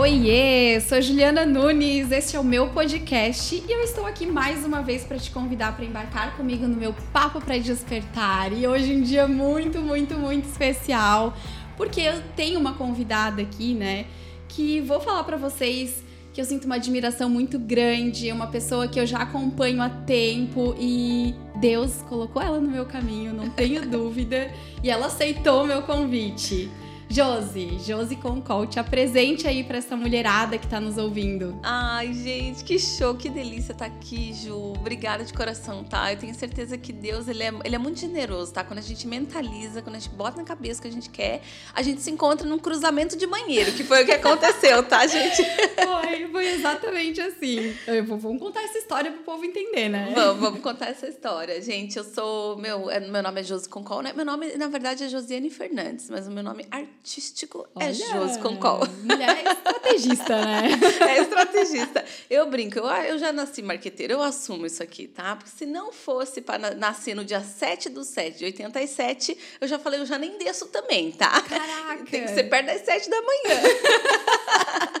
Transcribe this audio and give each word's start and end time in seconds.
Oiê, 0.00 0.80
sou 0.80 0.98
Juliana 1.02 1.44
Nunes, 1.44 2.10
este 2.10 2.34
é 2.34 2.40
o 2.40 2.42
meu 2.42 2.70
podcast 2.70 3.54
e 3.54 3.70
eu 3.70 3.82
estou 3.82 4.06
aqui 4.06 4.24
mais 4.24 4.64
uma 4.64 4.80
vez 4.80 5.04
para 5.04 5.18
te 5.18 5.30
convidar 5.30 5.76
para 5.76 5.84
embarcar 5.84 6.38
comigo 6.38 6.66
no 6.66 6.74
meu 6.74 6.94
Papo 7.12 7.38
para 7.38 7.58
Despertar. 7.58 8.50
E 8.50 8.66
hoje 8.66 8.94
é 8.94 8.96
um 8.96 9.02
dia 9.02 9.28
muito, 9.28 9.78
muito, 9.78 10.14
muito 10.14 10.48
especial, 10.48 11.36
porque 11.76 12.00
eu 12.00 12.14
tenho 12.34 12.58
uma 12.58 12.72
convidada 12.72 13.42
aqui, 13.42 13.74
né, 13.74 14.06
que 14.48 14.80
vou 14.80 15.00
falar 15.00 15.22
para 15.24 15.36
vocês 15.36 16.02
que 16.32 16.40
eu 16.40 16.46
sinto 16.46 16.64
uma 16.64 16.76
admiração 16.76 17.28
muito 17.28 17.58
grande, 17.58 18.30
é 18.30 18.32
uma 18.32 18.46
pessoa 18.46 18.88
que 18.88 18.98
eu 18.98 19.04
já 19.04 19.18
acompanho 19.18 19.82
há 19.82 19.90
tempo 19.90 20.74
e 20.78 21.34
Deus 21.60 22.00
colocou 22.08 22.40
ela 22.40 22.58
no 22.58 22.70
meu 22.70 22.86
caminho, 22.86 23.34
não 23.34 23.50
tenho 23.50 23.84
dúvida, 23.86 24.50
e 24.82 24.88
ela 24.88 25.08
aceitou 25.08 25.64
o 25.64 25.66
meu 25.66 25.82
convite. 25.82 26.70
Josi, 27.12 27.76
Josi 27.84 28.14
Concol, 28.14 28.68
te 28.68 28.78
apresente 28.78 29.44
aí 29.48 29.64
para 29.64 29.78
essa 29.78 29.96
mulherada 29.96 30.56
que 30.56 30.64
está 30.64 30.80
nos 30.80 30.96
ouvindo. 30.96 31.58
Ai, 31.60 32.14
gente, 32.14 32.62
que 32.62 32.78
show, 32.78 33.16
que 33.16 33.28
delícia 33.28 33.72
estar 33.72 33.90
tá 33.90 33.96
aqui, 33.96 34.32
Ju. 34.32 34.74
Obrigada 34.78 35.24
de 35.24 35.32
coração, 35.32 35.82
tá? 35.82 36.12
Eu 36.12 36.18
tenho 36.18 36.32
certeza 36.36 36.78
que 36.78 36.92
Deus, 36.92 37.26
ele 37.26 37.42
é, 37.42 37.52
ele 37.64 37.74
é 37.74 37.78
muito 37.78 37.98
generoso, 37.98 38.52
tá? 38.52 38.62
Quando 38.62 38.78
a 38.78 38.82
gente 38.82 39.08
mentaliza, 39.08 39.82
quando 39.82 39.96
a 39.96 39.98
gente 39.98 40.14
bota 40.14 40.36
na 40.36 40.44
cabeça 40.44 40.78
o 40.78 40.82
que 40.82 40.88
a 40.88 40.92
gente 40.92 41.10
quer, 41.10 41.42
a 41.74 41.82
gente 41.82 42.00
se 42.00 42.12
encontra 42.12 42.48
num 42.48 42.60
cruzamento 42.60 43.16
de 43.16 43.26
banheiro, 43.26 43.72
que 43.72 43.82
foi 43.82 44.04
o 44.04 44.06
que 44.06 44.12
aconteceu, 44.12 44.80
tá, 44.84 45.04
gente? 45.10 45.42
Foi, 45.84 46.28
foi 46.28 46.46
exatamente 46.46 47.20
assim. 47.20 47.74
Eu 47.88 48.04
vamos 48.04 48.40
contar 48.40 48.62
essa 48.62 48.78
história 48.78 49.10
pro 49.10 49.24
povo 49.24 49.44
entender, 49.44 49.88
né? 49.88 50.12
Vamos, 50.14 50.40
vamos 50.40 50.60
contar 50.60 50.86
essa 50.90 51.08
história. 51.08 51.60
Gente, 51.60 51.98
eu 51.98 52.04
sou, 52.04 52.56
meu, 52.56 52.88
é, 52.88 53.00
meu 53.00 53.20
nome 53.20 53.40
é 53.40 53.42
Josi 53.42 53.68
Concol, 53.68 54.00
né? 54.00 54.12
Meu 54.12 54.24
nome, 54.24 54.56
na 54.56 54.68
verdade, 54.68 55.02
é 55.02 55.08
Josiane 55.08 55.50
Fernandes, 55.50 56.08
mas 56.08 56.28
o 56.28 56.30
meu 56.30 56.44
nome 56.44 56.64
artístico 56.70 56.99
artístico 57.00 57.66
é 57.78 57.84
Olha, 57.84 57.90
é 57.90 57.94
Josi 57.94 58.38
Concol. 58.38 58.86
Mulher 59.02 59.38
é 59.38 59.52
estrategista, 59.52 60.44
né? 60.44 60.68
é 61.08 61.22
estrategista. 61.22 62.04
Eu 62.28 62.48
brinco, 62.48 62.78
eu, 62.78 62.86
eu 62.86 63.18
já 63.18 63.32
nasci 63.32 63.62
marqueteira, 63.62 64.12
eu 64.12 64.22
assumo 64.22 64.66
isso 64.66 64.82
aqui, 64.82 65.08
tá? 65.08 65.34
Porque 65.34 65.50
se 65.50 65.64
não 65.64 65.92
fosse 65.92 66.42
para 66.42 66.74
nascer 66.74 67.14
no 67.14 67.24
dia 67.24 67.40
7 67.40 67.88
do 67.88 68.04
7 68.04 68.38
de 68.38 68.44
87, 68.44 69.36
eu 69.60 69.66
já 69.66 69.78
falei, 69.78 70.00
eu 70.00 70.06
já 70.06 70.18
nem 70.18 70.36
desço 70.36 70.66
também, 70.66 71.10
tá? 71.10 71.40
Caraca! 71.42 72.04
Tem 72.04 72.22
que 72.22 72.28
ser 72.28 72.44
perto 72.44 72.66
das 72.66 72.82
7 72.82 73.08
da 73.08 73.22
manhã. 73.22 73.60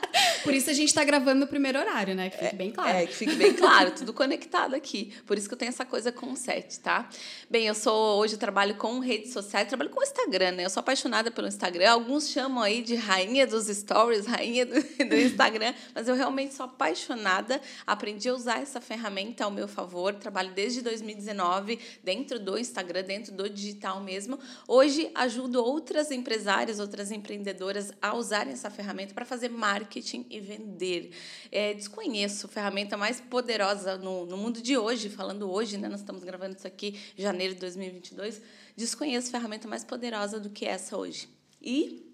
Por 0.42 0.54
isso 0.54 0.70
a 0.70 0.72
gente 0.72 0.88
está 0.88 1.04
gravando 1.04 1.40
no 1.40 1.46
primeiro 1.46 1.78
horário, 1.78 2.14
né? 2.14 2.30
Que 2.30 2.38
fique 2.38 2.56
bem 2.56 2.70
claro. 2.70 2.96
É, 2.96 3.06
que 3.06 3.14
fique 3.14 3.34
bem 3.34 3.52
claro, 3.52 3.90
tudo 3.90 4.12
conectado 4.12 4.74
aqui. 4.74 5.12
Por 5.26 5.36
isso 5.36 5.46
que 5.48 5.54
eu 5.54 5.58
tenho 5.58 5.68
essa 5.68 5.84
coisa 5.84 6.10
com 6.10 6.32
o 6.32 6.36
set, 6.36 6.80
tá? 6.80 7.08
Bem, 7.48 7.66
eu 7.66 7.74
sou 7.74 8.18
hoje 8.18 8.36
trabalho 8.36 8.74
com 8.74 8.98
redes 9.00 9.32
sociais, 9.32 9.68
trabalho 9.68 9.90
com 9.90 10.02
Instagram, 10.02 10.52
né? 10.52 10.64
Eu 10.64 10.70
sou 10.70 10.80
apaixonada 10.80 11.30
pelo 11.30 11.46
Instagram. 11.46 11.89
Alguns 11.90 12.28
chamam 12.28 12.62
aí 12.62 12.82
de 12.82 12.94
rainha 12.94 13.44
dos 13.44 13.66
stories, 13.66 14.24
rainha 14.24 14.64
do, 14.64 14.74
do 15.08 15.16
Instagram, 15.16 15.74
mas 15.92 16.06
eu 16.06 16.14
realmente 16.14 16.54
sou 16.54 16.66
apaixonada. 16.66 17.60
Aprendi 17.84 18.28
a 18.28 18.34
usar 18.34 18.62
essa 18.62 18.80
ferramenta 18.80 19.44
ao 19.44 19.50
meu 19.50 19.66
favor. 19.66 20.14
Trabalho 20.14 20.52
desde 20.54 20.82
2019 20.82 21.80
dentro 22.04 22.38
do 22.38 22.56
Instagram, 22.56 23.02
dentro 23.02 23.34
do 23.34 23.50
digital 23.50 24.00
mesmo. 24.00 24.38
Hoje 24.68 25.10
ajudo 25.16 25.64
outras 25.64 26.12
empresárias, 26.12 26.78
outras 26.78 27.10
empreendedoras 27.10 27.92
a 28.00 28.14
usarem 28.14 28.52
essa 28.52 28.70
ferramenta 28.70 29.12
para 29.12 29.24
fazer 29.24 29.48
marketing 29.48 30.24
e 30.30 30.38
vender. 30.38 31.10
É, 31.50 31.74
desconheço 31.74 32.46
ferramenta 32.46 32.96
mais 32.96 33.20
poderosa 33.20 33.98
no, 33.98 34.26
no 34.26 34.36
mundo 34.36 34.62
de 34.62 34.78
hoje, 34.78 35.08
falando 35.08 35.50
hoje, 35.50 35.76
né? 35.76 35.88
Nós 35.88 36.00
estamos 36.00 36.22
gravando 36.22 36.54
isso 36.56 36.68
aqui 36.68 36.96
em 37.18 37.22
janeiro 37.22 37.54
de 37.54 37.60
2022. 37.60 38.40
Desconheço 38.76 39.28
ferramenta 39.28 39.66
mais 39.66 39.82
poderosa 39.82 40.38
do 40.38 40.50
que 40.50 40.64
essa 40.64 40.96
hoje. 40.96 41.39
E 41.60 42.06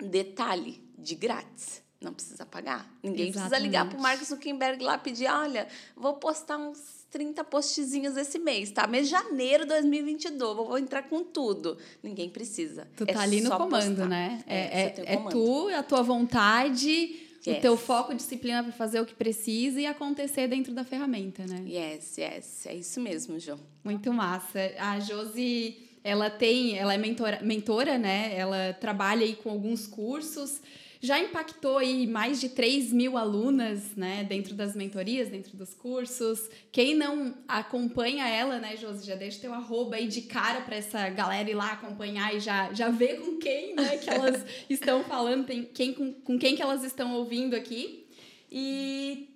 detalhe, 0.00 0.82
de 0.98 1.14
grátis. 1.14 1.82
Não 2.00 2.14
precisa 2.14 2.46
pagar. 2.46 2.90
Ninguém 3.02 3.28
Exatamente. 3.28 3.50
precisa 3.50 3.58
ligar 3.58 3.88
para 3.88 3.98
o 3.98 4.02
Marcos 4.02 4.28
Zuckerberg 4.28 4.82
lá 4.82 4.96
pedir: 4.96 5.26
olha, 5.30 5.68
vou 5.94 6.14
postar 6.14 6.56
uns 6.56 7.06
30 7.10 7.44
postzinhos 7.44 8.16
esse 8.16 8.38
mês, 8.38 8.70
tá? 8.70 8.86
Mês 8.86 9.06
de 9.06 9.10
janeiro 9.10 9.64
de 9.64 9.70
2022, 9.70 10.56
vou 10.56 10.78
entrar 10.78 11.02
com 11.02 11.22
tudo. 11.22 11.76
Ninguém 12.02 12.30
precisa. 12.30 12.88
Tu 12.96 13.04
tá 13.04 13.12
é 13.12 13.16
ali 13.16 13.42
no 13.42 13.50
comando, 13.50 13.96
postar. 13.96 14.08
né? 14.08 14.42
É, 14.46 14.56
é, 14.56 14.94
é, 15.04 15.12
é 15.14 15.16
tu, 15.28 15.68
a 15.68 15.82
tua 15.82 16.02
vontade 16.02 17.28
Yes. 17.46 17.56
O 17.56 17.60
teu 17.62 17.76
foco, 17.76 18.14
disciplina 18.14 18.62
para 18.62 18.72
fazer 18.72 19.00
o 19.00 19.06
que 19.06 19.14
precisa 19.14 19.80
e 19.80 19.86
acontecer 19.86 20.46
dentro 20.46 20.74
da 20.74 20.84
ferramenta, 20.84 21.46
né? 21.46 21.64
Yes, 21.66 22.18
yes. 22.18 22.66
É 22.66 22.74
isso 22.74 23.00
mesmo, 23.00 23.38
Jo. 23.38 23.58
Muito 23.82 24.12
massa. 24.12 24.58
A 24.78 25.00
Josi, 25.00 25.89
ela 26.02 26.30
tem, 26.30 26.78
ela 26.78 26.94
é 26.94 26.98
mentora, 26.98 27.40
mentora, 27.42 27.98
né? 27.98 28.34
Ela 28.36 28.72
trabalha 28.72 29.24
aí 29.24 29.34
com 29.34 29.50
alguns 29.50 29.86
cursos 29.86 30.60
já 31.02 31.18
impactou 31.18 31.78
aí 31.78 32.06
mais 32.06 32.38
de 32.38 32.50
3 32.50 32.92
mil 32.92 33.16
alunas, 33.16 33.96
né, 33.96 34.22
dentro 34.22 34.54
das 34.54 34.76
mentorias, 34.76 35.30
dentro 35.30 35.56
dos 35.56 35.72
cursos. 35.72 36.50
Quem 36.70 36.94
não 36.94 37.34
acompanha 37.48 38.28
ela, 38.28 38.58
né, 38.58 38.76
Josi, 38.76 39.06
já 39.06 39.14
deixa 39.14 39.40
teu 39.40 39.54
arroba 39.54 39.96
aí 39.96 40.06
de 40.06 40.22
cara 40.22 40.60
para 40.60 40.76
essa 40.76 41.08
galera 41.08 41.50
ir 41.50 41.54
lá 41.54 41.72
acompanhar 41.72 42.34
e 42.36 42.40
já, 42.40 42.70
já 42.74 42.90
ver 42.90 43.18
com 43.20 43.38
quem, 43.38 43.74
né, 43.74 43.96
que 43.96 44.10
elas 44.10 44.44
estão 44.68 45.02
falando, 45.02 45.46
tem 45.46 45.64
quem, 45.64 45.94
com, 45.94 46.12
com 46.12 46.38
quem 46.38 46.54
que 46.54 46.60
elas 46.60 46.84
estão 46.84 47.14
ouvindo 47.14 47.56
aqui. 47.56 48.06
E 48.52 49.30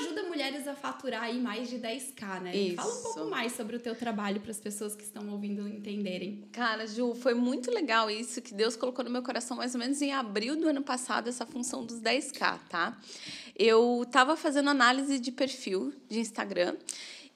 ajuda 0.00 0.22
mulheres 0.24 0.66
a 0.66 0.74
faturar 0.74 1.24
aí 1.24 1.40
mais 1.40 1.68
de 1.68 1.78
10k, 1.78 2.40
né? 2.40 2.56
Isso. 2.56 2.76
Fala 2.76 2.94
um 2.94 3.02
pouco 3.02 3.30
mais 3.30 3.52
sobre 3.52 3.76
o 3.76 3.80
teu 3.80 3.94
trabalho 3.94 4.40
para 4.40 4.50
as 4.50 4.58
pessoas 4.58 4.96
que 4.96 5.02
estão 5.02 5.28
ouvindo 5.30 5.68
entenderem. 5.68 6.48
Cara, 6.52 6.86
Ju, 6.86 7.14
foi 7.14 7.34
muito 7.34 7.70
legal 7.70 8.10
isso 8.10 8.40
que 8.40 8.54
Deus 8.54 8.76
colocou 8.76 9.04
no 9.04 9.10
meu 9.10 9.22
coração 9.22 9.56
mais 9.56 9.74
ou 9.74 9.80
menos 9.80 10.00
em 10.00 10.12
abril 10.12 10.56
do 10.56 10.68
ano 10.68 10.82
passado 10.82 11.28
essa 11.28 11.44
função 11.46 11.84
dos 11.84 12.00
10k, 12.00 12.58
tá? 12.68 12.98
Eu 13.56 14.02
estava 14.02 14.36
fazendo 14.36 14.70
análise 14.70 15.18
de 15.18 15.30
perfil 15.30 15.92
de 16.08 16.18
Instagram 16.18 16.76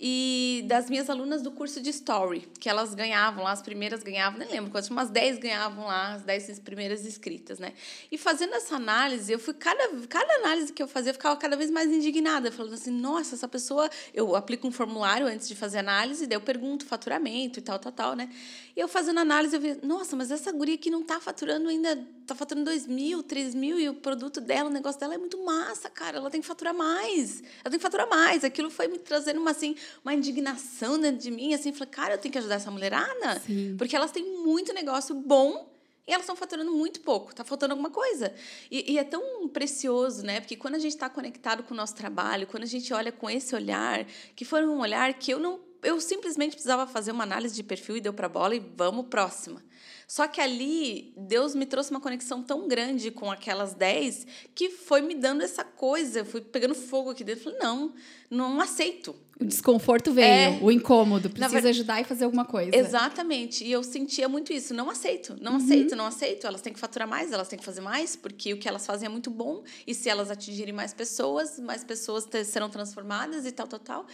e 0.00 0.64
das 0.68 0.88
minhas 0.88 1.10
alunas 1.10 1.42
do 1.42 1.50
curso 1.50 1.80
de 1.80 1.90
Story, 1.90 2.48
que 2.60 2.68
elas 2.68 2.94
ganhavam 2.94 3.42
lá, 3.42 3.50
as 3.50 3.60
primeiras 3.60 4.02
ganhavam, 4.02 4.38
nem 4.38 4.48
lembro 4.48 4.70
quantas, 4.70 4.88
umas 4.90 5.10
10 5.10 5.38
ganhavam 5.38 5.86
lá, 5.86 6.14
as 6.14 6.22
10 6.22 6.60
primeiras 6.60 7.04
inscritas, 7.04 7.58
né? 7.58 7.72
E 8.10 8.16
fazendo 8.16 8.54
essa 8.54 8.76
análise, 8.76 9.32
eu 9.32 9.40
fui, 9.40 9.54
cada, 9.54 9.88
cada 10.08 10.32
análise 10.34 10.72
que 10.72 10.80
eu 10.80 10.86
fazia, 10.86 11.10
eu 11.10 11.14
ficava 11.14 11.36
cada 11.36 11.56
vez 11.56 11.68
mais 11.68 11.90
indignada, 11.90 12.52
falando 12.52 12.74
assim, 12.74 12.92
nossa, 12.92 13.34
essa 13.34 13.48
pessoa, 13.48 13.90
eu 14.14 14.36
aplico 14.36 14.68
um 14.68 14.70
formulário 14.70 15.26
antes 15.26 15.48
de 15.48 15.56
fazer 15.56 15.78
análise, 15.78 16.26
daí 16.26 16.36
eu 16.36 16.42
pergunto 16.42 16.86
faturamento 16.86 17.58
e 17.58 17.62
tal, 17.62 17.78
tal, 17.78 17.92
tal, 17.92 18.14
né? 18.14 18.28
E 18.76 18.80
eu 18.80 18.86
fazendo 18.86 19.18
análise, 19.18 19.56
eu 19.56 19.60
vi, 19.60 19.78
nossa, 19.82 20.14
mas 20.14 20.30
essa 20.30 20.52
guria 20.52 20.76
aqui 20.76 20.90
não 20.90 21.02
tá 21.02 21.18
faturando 21.18 21.68
ainda, 21.68 21.98
tá 22.28 22.34
faturando 22.34 22.66
2 22.66 22.86
mil, 22.86 23.22
3 23.22 23.54
mil, 23.54 23.80
e 23.80 23.88
o 23.88 23.94
produto 23.94 24.40
dela, 24.40 24.68
o 24.68 24.72
negócio 24.72 25.00
dela 25.00 25.14
é 25.14 25.18
muito 25.18 25.42
massa, 25.42 25.88
cara, 25.88 26.18
ela 26.18 26.30
tem 26.30 26.40
que 26.40 26.46
faturar 26.46 26.74
mais, 26.74 27.42
ela 27.64 27.70
tem 27.70 27.78
que 27.78 27.82
faturar 27.82 28.08
mais. 28.08 28.44
Aquilo 28.44 28.70
foi 28.70 28.86
me 28.86 28.98
trazendo 28.98 29.40
uma, 29.40 29.50
assim, 29.50 29.74
uma 30.04 30.14
indignação 30.14 30.98
dentro 30.98 31.20
de 31.20 31.30
mim, 31.30 31.54
assim, 31.54 31.72
falei, 31.72 31.90
cara, 31.90 32.14
eu 32.14 32.18
tenho 32.18 32.32
que 32.32 32.38
ajudar 32.38 32.56
essa 32.56 32.70
mulherada, 32.70 33.40
Sim. 33.40 33.76
porque 33.78 33.96
elas 33.96 34.10
têm 34.10 34.24
muito 34.42 34.72
negócio 34.72 35.14
bom 35.14 35.68
e 36.08 36.12
elas 36.12 36.22
estão 36.22 36.34
faturando 36.34 36.72
muito 36.72 37.00
pouco, 37.00 37.30
está 37.30 37.44
faltando 37.44 37.72
alguma 37.72 37.90
coisa. 37.90 38.32
E, 38.70 38.92
e, 38.92 38.98
é 38.98 39.04
tão 39.04 39.46
precioso, 39.48 40.24
né? 40.24 40.40
Porque 40.40 40.56
quando 40.56 40.74
a 40.74 40.78
gente 40.78 40.94
está 40.94 41.08
conectado 41.10 41.62
com 41.62 41.74
o 41.74 41.76
nosso 41.76 41.94
trabalho, 41.94 42.46
quando 42.46 42.62
a 42.62 42.66
gente 42.66 42.92
olha 42.94 43.12
com 43.12 43.28
esse 43.28 43.54
olhar, 43.54 44.06
que 44.34 44.42
foi 44.42 44.66
um 44.66 44.80
olhar 44.80 45.12
que 45.14 45.30
eu 45.30 45.38
não. 45.38 45.60
Eu 45.82 46.00
simplesmente 46.00 46.52
precisava 46.52 46.86
fazer 46.86 47.12
uma 47.12 47.24
análise 47.24 47.54
de 47.54 47.62
perfil 47.62 47.98
e 47.98 48.00
deu 48.00 48.12
para 48.12 48.28
bola 48.28 48.56
e 48.56 48.58
vamos 48.58 49.06
próxima. 49.06 49.62
Só 50.08 50.26
que 50.26 50.40
ali, 50.40 51.12
Deus 51.18 51.54
me 51.54 51.66
trouxe 51.66 51.90
uma 51.90 52.00
conexão 52.00 52.42
tão 52.42 52.66
grande 52.66 53.10
com 53.10 53.30
aquelas 53.30 53.74
10 53.74 54.26
que 54.54 54.70
foi 54.70 55.02
me 55.02 55.14
dando 55.14 55.42
essa 55.42 55.62
coisa. 55.62 56.20
Eu 56.20 56.24
fui 56.24 56.40
pegando 56.40 56.74
fogo 56.74 57.10
aqui 57.10 57.22
dentro. 57.22 57.44
Falei, 57.44 57.58
não, 57.58 57.92
não 58.30 58.58
aceito. 58.58 59.14
O 59.38 59.44
desconforto 59.44 60.10
veio, 60.10 60.26
é, 60.26 60.58
o 60.62 60.72
incômodo, 60.72 61.28
precisa 61.28 61.68
ajudar 61.68 62.00
e 62.00 62.04
fazer 62.04 62.24
alguma 62.24 62.46
coisa. 62.46 62.74
Exatamente. 62.74 63.62
E 63.62 63.70
eu 63.70 63.82
sentia 63.82 64.30
muito 64.30 64.50
isso. 64.50 64.72
Não 64.72 64.88
aceito, 64.88 65.36
não 65.42 65.52
uhum. 65.52 65.58
aceito, 65.58 65.94
não 65.94 66.06
aceito. 66.06 66.46
Elas 66.46 66.62
têm 66.62 66.72
que 66.72 66.80
faturar 66.80 67.06
mais, 67.06 67.30
elas 67.30 67.46
têm 67.46 67.58
que 67.58 67.64
fazer 67.64 67.82
mais, 67.82 68.16
porque 68.16 68.54
o 68.54 68.56
que 68.56 68.66
elas 68.66 68.86
fazem 68.86 69.04
é 69.04 69.10
muito 69.10 69.30
bom. 69.30 69.62
E 69.86 69.94
se 69.94 70.08
elas 70.08 70.30
atingirem 70.30 70.72
mais 70.72 70.94
pessoas, 70.94 71.58
mais 71.58 71.84
pessoas 71.84 72.26
serão 72.46 72.70
transformadas 72.70 73.44
e 73.44 73.52
tal, 73.52 73.66
tal, 73.68 73.78
tal. 73.78 74.06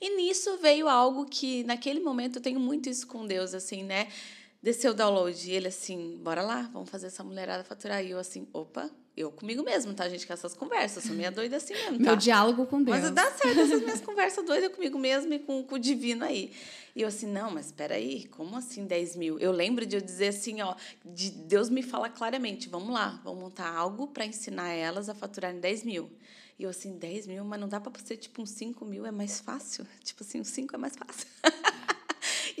E 0.00 0.16
nisso 0.16 0.58
veio 0.62 0.88
algo 0.88 1.26
que, 1.26 1.64
naquele 1.64 1.98
momento, 1.98 2.36
eu 2.36 2.42
tenho 2.42 2.60
muito 2.60 2.88
isso 2.88 3.04
com 3.08 3.26
Deus, 3.26 3.52
assim, 3.52 3.82
né? 3.82 4.06
Desceu 4.62 4.92
o 4.92 4.94
download 4.94 5.50
e 5.50 5.54
ele 5.54 5.68
assim, 5.68 6.18
bora 6.22 6.42
lá, 6.42 6.68
vamos 6.72 6.90
fazer 6.90 7.06
essa 7.06 7.24
mulherada 7.24 7.64
faturar. 7.64 8.04
E 8.04 8.10
eu 8.10 8.18
assim, 8.18 8.46
opa, 8.52 8.90
eu 9.16 9.30
comigo 9.30 9.62
mesmo, 9.62 9.94
tá, 9.94 10.08
gente? 10.08 10.26
Com 10.26 10.32
essas 10.32 10.54
conversas, 10.54 11.04
sou 11.04 11.14
meio 11.14 11.32
doida 11.32 11.56
assim 11.56 11.74
mesmo, 11.74 11.98
tá? 11.98 12.04
Meu 12.04 12.16
diálogo 12.16 12.66
com 12.66 12.82
Deus. 12.82 13.00
Mas 13.00 13.10
dá 13.10 13.30
certo 13.30 13.58
essas 13.58 13.82
minhas 13.82 14.00
conversas 14.00 14.44
doidas 14.44 14.74
comigo 14.74 14.98
mesmo 14.98 15.32
e 15.32 15.38
com, 15.38 15.62
com 15.64 15.74
o 15.74 15.78
divino 15.78 16.24
aí. 16.24 16.52
E 16.94 17.02
eu 17.02 17.08
assim, 17.08 17.26
não, 17.26 17.50
mas 17.50 17.66
espera 17.66 17.94
aí, 17.94 18.26
como 18.28 18.56
assim 18.56 18.86
10 18.86 19.16
mil? 19.16 19.38
Eu 19.38 19.52
lembro 19.52 19.86
de 19.86 19.96
eu 19.96 20.00
dizer 20.00 20.28
assim, 20.28 20.60
ó, 20.60 20.74
de 21.04 21.30
Deus 21.30 21.70
me 21.70 21.82
fala 21.82 22.08
claramente, 22.08 22.68
vamos 22.68 22.92
lá, 22.92 23.20
vamos 23.24 23.40
montar 23.42 23.72
algo 23.74 24.08
para 24.08 24.26
ensinar 24.26 24.70
elas 24.70 25.08
a 25.08 25.14
faturarem 25.14 25.60
10 25.60 25.84
mil. 25.84 26.10
E 26.58 26.64
eu 26.64 26.70
assim, 26.70 26.98
10 26.98 27.26
mil, 27.26 27.44
mas 27.44 27.58
não 27.58 27.68
dá 27.68 27.80
para 27.80 27.92
ser 28.04 28.18
tipo 28.18 28.42
uns 28.42 28.50
5 28.50 28.84
mil, 28.84 29.06
é 29.06 29.10
mais 29.10 29.40
fácil? 29.40 29.86
Tipo 30.04 30.22
assim, 30.22 30.40
uns 30.40 30.48
5 30.48 30.74
é 30.74 30.78
mais 30.78 30.94
fácil. 30.94 31.26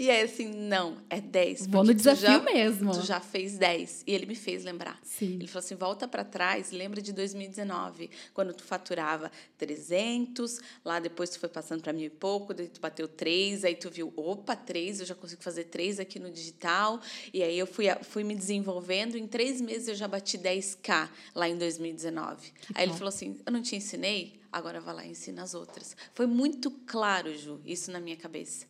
E 0.00 0.10
aí, 0.10 0.22
assim, 0.22 0.48
não, 0.48 0.96
é 1.10 1.20
10. 1.20 1.66
Vou 1.66 1.84
no 1.84 1.92
desafio 1.92 2.22
já, 2.26 2.40
mesmo. 2.40 2.90
Tu 2.92 3.02
já 3.02 3.20
fez 3.20 3.58
10. 3.58 4.04
E 4.06 4.14
ele 4.14 4.24
me 4.24 4.34
fez 4.34 4.64
lembrar. 4.64 4.98
Sim. 5.02 5.34
Ele 5.34 5.46
falou 5.46 5.62
assim: 5.62 5.74
volta 5.74 6.08
para 6.08 6.24
trás, 6.24 6.70
lembra 6.70 7.02
de 7.02 7.12
2019, 7.12 8.08
quando 8.32 8.54
tu 8.54 8.64
faturava 8.64 9.30
300, 9.58 10.58
lá 10.82 11.00
depois 11.00 11.28
tu 11.28 11.38
foi 11.38 11.50
passando 11.50 11.82
para 11.82 11.92
mil 11.92 12.06
e 12.06 12.08
pouco, 12.08 12.54
daí 12.54 12.68
tu 12.68 12.80
bateu 12.80 13.06
3, 13.06 13.62
aí 13.66 13.74
tu 13.74 13.90
viu, 13.90 14.10
opa, 14.16 14.56
3, 14.56 15.00
eu 15.00 15.06
já 15.06 15.14
consigo 15.14 15.42
fazer 15.42 15.64
3 15.64 16.00
aqui 16.00 16.18
no 16.18 16.30
digital. 16.30 16.98
E 17.34 17.42
aí 17.42 17.58
eu 17.58 17.66
fui, 17.66 17.84
fui 18.00 18.24
me 18.24 18.34
desenvolvendo. 18.34 19.18
Em 19.18 19.26
três 19.26 19.60
meses 19.60 19.88
eu 19.88 19.94
já 19.94 20.08
bati 20.08 20.38
10K 20.38 21.10
lá 21.34 21.46
em 21.46 21.58
2019. 21.58 22.52
Que 22.52 22.72
aí 22.74 22.84
ele 22.84 22.94
falou 22.94 23.10
assim: 23.10 23.38
eu 23.44 23.52
não 23.52 23.60
te 23.60 23.76
ensinei? 23.76 24.40
agora 24.52 24.80
vai 24.80 24.94
lá 24.94 25.04
e 25.04 25.10
ensina 25.10 25.42
as 25.42 25.54
outras. 25.54 25.96
Foi 26.12 26.26
muito 26.26 26.70
claro, 26.86 27.32
Ju, 27.36 27.60
isso 27.64 27.90
na 27.90 28.00
minha 28.00 28.16
cabeça. 28.16 28.66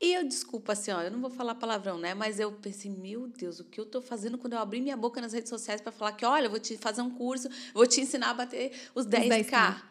E 0.00 0.14
eu, 0.14 0.26
desculpa, 0.26 0.72
assim, 0.72 0.90
ó, 0.90 1.02
eu 1.02 1.10
não 1.10 1.20
vou 1.20 1.28
falar 1.28 1.54
palavrão, 1.54 1.98
né? 1.98 2.14
Mas 2.14 2.40
eu 2.40 2.50
pensei, 2.52 2.90
meu 2.90 3.28
Deus, 3.28 3.60
o 3.60 3.64
que 3.64 3.78
eu 3.78 3.84
estou 3.84 4.00
fazendo 4.00 4.38
quando 4.38 4.54
eu 4.54 4.58
abri 4.58 4.80
minha 4.80 4.96
boca 4.96 5.20
nas 5.20 5.34
redes 5.34 5.50
sociais 5.50 5.80
para 5.80 5.92
falar 5.92 6.12
que, 6.12 6.24
olha, 6.24 6.46
eu 6.46 6.50
vou 6.50 6.58
te 6.58 6.78
fazer 6.78 7.02
um 7.02 7.10
curso, 7.10 7.50
vou 7.74 7.86
te 7.86 8.00
ensinar 8.00 8.30
a 8.30 8.34
bater 8.34 8.72
os 8.94 9.06
10K. 9.06 9.50
10K. 9.50 9.82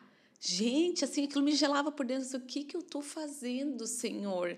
Gente, 0.41 1.03
assim, 1.05 1.25
aquilo 1.25 1.43
me 1.43 1.51
gelava 1.51 1.91
por 1.91 2.05
dentro. 2.05 2.37
O 2.37 2.41
que, 2.41 2.63
que 2.63 2.75
eu 2.75 2.79
estou 2.79 3.03
fazendo, 3.03 3.85
Senhor? 3.85 4.57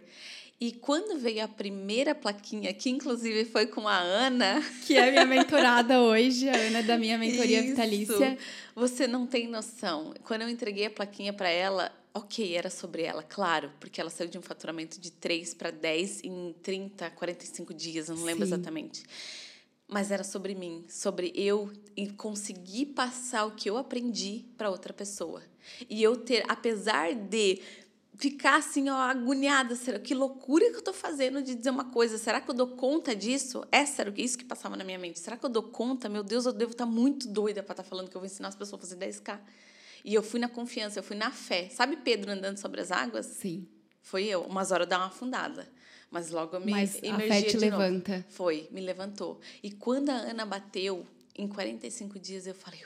E 0.60 0.72
quando 0.72 1.18
veio 1.18 1.44
a 1.44 1.48
primeira 1.48 2.14
plaquinha, 2.14 2.72
que 2.72 2.90
inclusive 2.90 3.46
foi 3.46 3.66
com 3.66 3.88
a 3.88 3.98
Ana. 3.98 4.62
Que 4.86 4.96
é 4.96 5.10
minha 5.10 5.26
mentorada 5.26 6.00
hoje, 6.00 6.48
a 6.48 6.56
Ana 6.56 6.84
da 6.84 6.98
minha 6.98 7.18
mentoria 7.18 7.60
Isso. 7.60 7.70
vitalícia. 7.70 8.38
Você 8.76 9.08
não 9.08 9.26
tem 9.26 9.48
noção. 9.48 10.14
Quando 10.24 10.44
eu 10.44 10.50
entreguei 10.50 10.86
a 10.86 10.90
plaquinha 10.92 11.34
para 11.34 11.50
ela, 11.50 11.92
ok, 12.14 12.56
era 12.56 12.70
sobre 12.70 13.04
ela, 13.04 13.24
claro, 13.24 13.72
porque 13.80 14.02
ela 14.02 14.10
saiu 14.10 14.30
de 14.30 14.38
um 14.38 14.42
faturamento 14.42 15.00
de 15.00 15.12
3 15.12 15.54
para 15.54 15.72
10 15.72 16.24
em 16.24 16.56
30, 16.62 17.10
45 17.12 17.74
dias, 17.74 18.10
eu 18.10 18.16
não 18.16 18.24
lembro 18.24 18.46
Sim. 18.46 18.54
exatamente. 18.54 19.04
Mas 19.88 20.10
era 20.10 20.24
sobre 20.24 20.56
mim, 20.56 20.86
sobre 20.88 21.34
eu 21.36 21.70
conseguir 22.16 22.88
passar 22.88 23.46
o 23.46 23.52
que 23.52 23.70
eu 23.70 23.78
aprendi 23.78 24.46
para 24.58 24.70
outra 24.70 24.94
pessoa. 24.94 25.44
E 25.90 26.02
eu 26.02 26.16
ter, 26.16 26.46
apesar 26.48 27.14
de 27.14 27.62
ficar 28.22 28.58
assim, 28.58 28.88
ó, 28.88 28.96
agoniada. 28.96 29.76
Será 29.76 30.00
que 30.00 30.14
loucura 30.14 30.70
que 30.70 30.78
eu 30.78 30.82
tô 30.82 30.94
fazendo 30.94 31.42
de 31.42 31.56
dizer 31.56 31.72
uma 31.72 31.86
coisa? 31.86 32.20
Será 32.20 32.40
que 32.40 32.50
eu 32.50 32.54
dou 32.54 32.68
conta 32.68 33.16
disso? 33.16 33.66
Essa 33.72 34.04
era 34.04 34.14
isso 34.16 34.38
que 34.38 34.46
passava 34.46 34.76
na 34.76 34.84
minha 34.84 35.00
mente. 35.00 35.20
Será 35.20 35.36
que 35.36 35.44
eu 35.44 35.50
dou 35.50 35.64
conta? 35.64 36.08
Meu 36.08 36.24
Deus, 36.24 36.46
eu 36.46 36.54
devo 36.54 36.72
estar 36.72 36.86
tá 36.86 36.92
muito 36.92 37.28
doida 37.28 37.64
para 37.64 37.74
estar 37.74 37.84
tá 37.84 37.90
falando 37.90 38.10
que 38.10 38.16
eu 38.16 38.22
vou 38.22 38.28
ensinar 38.28 38.50
as 38.50 38.56
pessoas 38.56 38.80
a 38.80 38.88
fazer 38.88 38.98
10K. 38.98 39.40
E 40.04 40.14
eu 40.14 40.24
fui 40.24 40.40
na 40.40 40.50
confiança, 40.50 41.00
eu 41.00 41.04
fui 41.04 41.16
na 41.16 41.32
fé. 41.32 41.70
Sabe 41.70 41.98
Pedro 41.98 42.32
andando 42.32 42.58
sobre 42.58 42.82
as 42.82 42.92
águas? 42.92 43.26
Sim. 43.26 43.68
Foi 44.02 44.26
eu. 44.26 44.42
Umas 44.44 44.72
horas 44.72 44.86
eu 44.86 44.90
dar 44.90 44.98
uma 44.98 45.08
afundada. 45.08 45.68
Mas 46.10 46.30
logo 46.30 46.56
eu 46.56 46.60
me 46.60 46.72
Mas 46.72 46.98
a 46.98 47.20
fé 47.20 47.42
te 47.44 47.58
levanta. 47.58 48.18
Novo. 48.18 48.26
Foi, 48.30 48.68
me 48.72 48.82
levantou. 48.82 49.40
E 49.64 49.72
quando 49.72 50.10
a 50.10 50.16
Ana 50.16 50.46
bateu, 50.46 51.06
em 51.36 51.48
45 51.48 52.20
dias, 52.20 52.46
eu 52.46 52.54
falei, 52.54 52.82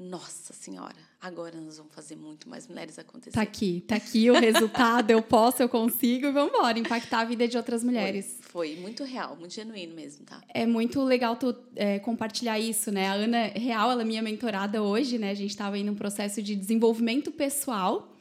nossa 0.00 0.54
Senhora, 0.54 0.96
agora 1.20 1.60
nós 1.60 1.76
vamos 1.76 1.94
fazer 1.94 2.16
muito 2.16 2.48
mais 2.48 2.66
mulheres 2.66 2.98
acontecer. 2.98 3.32
Tá 3.32 3.42
aqui, 3.42 3.84
tá 3.86 3.96
aqui 3.96 4.30
o 4.30 4.34
resultado, 4.34 5.10
eu 5.10 5.20
posso, 5.20 5.62
eu 5.62 5.68
consigo, 5.68 6.26
e 6.26 6.32
vamos 6.32 6.54
embora, 6.54 6.78
impactar 6.78 7.20
a 7.20 7.24
vida 7.24 7.46
de 7.46 7.58
outras 7.58 7.84
mulheres. 7.84 8.38
Foi, 8.40 8.74
foi 8.74 8.80
muito 8.80 9.04
real, 9.04 9.36
muito 9.36 9.52
genuíno 9.52 9.94
mesmo, 9.94 10.24
tá? 10.24 10.40
É 10.54 10.64
muito 10.66 11.02
legal 11.02 11.36
tu 11.36 11.54
é, 11.76 11.98
compartilhar 11.98 12.58
isso, 12.58 12.90
né? 12.90 13.08
A 13.08 13.12
Ana 13.12 13.46
Real, 13.48 13.90
ela 13.90 14.00
é 14.00 14.04
minha 14.04 14.22
mentorada 14.22 14.82
hoje, 14.82 15.18
né? 15.18 15.32
A 15.32 15.34
gente 15.34 15.50
estava 15.50 15.76
em 15.76 15.90
um 15.90 15.94
processo 15.94 16.40
de 16.40 16.56
desenvolvimento 16.56 17.30
pessoal, 17.30 18.16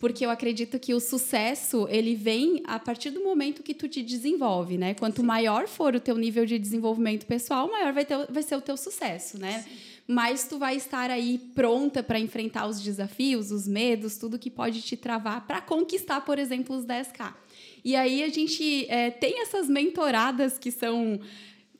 porque 0.00 0.24
eu 0.24 0.30
acredito 0.30 0.78
que 0.78 0.94
o 0.94 1.00
sucesso 1.00 1.88
ele 1.90 2.14
vem 2.14 2.62
a 2.64 2.78
partir 2.78 3.10
do 3.10 3.24
momento 3.24 3.62
que 3.62 3.74
tu 3.74 3.88
te 3.88 4.04
desenvolve, 4.04 4.78
né? 4.78 4.94
Quanto 4.94 5.20
Sim. 5.20 5.26
maior 5.26 5.66
for 5.66 5.96
o 5.96 6.00
teu 6.00 6.16
nível 6.16 6.46
de 6.46 6.60
desenvolvimento 6.60 7.26
pessoal, 7.26 7.68
maior 7.68 7.92
vai, 7.92 8.04
ter, 8.04 8.24
vai 8.30 8.42
ser 8.42 8.54
o 8.54 8.60
teu 8.60 8.76
sucesso, 8.76 9.36
né? 9.36 9.62
Sim 9.62 9.93
mas 10.06 10.46
tu 10.46 10.58
vai 10.58 10.76
estar 10.76 11.10
aí 11.10 11.38
pronta 11.54 12.02
para 12.02 12.18
enfrentar 12.18 12.66
os 12.66 12.80
desafios, 12.80 13.50
os 13.50 13.66
medos, 13.66 14.18
tudo 14.18 14.38
que 14.38 14.50
pode 14.50 14.82
te 14.82 14.96
travar 14.96 15.46
para 15.46 15.60
conquistar, 15.60 16.20
por 16.20 16.38
exemplo, 16.38 16.76
os 16.76 16.84
10K. 16.84 17.34
E 17.84 17.96
aí 17.96 18.22
a 18.22 18.28
gente 18.28 18.86
é, 18.88 19.10
tem 19.10 19.40
essas 19.40 19.68
mentoradas 19.68 20.58
que 20.58 20.70
são 20.70 21.20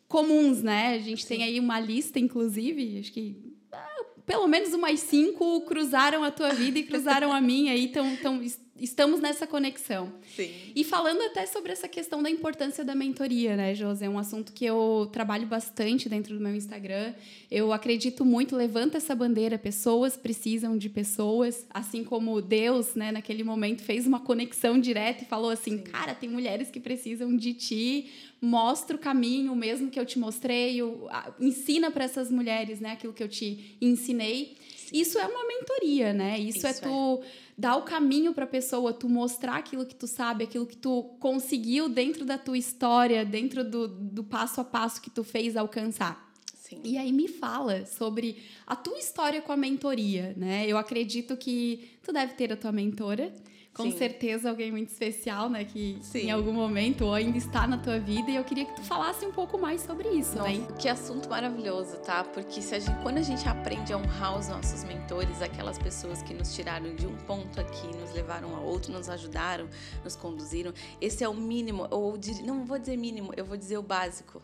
comuns, 0.08 0.62
né? 0.62 0.94
A 0.94 0.98
gente 0.98 1.22
Sim. 1.22 1.28
tem 1.28 1.44
aí 1.44 1.60
uma 1.60 1.78
lista, 1.78 2.18
inclusive, 2.18 2.98
acho 2.98 3.12
que 3.12 3.36
ah, 3.72 4.04
pelo 4.24 4.46
menos 4.46 4.72
umas 4.72 5.00
cinco 5.00 5.60
cruzaram 5.62 6.24
a 6.24 6.30
tua 6.30 6.50
vida 6.50 6.78
e 6.78 6.82
cruzaram 6.82 7.32
a 7.32 7.40
minha 7.40 7.74
e 7.74 7.86
estão 7.86 8.40
estamos 8.80 9.20
nessa 9.20 9.46
conexão. 9.46 10.12
Sim. 10.34 10.50
E 10.74 10.82
falando 10.82 11.22
até 11.22 11.46
sobre 11.46 11.72
essa 11.72 11.86
questão 11.86 12.22
da 12.22 12.28
importância 12.28 12.84
da 12.84 12.94
mentoria, 12.94 13.56
né, 13.56 13.74
José? 13.74 14.06
É 14.06 14.10
um 14.10 14.18
assunto 14.18 14.52
que 14.52 14.64
eu 14.64 15.08
trabalho 15.12 15.46
bastante 15.46 16.08
dentro 16.08 16.34
do 16.34 16.40
meu 16.40 16.54
Instagram. 16.54 17.14
Eu 17.50 17.72
acredito 17.72 18.24
muito, 18.24 18.56
levanta 18.56 18.96
essa 18.96 19.14
bandeira, 19.14 19.58
pessoas 19.58 20.16
precisam 20.16 20.76
de 20.76 20.88
pessoas, 20.88 21.66
assim 21.70 22.02
como 22.02 22.40
Deus, 22.42 22.94
né, 22.94 23.12
naquele 23.12 23.44
momento 23.44 23.82
fez 23.82 24.06
uma 24.06 24.20
conexão 24.20 24.78
direta 24.78 25.22
e 25.22 25.26
falou 25.26 25.50
assim: 25.50 25.78
Sim. 25.78 25.84
"Cara, 25.84 26.14
tem 26.14 26.28
mulheres 26.28 26.70
que 26.70 26.80
precisam 26.80 27.36
de 27.36 27.54
ti, 27.54 28.10
mostra 28.40 28.96
o 28.96 28.98
caminho 28.98 29.54
mesmo 29.54 29.90
que 29.90 29.98
eu 29.98 30.04
te 30.04 30.18
mostrei, 30.18 30.80
ensina 31.40 31.90
para 31.90 32.04
essas 32.04 32.30
mulheres, 32.30 32.80
né, 32.80 32.92
aquilo 32.92 33.12
que 33.12 33.22
eu 33.22 33.28
te 33.28 33.76
ensinei". 33.80 34.56
Isso 34.94 35.18
é 35.18 35.26
uma 35.26 35.44
mentoria, 35.44 36.12
né? 36.12 36.38
Isso, 36.38 36.66
é 36.66 36.70
Isso 36.70 36.84
é 36.84 36.88
tu 36.88 37.20
é 37.20 37.26
dar 37.58 37.76
o 37.76 37.82
caminho 37.82 38.32
para 38.32 38.44
a 38.44 38.46
pessoa, 38.46 38.92
tu 38.92 39.08
mostrar 39.08 39.56
aquilo 39.56 39.84
que 39.84 39.94
tu 39.94 40.06
sabe, 40.06 40.44
aquilo 40.44 40.64
que 40.64 40.76
tu 40.76 41.02
conseguiu 41.18 41.88
dentro 41.88 42.24
da 42.24 42.38
tua 42.38 42.56
história, 42.56 43.24
dentro 43.24 43.64
do, 43.64 43.88
do 43.88 44.22
passo 44.22 44.60
a 44.60 44.64
passo 44.64 45.02
que 45.02 45.10
tu 45.10 45.24
fez 45.24 45.56
alcançar. 45.56 46.32
Sim. 46.54 46.80
E 46.84 46.96
aí 46.96 47.12
me 47.12 47.26
fala 47.26 47.84
sobre 47.86 48.36
a 48.64 48.76
tua 48.76 48.98
história 48.98 49.42
com 49.42 49.52
a 49.52 49.56
mentoria, 49.56 50.32
né? 50.36 50.64
Eu 50.66 50.78
acredito 50.78 51.36
que 51.36 51.90
tu 52.02 52.12
deve 52.12 52.34
ter 52.34 52.52
a 52.52 52.56
tua 52.56 52.70
mentora 52.70 53.32
com 53.74 53.90
Sim. 53.90 53.98
certeza 53.98 54.48
alguém 54.48 54.70
muito 54.70 54.90
especial, 54.90 55.50
né? 55.50 55.64
Que 55.64 55.98
Sim. 56.00 56.26
em 56.26 56.30
algum 56.30 56.52
momento 56.52 57.04
ou 57.04 57.12
ainda 57.12 57.36
está 57.36 57.66
na 57.66 57.76
tua 57.76 57.98
vida. 57.98 58.30
E 58.30 58.36
eu 58.36 58.44
queria 58.44 58.64
que 58.64 58.76
tu 58.76 58.82
falasse 58.82 59.26
um 59.26 59.32
pouco 59.32 59.58
mais 59.58 59.80
sobre 59.80 60.08
isso, 60.10 60.36
Nossa, 60.36 60.50
né? 60.50 60.66
Que 60.78 60.88
assunto 60.88 61.28
maravilhoso, 61.28 61.96
tá? 61.98 62.22
Porque 62.22 62.60
a 62.60 62.78
gente, 62.78 63.02
quando 63.02 63.18
a 63.18 63.22
gente 63.22 63.46
aprende 63.48 63.92
a 63.92 63.98
honrar 63.98 64.38
os 64.38 64.46
nossos 64.46 64.84
mentores, 64.84 65.42
aquelas 65.42 65.76
pessoas 65.76 66.22
que 66.22 66.32
nos 66.32 66.54
tiraram 66.54 66.94
de 66.94 67.04
um 67.04 67.16
ponto 67.16 67.60
aqui, 67.60 67.88
nos 67.96 68.12
levaram 68.12 68.54
a 68.54 68.60
outro, 68.60 68.92
nos 68.92 69.08
ajudaram, 69.08 69.68
nos 70.04 70.14
conduziram, 70.14 70.72
esse 71.00 71.24
é 71.24 71.28
o 71.28 71.34
mínimo, 71.34 71.88
ou 71.90 72.16
não 72.44 72.64
vou 72.64 72.78
dizer 72.78 72.96
mínimo, 72.96 73.32
eu 73.36 73.44
vou 73.44 73.56
dizer 73.56 73.76
o 73.76 73.82
básico 73.82 74.40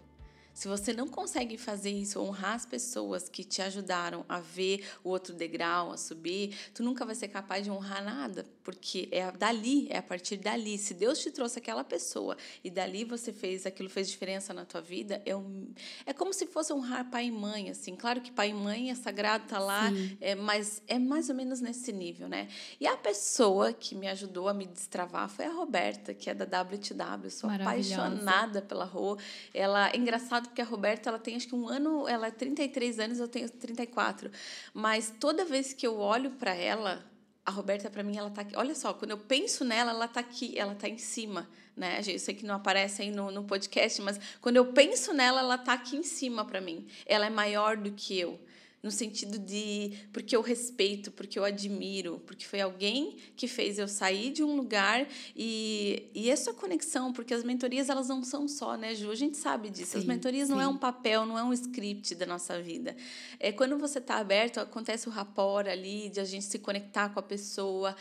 se 0.52 0.68
você 0.68 0.92
não 0.92 1.08
consegue 1.08 1.56
fazer 1.56 1.90
isso, 1.90 2.20
honrar 2.20 2.54
as 2.54 2.66
pessoas 2.66 3.28
que 3.28 3.44
te 3.44 3.62
ajudaram 3.62 4.24
a 4.28 4.40
ver 4.40 4.86
o 5.02 5.08
outro 5.08 5.34
degrau, 5.34 5.90
a 5.90 5.96
subir, 5.96 6.54
tu 6.74 6.82
nunca 6.82 7.04
vai 7.04 7.14
ser 7.14 7.28
capaz 7.28 7.64
de 7.64 7.70
honrar 7.70 8.04
nada, 8.04 8.44
porque 8.62 9.08
é 9.10 9.30
dali, 9.32 9.88
é 9.90 9.98
a 9.98 10.02
partir 10.02 10.36
dali. 10.36 10.78
Se 10.78 10.94
Deus 10.94 11.18
te 11.18 11.30
trouxe 11.30 11.58
aquela 11.58 11.84
pessoa 11.84 12.36
e 12.62 12.70
dali 12.70 13.04
você 13.04 13.32
fez, 13.32 13.66
aquilo 13.66 13.88
fez 13.88 14.08
diferença 14.08 14.52
na 14.52 14.64
tua 14.64 14.80
vida, 14.80 15.20
é, 15.24 15.34
um, 15.34 15.72
é 16.06 16.12
como 16.12 16.32
se 16.32 16.46
fosse 16.46 16.72
honrar 16.72 17.10
pai 17.10 17.26
e 17.26 17.32
mãe, 17.32 17.70
assim. 17.70 17.96
Claro 17.96 18.20
que 18.20 18.30
pai 18.30 18.50
e 18.50 18.54
mãe 18.54 18.90
é 18.90 18.94
sagrado, 18.94 19.46
tá 19.46 19.58
lá, 19.58 19.90
é, 20.20 20.34
mas 20.34 20.82
é 20.86 20.98
mais 20.98 21.28
ou 21.28 21.34
menos 21.34 21.60
nesse 21.60 21.92
nível, 21.92 22.28
né? 22.28 22.48
E 22.78 22.86
a 22.86 22.96
pessoa 22.96 23.72
que 23.72 23.94
me 23.94 24.08
ajudou 24.08 24.48
a 24.48 24.54
me 24.54 24.66
destravar 24.66 25.28
foi 25.28 25.46
a 25.46 25.50
Roberta, 25.50 26.14
que 26.14 26.30
é 26.30 26.34
da 26.34 26.44
WTW. 26.44 27.30
Sou 27.30 27.50
apaixonada 27.50 28.62
pela 28.62 28.84
Rô. 28.84 29.18
Ela 29.52 29.90
é 29.90 29.96
engraçado 29.96 30.48
porque 30.48 30.60
a 30.60 30.64
Roberta 30.64 31.08
ela 31.08 31.18
tem 31.18 31.36
acho 31.36 31.48
que 31.48 31.54
um 31.54 31.68
ano, 31.68 32.06
ela 32.06 32.26
é 32.26 32.30
33 32.30 32.98
anos, 33.00 33.18
eu 33.18 33.28
tenho 33.28 33.48
34. 33.48 34.30
Mas 34.74 35.12
toda 35.18 35.44
vez 35.44 35.72
que 35.72 35.86
eu 35.86 35.98
olho 35.98 36.30
para 36.32 36.54
ela, 36.54 37.04
a 37.50 37.52
Roberta 37.52 37.90
para 37.90 38.02
mim 38.02 38.16
ela 38.16 38.30
tá 38.30 38.42
aqui. 38.42 38.56
Olha 38.56 38.74
só, 38.74 38.94
quando 38.94 39.10
eu 39.10 39.18
penso 39.18 39.64
nela, 39.64 39.90
ela 39.90 40.08
tá 40.08 40.20
aqui, 40.20 40.56
ela 40.56 40.74
tá 40.74 40.88
em 40.88 40.98
cima, 40.98 41.48
né? 41.76 42.00
Eu 42.06 42.18
sei 42.18 42.34
que 42.34 42.46
não 42.46 42.54
aparece 42.54 43.02
aí 43.02 43.10
no, 43.10 43.30
no 43.30 43.44
podcast, 43.44 44.00
mas 44.00 44.18
quando 44.40 44.56
eu 44.56 44.66
penso 44.72 45.12
nela, 45.12 45.40
ela 45.40 45.58
tá 45.58 45.74
aqui 45.74 45.96
em 45.96 46.02
cima 46.02 46.44
para 46.44 46.60
mim. 46.60 46.86
Ela 47.04 47.26
é 47.26 47.30
maior 47.30 47.76
do 47.76 47.90
que 47.92 48.18
eu 48.18 48.40
no 48.82 48.90
sentido 48.90 49.38
de 49.38 49.92
porque 50.12 50.34
eu 50.34 50.40
respeito, 50.40 51.10
porque 51.10 51.38
eu 51.38 51.44
admiro, 51.44 52.20
porque 52.26 52.46
foi 52.46 52.60
alguém 52.60 53.16
que 53.36 53.46
fez 53.46 53.78
eu 53.78 53.86
sair 53.86 54.32
de 54.32 54.42
um 54.42 54.56
lugar 54.56 55.06
e, 55.36 56.08
e 56.14 56.30
essa 56.30 56.54
conexão, 56.54 57.12
porque 57.12 57.34
as 57.34 57.44
mentorias 57.44 57.90
elas 57.90 58.08
não 58.08 58.24
são 58.24 58.48
só, 58.48 58.76
né, 58.76 58.94
Ju? 58.94 59.10
A 59.10 59.14
gente 59.14 59.36
sabe 59.36 59.68
disso. 59.68 59.92
Sim, 59.92 59.98
as 59.98 60.04
mentorias 60.04 60.48
sim. 60.48 60.54
não 60.54 60.60
é 60.60 60.66
um 60.66 60.78
papel, 60.78 61.26
não 61.26 61.38
é 61.38 61.44
um 61.44 61.52
script 61.52 62.14
da 62.14 62.26
nossa 62.26 62.60
vida. 62.62 62.96
É 63.38 63.52
quando 63.52 63.78
você 63.78 63.98
está 63.98 64.16
aberto, 64.16 64.60
acontece 64.60 65.08
o 65.08 65.12
rapport 65.12 65.66
ali, 65.66 66.08
de 66.08 66.20
a 66.20 66.24
gente 66.24 66.46
se 66.46 66.58
conectar 66.58 67.10
com 67.10 67.20
a 67.20 67.22
pessoa. 67.22 67.94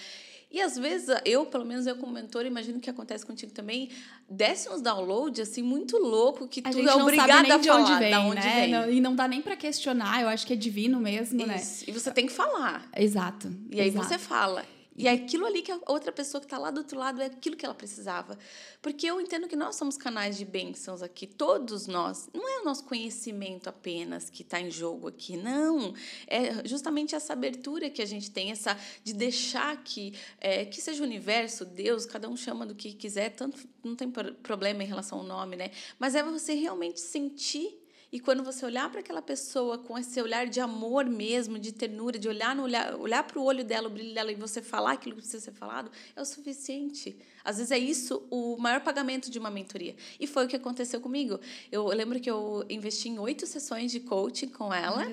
E 0.51 0.59
às 0.59 0.75
vezes, 0.75 1.07
eu, 1.25 1.45
pelo 1.45 1.63
menos 1.63 1.85
eu 1.85 1.95
como 1.95 2.11
mentor, 2.11 2.43
imagino 2.45 2.79
que 2.79 2.89
acontece 2.89 3.23
contigo 3.23 3.51
também, 3.51 3.89
desce 4.27 4.67
uns 4.69 4.81
downloads 4.81 5.39
assim 5.47 5.61
muito 5.61 5.97
louco 5.97 6.47
que 6.47 6.59
a 6.65 6.71
tu 6.71 6.79
é 6.79 6.95
obrigada 6.95 7.55
a 7.55 7.59
falar 7.63 7.81
onde 7.81 7.99
vem, 7.99 8.11
da 8.11 8.19
onde 8.21 8.41
né? 8.41 8.61
vem. 8.61 8.71
Não, 8.71 8.91
e 8.91 8.99
não 8.99 9.15
dá 9.15 9.27
nem 9.27 9.43
para 9.43 9.55
questionar, 9.55 10.21
eu 10.21 10.27
acho 10.27 10.47
que 10.47 10.53
é 10.53 10.55
divino 10.55 10.99
mesmo, 10.99 11.45
né? 11.45 11.57
Isso. 11.57 11.81
né? 11.81 11.85
E 11.87 11.91
você 11.91 12.11
tem 12.11 12.25
que 12.25 12.33
falar. 12.33 12.89
Exato. 12.95 13.51
E 13.69 13.79
aí 13.79 13.89
exato. 13.89 14.07
você 14.07 14.17
fala. 14.17 14.65
E 14.99 15.07
é 15.07 15.11
aquilo 15.11 15.45
ali 15.45 15.61
que 15.61 15.71
a 15.71 15.79
outra 15.87 16.11
pessoa 16.11 16.41
que 16.41 16.45
está 16.45 16.57
lá 16.57 16.69
do 16.69 16.79
outro 16.79 16.99
lado 16.99 17.21
é 17.21 17.27
aquilo 17.27 17.55
que 17.55 17.65
ela 17.65 17.73
precisava. 17.73 18.37
Porque 18.81 19.07
eu 19.07 19.21
entendo 19.21 19.47
que 19.47 19.55
nós 19.55 19.77
somos 19.77 19.95
canais 19.95 20.37
de 20.37 20.43
bênçãos 20.43 21.01
aqui, 21.01 21.25
todos 21.25 21.87
nós. 21.87 22.29
Não 22.33 22.45
é 22.45 22.59
o 22.59 22.65
nosso 22.65 22.83
conhecimento 22.83 23.69
apenas 23.69 24.29
que 24.29 24.41
está 24.41 24.59
em 24.59 24.69
jogo 24.69 25.07
aqui, 25.07 25.37
não. 25.37 25.93
É 26.27 26.67
justamente 26.67 27.15
essa 27.15 27.31
abertura 27.31 27.89
que 27.89 28.01
a 28.01 28.05
gente 28.05 28.29
tem, 28.29 28.51
essa 28.51 28.77
de 29.01 29.13
deixar 29.13 29.81
que, 29.85 30.13
é, 30.37 30.65
que 30.65 30.81
seja 30.81 31.01
o 31.01 31.05
universo, 31.05 31.63
Deus, 31.63 32.05
cada 32.05 32.27
um 32.27 32.35
chama 32.35 32.65
do 32.65 32.75
que 32.75 32.91
quiser, 32.91 33.29
tanto 33.29 33.57
não 33.81 33.95
tem 33.95 34.11
problema 34.11 34.83
em 34.83 34.87
relação 34.87 35.19
ao 35.19 35.23
nome, 35.23 35.55
né? 35.55 35.71
Mas 35.97 36.13
é 36.13 36.21
você 36.21 36.55
realmente 36.55 36.99
sentir 36.99 37.78
e 38.11 38.19
quando 38.19 38.43
você 38.43 38.65
olhar 38.65 38.89
para 38.89 39.01
aquela 39.01 39.21
pessoa 39.21 39.77
com 39.77 39.97
esse 39.97 40.19
olhar 40.21 40.47
de 40.47 40.59
amor 40.59 41.05
mesmo, 41.05 41.59
de 41.59 41.71
ternura, 41.71 42.17
de 42.17 42.27
olhar 42.27 42.55
no 42.55 42.63
olhar, 42.63 42.95
olhar 42.95 43.23
para 43.23 43.39
o 43.39 43.43
olho 43.43 43.63
dela, 43.63 43.87
o 43.87 43.91
brilho 43.91 44.13
dela 44.13 44.31
e 44.31 44.35
você 44.35 44.61
falar 44.61 44.93
aquilo 44.93 45.15
que 45.15 45.21
precisa 45.21 45.45
ser 45.45 45.51
falado, 45.51 45.91
é 46.15 46.21
o 46.21 46.25
suficiente. 46.25 47.15
Às 47.43 47.57
vezes 47.57 47.71
é 47.71 47.77
isso 47.77 48.21
o 48.29 48.57
maior 48.57 48.81
pagamento 48.81 49.29
de 49.29 49.39
uma 49.39 49.49
mentoria. 49.49 49.95
E 50.19 50.27
foi 50.27 50.45
o 50.45 50.47
que 50.47 50.55
aconteceu 50.55 50.99
comigo. 50.99 51.39
Eu 51.71 51.87
lembro 51.87 52.19
que 52.19 52.29
eu 52.29 52.65
investi 52.69 53.09
em 53.09 53.19
oito 53.19 53.47
sessões 53.47 53.91
de 53.91 53.99
coaching 53.99 54.49
com 54.49 54.73
ela. 54.73 55.07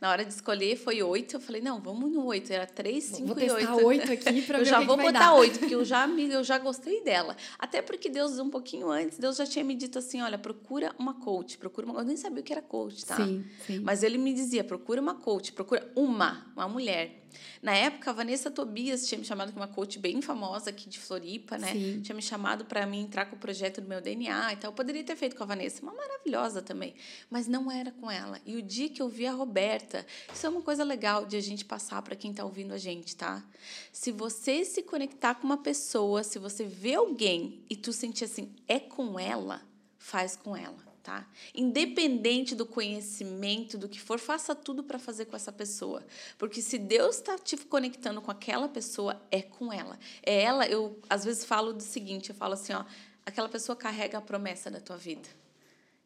Na 0.00 0.10
hora 0.10 0.24
de 0.24 0.32
escolher, 0.32 0.76
foi 0.76 1.02
oito. 1.02 1.36
Eu 1.36 1.40
falei, 1.40 1.62
não, 1.62 1.80
vamos 1.80 2.12
no 2.12 2.24
oito. 2.26 2.52
Era 2.52 2.66
três, 2.66 3.04
cinco 3.04 3.34
vou 3.34 3.38
e 3.38 3.50
oito. 3.50 3.66
Vou 3.68 3.84
oito 3.86 4.12
aqui 4.12 4.42
para 4.42 4.58
ver 4.62 4.64
Eu 4.64 4.66
já 4.66 4.80
que 4.80 4.86
vou 4.86 4.96
que 4.96 5.02
botar 5.04 5.34
oito, 5.34 5.58
porque 5.58 5.74
eu 5.74 5.84
já, 5.84 6.06
me, 6.08 6.30
eu 6.30 6.44
já 6.44 6.58
gostei 6.58 7.02
dela. 7.02 7.36
Até 7.58 7.80
porque 7.80 8.08
Deus, 8.08 8.38
um 8.38 8.50
pouquinho 8.50 8.90
antes, 8.90 9.18
Deus 9.18 9.36
já 9.36 9.46
tinha 9.46 9.64
me 9.64 9.74
dito 9.74 9.98
assim, 9.98 10.20
olha, 10.20 10.38
procura 10.38 10.94
uma 10.98 11.14
coach, 11.14 11.58
procura 11.58 11.86
uma... 11.86 12.00
Eu 12.00 12.04
nem 12.04 12.16
sabia 12.16 12.31
o 12.40 12.42
que 12.42 12.52
era 12.52 12.62
coach, 12.62 13.04
tá? 13.04 13.16
Sim, 13.16 13.44
sim. 13.66 13.78
Mas 13.80 14.02
ele 14.02 14.18
me 14.18 14.32
dizia, 14.32 14.64
procura 14.64 15.00
uma 15.00 15.14
coach, 15.14 15.52
procura 15.52 15.90
uma, 15.94 16.46
uma 16.54 16.68
mulher. 16.68 17.22
Na 17.62 17.74
época, 17.74 18.10
a 18.10 18.12
Vanessa 18.12 18.50
Tobias 18.50 19.06
tinha 19.06 19.18
me 19.18 19.24
chamado, 19.24 19.52
que 19.52 19.58
é 19.58 19.60
uma 19.60 19.68
coach 19.68 19.98
bem 19.98 20.20
famosa 20.20 20.70
aqui 20.70 20.88
de 20.88 20.98
Floripa, 20.98 21.56
né? 21.56 21.72
Sim. 21.72 22.00
Tinha 22.02 22.14
me 22.14 22.22
chamado 22.22 22.64
para 22.64 22.84
mim 22.86 23.00
entrar 23.02 23.26
com 23.26 23.36
o 23.36 23.38
projeto 23.38 23.80
do 23.80 23.88
meu 23.88 24.00
DNA 24.00 24.52
e 24.52 24.56
tal. 24.56 24.70
Eu 24.70 24.74
poderia 24.74 25.02
ter 25.04 25.16
feito 25.16 25.36
com 25.36 25.42
a 25.42 25.46
Vanessa, 25.46 25.82
uma 25.82 25.94
maravilhosa 25.94 26.60
também, 26.60 26.94
mas 27.30 27.46
não 27.46 27.70
era 27.70 27.90
com 27.92 28.10
ela. 28.10 28.40
E 28.44 28.56
o 28.56 28.62
dia 28.62 28.88
que 28.88 29.00
eu 29.00 29.08
vi 29.08 29.26
a 29.26 29.32
Roberta, 29.32 30.06
isso 30.32 30.46
é 30.46 30.48
uma 30.48 30.62
coisa 30.62 30.84
legal 30.84 31.24
de 31.24 31.36
a 31.36 31.40
gente 31.40 31.64
passar 31.64 32.02
para 32.02 32.16
quem 32.16 32.30
está 32.30 32.44
ouvindo 32.44 32.72
a 32.72 32.78
gente, 32.78 33.16
tá? 33.16 33.44
Se 33.92 34.10
você 34.10 34.64
se 34.64 34.82
conectar 34.82 35.34
com 35.34 35.44
uma 35.44 35.58
pessoa, 35.58 36.22
se 36.22 36.38
você 36.38 36.64
vê 36.64 36.94
alguém 36.94 37.64
e 37.68 37.76
tu 37.76 37.92
sentir 37.92 38.24
assim, 38.24 38.54
é 38.66 38.78
com 38.78 39.18
ela, 39.18 39.62
faz 39.98 40.36
com 40.36 40.56
ela 40.56 40.91
tá? 41.02 41.26
Independente 41.54 42.54
do 42.54 42.64
conhecimento, 42.64 43.76
do 43.76 43.88
que 43.88 44.00
for, 44.00 44.18
faça 44.18 44.54
tudo 44.54 44.82
para 44.84 44.98
fazer 44.98 45.26
com 45.26 45.36
essa 45.36 45.52
pessoa. 45.52 46.04
Porque 46.38 46.62
se 46.62 46.78
Deus 46.78 47.16
está 47.16 47.36
te 47.36 47.56
conectando 47.56 48.20
com 48.22 48.30
aquela 48.30 48.68
pessoa, 48.68 49.20
é 49.30 49.42
com 49.42 49.72
ela. 49.72 49.98
É 50.22 50.42
ela, 50.42 50.66
eu 50.66 50.98
às 51.10 51.24
vezes 51.24 51.44
falo 51.44 51.72
do 51.72 51.82
seguinte, 51.82 52.30
eu 52.30 52.36
falo 52.36 52.54
assim, 52.54 52.72
ó, 52.72 52.84
aquela 53.26 53.48
pessoa 53.48 53.74
carrega 53.74 54.18
a 54.18 54.20
promessa 54.20 54.70
da 54.70 54.80
tua 54.80 54.96
vida. 54.96 55.28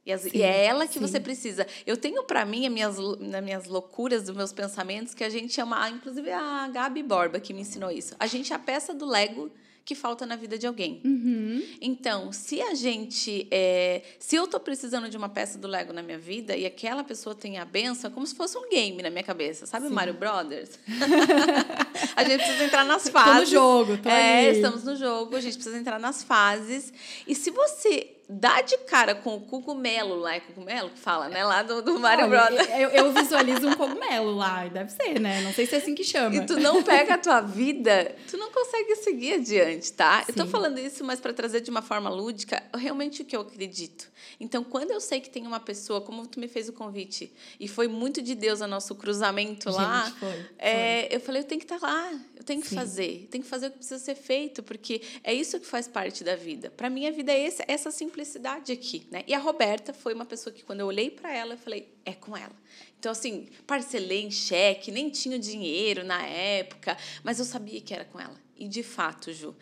E, 0.05 0.12
as, 0.12 0.23
sim, 0.23 0.31
e 0.35 0.43
é 0.43 0.65
ela 0.65 0.87
que 0.87 0.95
sim. 0.95 1.00
você 1.00 1.19
precisa. 1.19 1.67
Eu 1.85 1.97
tenho 1.97 2.23
para 2.23 2.45
mim, 2.45 2.65
as 2.67 2.73
minhas, 2.73 2.97
nas 3.19 3.43
minhas 3.43 3.67
loucuras, 3.67 4.23
dos 4.23 4.37
meus 4.37 4.53
pensamentos, 4.53 5.15
que 5.15 5.25
a 5.25 5.29
gente 5.29 5.53
chama, 5.53 5.91
inclusive 5.91 6.31
a 6.31 6.69
Gabi 6.69 7.03
Borba 7.03 7.41
que 7.41 7.53
me 7.53 7.62
ensinou 7.62 7.91
isso. 7.91 8.15
A 8.19 8.26
gente 8.26 8.53
é 8.53 8.57
a 8.57 8.59
peça 8.59 8.95
do 8.95 9.05
Lego 9.05 9.50
que 9.87 9.95
falta 9.95 10.26
na 10.26 10.35
vida 10.35 10.59
de 10.59 10.66
alguém. 10.66 11.00
Uhum. 11.05 11.62
Então, 11.81 12.33
se 12.33 12.61
a 12.61 12.75
gente. 12.75 13.47
É, 13.52 14.02
se 14.19 14.35
eu 14.35 14.45
estou 14.45 14.59
precisando 14.59 15.09
de 15.09 15.16
uma 15.16 15.28
peça 15.28 15.57
do 15.59 15.69
Lego 15.69 15.93
na 15.93 16.02
minha 16.02 16.19
vida 16.19 16.57
e 16.57 16.66
aquela 16.66 17.05
pessoa 17.05 17.37
tem 17.37 17.57
a 17.57 17.64
benção, 17.64 18.11
é 18.11 18.12
como 18.12 18.26
se 18.26 18.35
fosse 18.35 18.59
um 18.59 18.69
game 18.69 19.00
na 19.00 19.11
minha 19.11 19.23
cabeça. 19.23 19.64
Sabe 19.64 19.87
Sim. 19.87 19.95
Mario 19.95 20.14
Brothers? 20.14 20.71
a 22.16 22.25
gente 22.25 22.43
precisa 22.43 22.64
entrar 22.64 22.85
nas 22.85 23.09
fases. 23.09 23.45
Estou 23.45 23.85
no 23.85 23.87
jogo, 23.87 24.02
tô 24.02 24.09
É, 24.09 24.49
ali. 24.49 24.57
estamos 24.57 24.83
no 24.83 24.97
jogo, 24.97 25.37
a 25.37 25.40
gente 25.40 25.55
precisa 25.55 25.78
entrar 25.78 26.00
nas 26.00 26.25
fases. 26.25 26.93
E 27.25 27.33
se 27.33 27.52
você 27.52 28.15
dá 28.28 28.61
de 28.61 28.76
cara 28.78 29.14
com 29.14 29.37
o 29.37 29.40
cogumelo 29.40 30.16
lá, 30.16 30.35
é 30.35 30.40
cogumelo 30.40 30.90
que 30.90 30.99
fala, 30.99 31.28
né? 31.28 31.45
Lá 31.45 31.62
do, 31.62 31.80
do 31.80 31.99
Mario 31.99 32.26
Olha, 32.26 32.49
Brothers. 32.49 32.68
Eu, 32.71 32.88
eu, 32.90 33.12
visualizo 33.12 33.68
um 33.68 33.75
cogumelo 33.75 34.35
lá, 34.35 34.66
deve 34.66 34.90
ser, 34.90 35.21
né? 35.21 35.42
Não 35.42 35.52
sei 35.52 35.66
se 35.66 35.76
é 35.76 35.78
assim 35.78 35.95
que 35.95 36.02
chama. 36.02 36.35
E 36.35 36.45
tu 36.45 36.59
não 36.59 36.83
pega 36.83 37.14
a 37.14 37.18
tua 37.18 37.40
vida, 37.40 38.14
tu 38.28 38.37
não 38.37 38.50
consegue 38.50 38.97
seguir 38.97 39.35
adiante, 39.35 39.92
tá? 39.92 40.25
Sim. 40.25 40.26
Eu 40.28 40.45
tô 40.45 40.47
falando 40.47 40.78
isso, 40.78 41.04
mas 41.04 41.21
para 41.21 41.33
trazer 41.33 41.61
de 41.61 41.71
uma 41.71 41.83
forma 41.83 42.11
lúdica, 42.11 42.62
realmente 42.75 43.23
o 43.23 43.25
que 43.25 43.37
eu 43.37 43.42
acredito. 43.42 44.11
Então, 44.40 44.64
quando 44.64 44.90
eu 44.90 45.00
sei 45.00 45.21
que 45.21 45.30
tem 45.30 45.47
uma 45.47 45.61
pessoa, 45.61 46.00
como 46.00 46.26
tu 46.26 46.40
me 46.40 46.49
fez 46.49 46.68
o 46.68 46.73
convite, 46.73 47.33
e 47.61 47.68
foi 47.68 47.87
muito 47.87 48.21
de 48.21 48.35
Deus 48.35 48.61
o 48.61 48.66
nosso 48.66 48.95
cruzamento 48.95 49.71
Gente, 49.71 49.80
lá, 49.80 50.11
foi, 50.18 50.33
foi. 50.33 50.47
É, 50.59 51.14
eu 51.14 51.21
falei, 51.21 51.42
eu 51.42 51.47
tenho 51.47 51.61
que 51.61 51.64
estar 51.64 51.78
tá 51.78 51.87
lá, 51.87 52.12
eu 52.35 52.42
tenho 52.42 52.61
que 52.61 52.68
Sim. 52.68 52.75
fazer, 52.75 53.28
tenho 53.30 53.45
que 53.45 53.50
fazer 53.50 53.68
o 53.68 53.71
que 53.71 53.78
precisa 53.78 53.99
ser 54.00 54.14
feito, 54.14 54.62
porque 54.62 55.00
é 55.23 55.33
isso 55.33 55.59
que 55.61 55.66
faz 55.66 55.87
parte 55.87 56.25
da 56.25 56.35
vida. 56.35 56.71
Para 56.76 56.90
mim, 56.90 57.06
a 57.06 57.11
vida 57.11 57.33
é 57.33 57.47
esse, 57.47 57.64
essa 57.68 57.90
simplicidade 58.16 58.73
aqui, 58.73 59.06
né? 59.11 59.23
E 59.26 59.35
a 59.35 59.38
Roberta 59.38 59.92
foi 59.92 60.14
uma 60.14 60.25
pessoa 60.25 60.52
que, 60.52 60.62
quando 60.62 60.80
eu 60.80 60.87
olhei 60.87 61.11
para 61.11 61.32
ela, 61.32 61.54
eu 61.54 61.58
falei, 61.58 61.94
é 62.04 62.12
com 62.12 62.37
ela. 62.37 62.54
Então, 62.99 63.12
assim, 63.12 63.49
parcelei 63.66 64.25
em 64.25 64.30
cheque, 64.30 64.90
nem 64.90 65.11
tinha 65.11 65.38
dinheiro 65.38 66.02
na 66.02 66.25
época, 66.25 66.96
mas 67.23 67.38
eu 67.38 67.44
sabia 67.44 67.80
que 67.80 67.92
era 67.92 68.04
com 68.04 68.18
ela. 68.18 68.35
E, 68.56 68.66
de 68.66 68.82
fato, 68.82 69.32
Ju, 69.32 69.54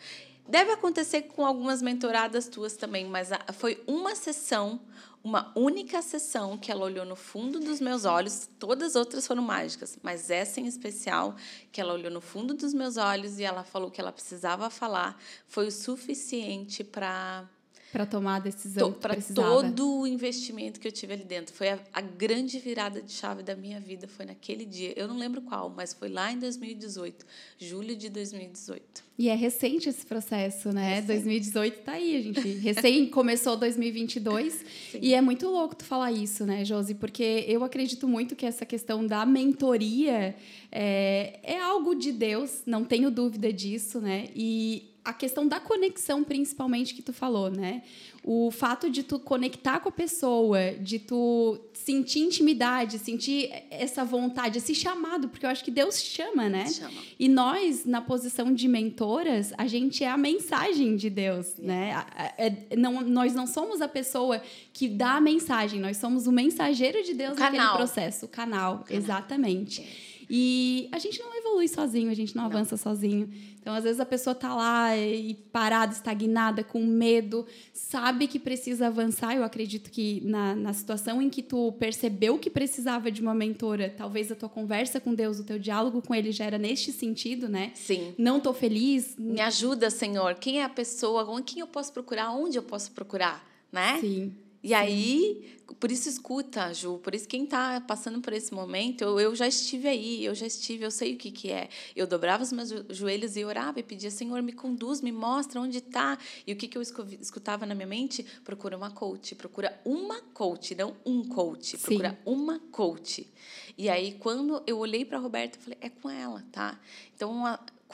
Deve 0.47 0.71
acontecer 0.71 1.23
com 1.23 1.43
algumas 1.43 1.81
mentoradas 1.81 2.47
tuas 2.47 2.77
também, 2.77 3.03
mas 3.07 3.29
foi 3.53 3.83
uma 3.87 4.13
sessão, 4.13 4.79
uma 5.23 5.51
única 5.55 6.03
sessão 6.03 6.55
que 6.55 6.71
ela 6.71 6.85
olhou 6.85 7.03
no 7.03 7.15
fundo 7.15 7.59
dos 7.59 7.81
meus 7.81 8.05
olhos. 8.05 8.47
Todas 8.59 8.89
as 8.89 8.95
outras 8.95 9.25
foram 9.25 9.41
mágicas, 9.41 9.97
mas 10.03 10.29
essa 10.29 10.61
em 10.61 10.67
especial, 10.67 11.35
que 11.71 11.81
ela 11.81 11.95
olhou 11.95 12.11
no 12.11 12.21
fundo 12.21 12.53
dos 12.53 12.75
meus 12.75 12.95
olhos 12.95 13.39
e 13.39 13.43
ela 13.43 13.63
falou 13.63 13.89
que 13.89 13.99
ela 13.99 14.11
precisava 14.11 14.69
falar, 14.69 15.19
foi 15.47 15.65
o 15.65 15.71
suficiente 15.71 16.83
para 16.83 17.49
para 17.95 18.05
tomar 18.05 18.35
a 18.35 18.39
decisão 18.39 18.91
to, 18.91 18.99
para 18.99 19.15
todo 19.33 20.01
o 20.01 20.05
investimento 20.05 20.81
que 20.81 20.87
eu 20.87 20.91
tive 20.91 21.13
ali 21.13 21.23
dentro. 21.23 21.55
Foi 21.55 21.69
a, 21.69 21.79
a, 21.93 22.01
grande 22.01 22.59
virada 22.59 23.01
de 23.01 23.13
chave 23.13 23.41
da 23.41 23.55
minha 23.55 23.79
vida 23.79 24.05
foi 24.05 24.25
naquele 24.25 24.65
dia. 24.65 24.91
Eu 24.97 25.07
não 25.07 25.17
lembro 25.17 25.41
qual 25.41 25.69
mas 25.69 25.93
foi 25.93 26.09
lá 26.09 26.29
em 26.29 26.37
2018 26.37 27.25
julho 27.57 27.95
de 27.95 28.09
2018 28.09 29.01
e 29.17 29.29
é 29.29 29.33
recente 29.33 29.87
esse 29.87 30.05
processo 30.05 30.73
né? 30.73 30.95
Recente. 30.95 31.07
2018 31.07 31.79
tá 31.83 31.93
aí 31.93 32.17
a 32.17 32.21
gente 32.21 32.47
recém 32.59 33.07
começou 33.07 33.55
2022 33.55 34.53
Sim. 34.91 34.99
e 35.01 35.13
é 35.13 35.21
muito 35.21 35.47
louco 35.47 35.73
tu 35.73 35.85
falar 35.85 36.11
isso 36.11 36.45
né 36.45 36.65
Josi? 36.65 36.95
Porque 36.95 37.45
eu 37.47 37.63
acredito 37.63 38.09
muito 38.09 38.35
que 38.35 38.45
essa 38.45 38.65
questão 38.65 39.07
da 39.07 39.25
mentoria 39.25 40.35
é, 40.69 41.39
é 41.43 41.61
algo 41.61 41.95
de 41.95 42.11
Deus 42.11 42.61
não 42.65 42.83
tenho 42.83 43.09
dúvida 43.09 43.53
disso 43.53 44.01
né? 44.01 44.27
E 44.35 44.94
a 45.05 45.13
questão 45.13 45.47
da 45.47 45.59
conexão, 45.59 46.23
principalmente, 46.23 46.95
que 46.95 47.01
tu 47.03 47.13
falou, 47.13 47.51
né? 47.51 47.83
O 48.23 48.49
fato 48.49 48.89
de 48.89 49.03
tu 49.03 49.19
conectar 49.19 49.79
com 49.79 49.87
a 49.87 49.91
pessoa, 49.91 50.71
de 50.73 50.97
tu 50.97 51.59
sentir 51.73 52.21
intimidade, 52.21 52.97
sentir 52.97 53.51
essa 53.69 54.03
vontade, 54.03 54.57
esse 54.57 54.73
chamado, 54.73 55.29
porque 55.29 55.45
eu 55.45 55.49
acho 55.49 55.63
que 55.63 55.69
Deus 55.69 56.01
chama, 56.01 56.49
né? 56.49 56.67
Chama. 56.67 56.99
E 57.19 57.29
nós, 57.29 57.85
na 57.85 58.01
posição 58.01 58.51
de 58.51 58.67
mentoras, 58.67 59.53
a 59.59 59.67
gente 59.67 60.03
é 60.03 60.09
a 60.09 60.17
mensagem 60.17 60.95
de 60.95 61.11
Deus, 61.11 61.45
Sim. 61.45 61.67
né? 61.67 62.03
É, 62.35 62.75
não, 62.75 63.01
nós 63.01 63.35
não 63.35 63.45
somos 63.45 63.81
a 63.81 63.87
pessoa 63.87 64.41
que 64.73 64.87
dá 64.87 65.17
a 65.17 65.21
mensagem, 65.21 65.79
nós 65.79 65.97
somos 65.97 66.25
o 66.25 66.31
mensageiro 66.31 67.03
de 67.03 67.13
Deus 67.13 67.37
naquele 67.37 67.67
processo, 67.75 68.25
o 68.25 68.29
canal, 68.29 68.77
o 68.77 68.83
canal. 68.85 69.03
exatamente. 69.03 70.15
E 70.29 70.89
a 70.91 70.99
gente 70.99 71.19
não 71.19 71.35
evolui 71.35 71.67
sozinho, 71.67 72.09
a 72.09 72.13
gente 72.13 72.35
não, 72.35 72.43
não, 72.43 72.49
avança 72.49 72.77
sozinho. 72.77 73.29
Então, 73.65 73.73
às 73.73 73.83
vezes, 73.83 73.99
a 73.99 74.05
pessoa 74.05 74.33
está 74.33 74.53
lá 74.53 74.95
e 74.95 75.33
parada, 75.51 75.91
estagnada, 75.91 76.63
com 76.63 76.85
medo, 76.85 77.47
sabe 77.73 78.27
que 78.27 78.37
precisa 78.37 78.85
avançar. 78.85 79.35
Eu 79.35 79.43
acredito 79.43 79.89
que 79.89 80.21
na, 80.23 80.55
na 80.55 80.71
situação 80.71 81.19
em 81.19 81.31
que 81.31 81.41
tu 81.41 81.71
percebeu 81.79 82.37
que 82.37 82.47
precisava 82.47 83.09
de 83.09 83.23
uma 83.23 83.33
mentora, 83.33 83.91
talvez 83.97 84.31
a 84.31 84.35
tua 84.35 84.49
conversa 84.49 84.99
com 84.99 85.15
Deus, 85.15 85.39
o 85.39 85.43
teu 85.43 85.57
diálogo 85.57 85.99
com 86.03 86.13
Ele 86.13 86.31
já 86.31 86.45
era 86.45 86.59
neste 86.59 86.91
sentido, 86.91 87.49
né? 87.49 87.71
Sim. 87.73 88.13
Não 88.19 88.37
estou 88.37 88.53
feliz. 88.53 89.15
Me 89.17 89.41
ajuda, 89.41 89.89
Senhor. 89.89 90.35
Quem 90.35 90.59
é 90.59 90.63
a 90.63 90.69
pessoa? 90.69 91.41
Quem 91.41 91.61
eu 91.61 91.67
posso 91.67 91.91
procurar? 91.91 92.29
Onde 92.33 92.59
eu 92.59 92.63
posso 92.63 92.91
procurar? 92.91 93.43
Né? 93.71 93.97
Sim. 93.99 94.31
E 94.65 94.73
aí, 94.73 95.59
por 95.79 95.91
isso 95.91 96.09
escuta, 96.09 96.73
Ju, 96.73 96.97
por 96.97 97.13
isso 97.13 97.27
quem 97.27 97.43
está 97.43 97.79
passando 97.81 98.19
por 98.19 98.33
esse 98.33 98.51
momento, 98.51 99.03
eu, 99.03 99.19
eu 99.19 99.35
já 99.35 99.47
estive 99.47 99.87
aí, 99.87 100.25
eu 100.25 100.33
já 100.33 100.47
estive, 100.47 100.83
eu 100.83 100.89
sei 100.89 101.13
o 101.13 101.17
que, 101.17 101.29
que 101.29 101.51
é. 101.51 101.69
Eu 101.95 102.07
dobrava 102.07 102.41
os 102.41 102.51
meus 102.51 102.73
joelhos 102.89 103.37
e 103.37 103.45
orava 103.45 103.79
e 103.79 103.83
pedia, 103.83 104.09
Senhor, 104.09 104.41
me 104.41 104.51
conduz, 104.51 105.01
me 105.01 105.11
mostra 105.11 105.61
onde 105.61 105.77
está. 105.77 106.17
E 106.47 106.51
o 106.51 106.55
que, 106.55 106.67
que 106.67 106.75
eu 106.75 106.81
escutava 106.81 107.63
na 107.67 107.75
minha 107.75 107.85
mente? 107.85 108.25
Procura 108.43 108.75
uma 108.75 108.89
coach, 108.89 109.35
procura 109.35 109.79
uma 109.85 110.19
coach, 110.33 110.73
não 110.73 110.95
um 111.05 111.23
coach, 111.23 111.77
procura 111.77 112.09
Sim. 112.09 112.17
uma 112.25 112.57
coach. 112.71 113.31
E 113.77 113.87
aí, 113.87 114.13
quando 114.13 114.63
eu 114.65 114.79
olhei 114.79 115.05
para 115.05 115.19
a 115.19 115.21
Roberta, 115.21 115.59
eu 115.59 115.61
falei, 115.61 115.77
é 115.79 115.89
com 115.89 116.09
ela, 116.09 116.43
tá? 116.51 116.81
Então, 117.15 117.43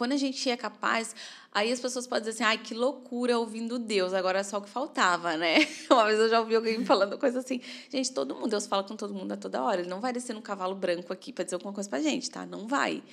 Quando 0.01 0.13
a 0.13 0.17
gente 0.17 0.49
é 0.49 0.57
capaz, 0.57 1.15
aí 1.51 1.71
as 1.71 1.79
pessoas 1.79 2.07
podem 2.07 2.23
dizer 2.23 2.31
assim, 2.31 2.43
ai, 2.43 2.57
que 2.57 2.73
loucura 2.73 3.37
ouvindo 3.37 3.77
Deus, 3.77 4.15
agora 4.15 4.39
é 4.39 4.43
só 4.43 4.57
o 4.57 4.61
que 4.63 4.67
faltava, 4.67 5.37
né? 5.37 5.57
Uma 5.91 6.05
vez 6.05 6.17
eu 6.17 6.27
já 6.27 6.39
ouvi 6.39 6.55
alguém 6.55 6.83
falando 6.83 7.19
coisa 7.19 7.37
assim, 7.37 7.61
gente, 7.87 8.11
todo 8.11 8.33
mundo, 8.33 8.49
Deus 8.49 8.65
fala 8.65 8.83
com 8.83 8.95
todo 8.95 9.13
mundo 9.13 9.33
a 9.33 9.37
toda 9.37 9.61
hora, 9.61 9.81
ele 9.81 9.89
não 9.91 10.01
vai 10.01 10.11
descer 10.11 10.33
num 10.33 10.41
cavalo 10.41 10.73
branco 10.73 11.13
aqui 11.13 11.31
para 11.31 11.43
dizer 11.43 11.53
alguma 11.53 11.71
coisa 11.71 11.87
pra 11.87 12.01
gente, 12.01 12.31
tá? 12.31 12.47
Não 12.47 12.67
vai. 12.67 13.03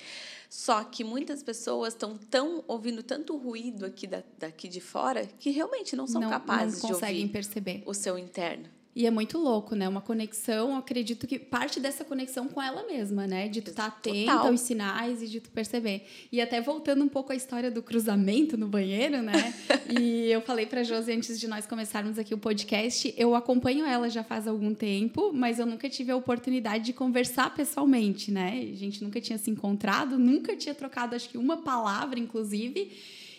Só 0.49 0.83
que 0.83 1.03
muitas 1.03 1.43
pessoas 1.43 1.93
estão 1.93 2.17
tão 2.17 2.63
ouvindo 2.67 3.03
tanto 3.03 3.37
ruído 3.37 3.85
aqui 3.85 4.07
da, 4.07 4.23
daqui 4.39 4.67
de 4.67 4.81
fora 4.81 5.27
que 5.39 5.51
realmente 5.51 5.95
não 5.95 6.07
são 6.07 6.21
não, 6.21 6.29
capazes 6.31 6.81
não 6.81 6.89
de 6.89 6.95
ouvir 6.95 7.29
perceber 7.29 7.83
o 7.85 7.93
seu 7.93 8.17
interno. 8.17 8.67
E 8.99 9.05
é 9.05 9.11
muito 9.11 9.37
louco, 9.37 9.75
né? 9.75 9.87
Uma 9.87 10.01
conexão, 10.01 10.75
acredito 10.75 11.25
que 11.25 11.39
parte 11.39 11.79
dessa 11.79 12.03
conexão 12.03 12.49
com 12.49 12.61
ela 12.61 12.85
mesma, 12.85 13.25
né? 13.25 13.47
De 13.47 13.61
tu 13.61 13.69
estar 13.69 13.89
tá 13.89 13.97
atenta 13.97 14.33
Total. 14.33 14.47
aos 14.47 14.59
sinais 14.59 15.23
e 15.23 15.27
de 15.29 15.39
tu 15.39 15.49
perceber. 15.51 16.05
E 16.29 16.41
até 16.41 16.59
voltando 16.59 17.01
um 17.01 17.07
pouco 17.07 17.31
à 17.31 17.35
história 17.35 17.71
do 17.71 17.81
cruzamento 17.81 18.57
no 18.57 18.67
banheiro, 18.67 19.21
né? 19.21 19.53
e 19.97 20.29
eu 20.29 20.41
falei 20.41 20.65
para 20.65 20.83
Josi 20.83 21.13
antes 21.13 21.39
de 21.39 21.47
nós 21.47 21.65
começarmos 21.65 22.19
aqui 22.19 22.33
o 22.33 22.37
podcast, 22.37 23.13
eu 23.17 23.35
acompanho 23.35 23.85
ela 23.85 24.09
já 24.09 24.21
faz 24.21 24.49
algum 24.49 24.73
tempo, 24.73 25.31
mas 25.31 25.59
eu 25.59 25.65
nunca 25.65 25.87
tive 25.87 26.11
a 26.11 26.17
oportunidade 26.17 26.83
de 26.83 26.91
conversar 26.91 27.55
pessoalmente, 27.55 28.33
né? 28.33 28.69
A 28.69 28.75
gente 28.75 29.01
nunca 29.01 29.21
tinha 29.21 29.37
se 29.37 29.49
encontrado, 29.49 30.19
nunca 30.19 30.57
tinha 30.57 30.75
trocado 30.75 31.15
acho 31.15 31.29
que 31.29 31.37
uma 31.37 31.55
palavra, 31.55 32.19
inclusive. 32.19 32.91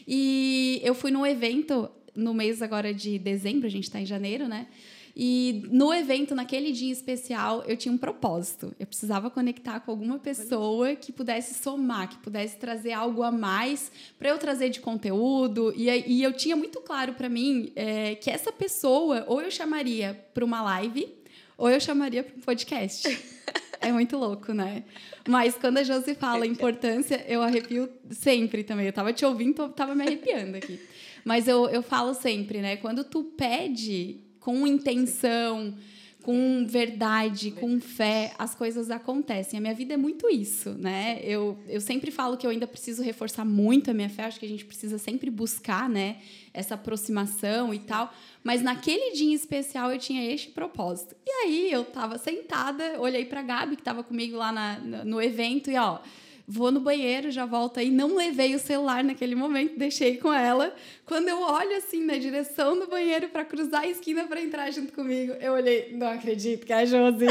E 0.09 0.81
eu 0.83 0.95
fui 0.95 1.11
num 1.11 1.27
evento 1.27 1.91
no 2.15 2.33
mês 2.33 2.63
agora 2.63 2.95
de 2.95 3.19
dezembro, 3.19 3.67
a 3.67 3.71
gente 3.71 3.85
está 3.85 4.01
em 4.01 4.07
janeiro, 4.07 4.49
né? 4.49 4.67
E 5.23 5.65
no 5.71 5.93
evento, 5.93 6.35
naquele 6.35 6.73
dia 6.73 6.91
especial, 6.91 7.63
eu 7.67 7.77
tinha 7.77 7.93
um 7.93 7.99
propósito. 7.99 8.75
Eu 8.81 8.87
precisava 8.87 9.29
conectar 9.29 9.79
com 9.81 9.91
alguma 9.91 10.19
pessoa 10.19 10.97
que 10.97 11.13
pudesse 11.13 11.63
somar, 11.63 12.09
que 12.09 12.17
pudesse 12.17 12.57
trazer 12.57 12.93
algo 12.93 13.23
a 13.23 13.31
mais 13.31 13.93
para 14.19 14.31
eu 14.31 14.39
trazer 14.39 14.71
de 14.71 14.81
conteúdo. 14.81 15.75
E, 15.77 15.91
e 15.91 16.23
eu 16.23 16.33
tinha 16.33 16.57
muito 16.57 16.81
claro 16.81 17.13
para 17.13 17.29
mim 17.29 17.71
é, 17.77 18.15
que 18.15 18.31
essa 18.31 18.51
pessoa, 18.51 19.27
ou 19.29 19.43
eu 19.43 19.51
chamaria 19.51 20.19
para 20.33 20.43
uma 20.43 20.63
live, 20.63 21.07
ou 21.59 21.69
eu 21.69 21.79
chamaria 21.79 22.25
para 22.25 22.35
um 22.39 22.41
podcast. 22.41 23.07
É 23.83 23.91
muito 23.91 24.19
louco, 24.19 24.53
né? 24.53 24.85
Mas 25.27 25.55
quando 25.55 25.79
a 25.79 25.83
Josi 25.83 26.15
fala 26.15 26.47
importância, 26.47 27.25
eu 27.27 27.41
arrepio 27.41 27.89
sempre 28.11 28.63
também. 28.63 28.85
Eu 28.85 28.93
tava 28.93 29.11
te 29.11 29.25
ouvindo, 29.25 29.71
tava 29.71 29.95
me 29.95 30.03
arrepiando 30.03 30.59
aqui. 30.59 30.79
Mas 31.25 31.49
eu, 31.49 31.67
eu 31.67 31.83
falo 31.83 32.13
sempre, 32.13 32.61
né? 32.61 32.77
Quando 32.77 33.03
tu 33.03 33.25
pede 33.25 34.21
com 34.41 34.67
intenção, 34.67 35.75
com 36.23 36.67
verdade, 36.67 37.51
com 37.51 37.81
fé, 37.81 38.33
as 38.39 38.55
coisas 38.55 38.91
acontecem. 38.91 39.59
A 39.59 39.61
minha 39.61 39.75
vida 39.75 39.95
é 39.95 39.97
muito 39.97 40.29
isso, 40.29 40.71
né? 40.71 41.21
Eu, 41.23 41.59
eu 41.67 41.81
sempre 41.81 42.11
falo 42.11 42.37
que 42.37 42.47
eu 42.47 42.51
ainda 42.51 42.67
preciso 42.67 43.03
reforçar 43.03 43.45
muito 43.45 43.91
a 43.91 43.95
minha 43.95 44.09
fé, 44.09 44.25
acho 44.25 44.39
que 44.39 44.47
a 44.47 44.49
gente 44.49 44.65
precisa 44.65 44.99
sempre 44.99 45.31
buscar, 45.31 45.89
né, 45.89 46.19
essa 46.53 46.75
aproximação 46.75 47.73
e 47.73 47.79
tal. 47.79 48.13
Mas 48.45 48.63
naquele 48.63 49.15
dia 49.15 49.35
especial 49.35 49.93
eu 49.93 49.99
tinha 49.99 50.25
este 50.33 50.51
propósito. 50.51 51.17
E 51.27 51.31
aí 51.31 51.73
eu 51.73 51.83
estava 51.83 52.19
sentada, 52.19 53.01
olhei 53.01 53.25
para 53.25 53.43
Gabi 53.43 53.77
que 53.77 53.83
estava 53.83 54.03
comigo 54.03 54.37
lá 54.37 54.53
na, 54.53 54.79
no 55.05 55.21
evento 55.23 55.71
e 55.71 55.77
ó, 55.77 56.01
vou 56.47 56.71
no 56.71 56.81
banheiro, 56.81 57.31
já 57.31 57.47
volto 57.47 57.81
aí. 57.81 57.91
Não 57.91 58.17
levei 58.17 58.55
o 58.55 58.59
celular 58.59 59.05
naquele 59.05 59.35
momento, 59.35 59.79
deixei 59.79 60.17
com 60.17 60.33
ela. 60.33 60.75
Quando 61.07 61.29
eu 61.29 61.41
olho 61.41 61.77
assim 61.77 62.05
na 62.05 62.17
direção 62.17 62.79
do 62.79 62.87
banheiro 62.87 63.29
para 63.29 63.45
cruzar 63.45 63.83
a 63.83 63.89
esquina 63.89 64.25
para 64.25 64.41
entrar 64.41 64.71
junto 64.71 64.93
comigo, 64.93 65.33
eu 65.41 65.53
olhei, 65.53 65.93
não 65.93 66.09
acredito 66.09 66.67
que 66.67 66.73
é 66.73 66.77
a 66.77 66.85
Josi. 66.85 67.27
e 67.27 67.29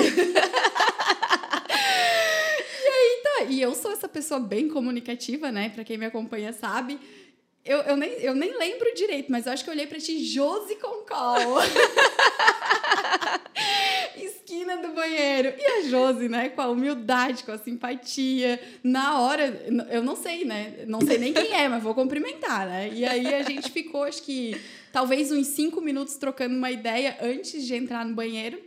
aí 2.88 3.22
tá, 3.24 3.44
e 3.50 3.62
eu 3.62 3.76
sou 3.76 3.92
essa 3.92 4.08
pessoa 4.08 4.40
bem 4.40 4.68
comunicativa, 4.70 5.52
né? 5.52 5.70
Para 5.70 5.84
quem 5.84 5.98
me 5.98 6.06
acompanha 6.06 6.54
sabe. 6.54 7.00
Eu, 7.66 7.80
eu, 7.80 7.98
nem, 7.98 8.10
eu 8.14 8.34
nem 8.34 8.58
lembro 8.58 8.94
direito, 8.96 9.32
mas 9.32 9.46
eu 9.46 9.54
acho 9.54 9.64
que 9.64 9.70
eu 9.70 9.74
olhei 9.74 9.86
pra 9.86 10.00
ti, 10.00 10.24
Josi 10.24 10.76
Concol. 10.76 11.60
Esquina 14.16 14.78
do 14.78 14.90
banheiro. 14.90 15.54
E 15.58 15.66
a 15.66 15.82
Josi, 15.84 16.30
né, 16.30 16.50
com 16.50 16.62
a 16.62 16.70
humildade, 16.70 17.44
com 17.44 17.52
a 17.52 17.58
simpatia. 17.58 18.60
Na 18.84 19.20
hora, 19.20 19.46
eu 19.92 20.02
não 20.02 20.16
sei, 20.16 20.46
né? 20.46 20.86
Não 20.88 21.02
sei 21.02 21.18
nem 21.18 21.34
quem 21.34 21.54
é, 21.54 21.68
mas 21.68 21.84
vou 21.84 21.94
cumprimentar, 21.94 22.66
né? 22.66 22.90
E 22.94 23.06
aí 23.06 23.34
a 23.34 23.44
gente 23.44 23.70
ficou, 23.72 24.04
acho 24.04 24.24
que, 24.24 24.60
talvez 24.92 25.32
uns 25.32 25.48
cinco 25.48 25.82
minutos 25.82 26.16
trocando 26.16 26.56
uma 26.56 26.72
ideia 26.72 27.18
antes 27.22 27.68
de 27.68 27.76
entrar 27.76 28.06
no 28.06 28.16
banheiro. 28.16 28.60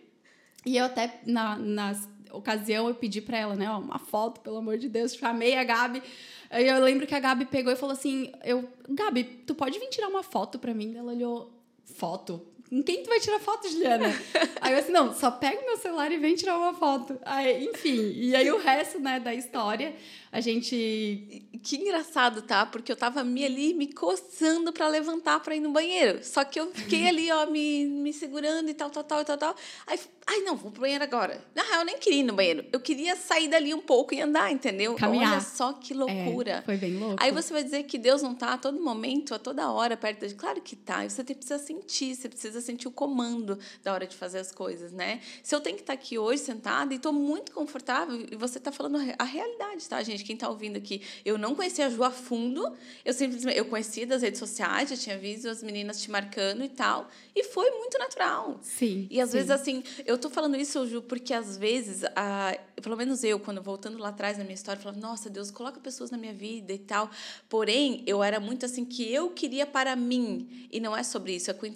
E 0.65 0.77
eu 0.77 0.85
até, 0.85 1.21
na, 1.27 1.57
na 1.57 1.93
ocasião, 2.33 2.89
eu 2.89 2.95
pedi 2.95 3.21
para 3.21 3.39
ela, 3.39 3.55
né, 3.55 3.71
ó, 3.71 3.79
uma 3.79 3.99
foto, 3.99 4.41
pelo 4.41 4.57
amor 4.57 4.79
de 4.79 4.89
Deus. 4.89 5.15
Chamei 5.15 5.57
a 5.57 5.65
Gabi. 5.65 6.03
Aí 6.51 6.69
eu 6.69 6.83
lembro 6.83 7.07
que 7.07 7.15
a 7.15 7.21
Gabi 7.21 7.47
pegou 7.47 7.73
e 7.73 7.77
falou 7.77 7.95
assim: 7.95 8.33
eu, 8.45 8.69
Gabi, 8.89 9.25
tu 9.25 9.55
pode 9.55 9.79
vir 9.79 9.89
tirar 9.89 10.09
uma 10.09 10.23
foto 10.23 10.59
para 10.59 10.75
mim? 10.75 10.95
Ela 10.97 11.13
olhou, 11.13 11.53
foto? 11.85 12.47
Com 12.69 12.83
quem 12.83 13.03
tu 13.03 13.11
vai 13.11 13.21
tirar 13.21 13.39
foto, 13.39 13.69
Juliana? 13.69 14.07
aí 14.61 14.73
eu 14.73 14.79
assim, 14.79 14.93
não, 14.93 15.13
só 15.13 15.31
pega 15.31 15.61
o 15.61 15.67
meu 15.67 15.77
celular 15.77 16.11
e 16.11 16.17
vem 16.17 16.35
tirar 16.35 16.57
uma 16.57 16.73
foto. 16.73 17.19
Aí, 17.23 17.67
enfim, 17.67 18.13
e 18.15 18.35
aí 18.35 18.51
o 18.51 18.57
resto, 18.57 18.99
né, 18.99 19.21
da 19.21 19.35
história, 19.35 19.95
a 20.33 20.41
gente. 20.41 21.47
Que 21.63 21.77
engraçado, 21.77 22.41
tá? 22.41 22.65
Porque 22.65 22.91
eu 22.91 22.97
tava 22.97 23.23
me 23.23 23.45
ali 23.45 23.75
me 23.75 23.87
coçando 23.93 24.73
para 24.73 24.89
levantar 24.89 25.39
para 25.41 25.55
ir 25.55 25.61
no 25.61 25.71
banheiro. 25.71 26.25
Só 26.25 26.43
que 26.43 26.59
eu 26.59 26.73
fiquei 26.73 27.07
ali, 27.07 27.31
ó, 27.31 27.47
me, 27.47 27.85
me 27.85 28.13
segurando 28.13 28.69
e 28.71 28.75
tal, 28.75 28.89
tal, 28.91 29.05
tal, 29.05 29.25
tal, 29.25 29.37
tal. 29.39 29.57
Aí, 29.87 30.01
ai, 30.27 30.41
não, 30.41 30.57
vou 30.57 30.73
pro 30.73 30.81
banheiro 30.81 31.05
agora. 31.05 31.45
Na 31.55 31.63
real, 31.63 31.81
eu 31.81 31.85
nem 31.85 31.99
queria 31.99 32.21
ir 32.21 32.23
no 32.23 32.33
banheiro. 32.33 32.65
Eu 32.73 32.81
queria 32.81 33.15
sair 33.15 33.47
dali 33.47 33.75
um 33.75 33.81
pouco 33.81 34.15
e 34.15 34.23
andar, 34.23 34.51
entendeu? 34.51 34.95
Caminhar. 34.95 35.33
Olha 35.33 35.41
só 35.41 35.75
que 35.75 35.93
loucura. 35.93 36.51
É, 36.51 36.63
foi 36.63 36.79
bem 36.79 36.97
louco. 36.97 37.17
Aí 37.21 37.31
você 37.31 37.53
vai 37.53 37.63
dizer 37.63 37.83
que 37.85 37.99
Deus 37.99 38.23
não 38.23 38.35
tá 38.35 38.55
a 38.55 38.59
todo 38.59 38.81
momento, 38.81 39.35
a 39.35 39.39
toda 39.39 39.71
hora 39.71 39.99
perto 39.99 40.27
de. 40.27 40.35
Claro 40.35 40.63
que 40.63 40.75
tá. 40.75 41.07
Você 41.07 41.23
precisa 41.23 41.59
sentir, 41.59 42.17
você 42.17 42.29
precisa 42.29 42.61
sentir 42.63 42.89
o 42.89 42.91
comando 42.91 43.59
da 43.85 43.93
hora 43.93 44.07
de 44.07 44.17
fazer 44.17 44.39
as 44.39 44.51
coisas, 44.51 44.93
né? 44.93 45.21
Se 45.43 45.55
eu 45.55 45.61
tenho 45.61 45.77
que 45.77 45.83
estar 45.83 45.93
tá 45.93 46.01
aqui 46.01 46.19
hoje 46.19 46.43
sentada 46.43 46.95
e 46.95 46.99
tô 46.99 47.13
muito 47.13 47.53
confortável, 47.53 48.27
e 48.33 48.35
você 48.35 48.59
tá 48.59 48.73
falando 48.73 48.99
a 49.19 49.25
realidade, 49.25 49.87
tá, 49.87 50.03
gente? 50.23 50.33
quem 50.33 50.35
está 50.35 50.49
ouvindo 50.49 50.77
aqui, 50.77 51.03
eu 51.25 51.37
não 51.37 51.55
conhecia 51.55 51.87
a 51.87 51.91
Ju 51.91 52.03
a 52.03 52.11
fundo, 52.11 52.75
eu 53.05 53.13
simplesmente 53.13 53.59
eu 53.59 53.65
conhecia 53.65 54.07
das 54.07 54.23
redes 54.23 54.39
sociais, 54.39 54.89
já 54.91 54.97
tinha 54.97 55.19
visto 55.19 55.49
as 55.49 55.63
meninas 55.63 56.01
te 56.01 56.11
marcando 56.11 56.65
e 56.65 56.69
tal, 56.69 57.09
e 57.35 57.45
foi 57.45 57.71
muito 57.71 57.99
natural. 57.99 58.59
Sim. 58.63 59.07
E 59.11 59.21
às 59.21 59.31
sim. 59.31 59.37
vezes 59.37 59.51
assim, 59.51 59.83
eu 60.07 60.17
tô 60.17 60.31
falando 60.31 60.57
isso, 60.57 60.87
Ju, 60.87 61.03
porque 61.03 61.35
às 61.35 61.57
vezes, 61.57 62.05
a, 62.17 62.57
pelo 62.81 62.97
menos 62.97 63.23
eu, 63.25 63.39
quando 63.39 63.63
voltando 63.63 63.99
lá 63.99 64.09
atrás 64.09 64.39
na 64.39 64.45
minha 64.45 64.55
história, 64.55 64.81
falava, 64.81 65.01
nossa, 65.01 65.29
Deus, 65.29 65.51
coloca 65.51 65.81
pessoas 65.81 66.11
na 66.11 66.19
minha 66.19 66.33
vida 66.33 66.73
e 66.73 66.79
tal. 66.79 67.11
Porém, 67.49 68.03
eu 68.07 68.23
era 68.23 68.41
muito 68.41 68.67
assim 68.67 68.85
que 68.85 69.13
eu 69.13 69.31
queria 69.31 69.67
para 69.67 69.95
mim, 69.97 70.69
e 70.71 70.81
não 70.81 70.97
é 70.97 71.03
sobre 71.03 71.35
isso, 71.35 71.51
é 71.51 71.55
com 71.55 71.67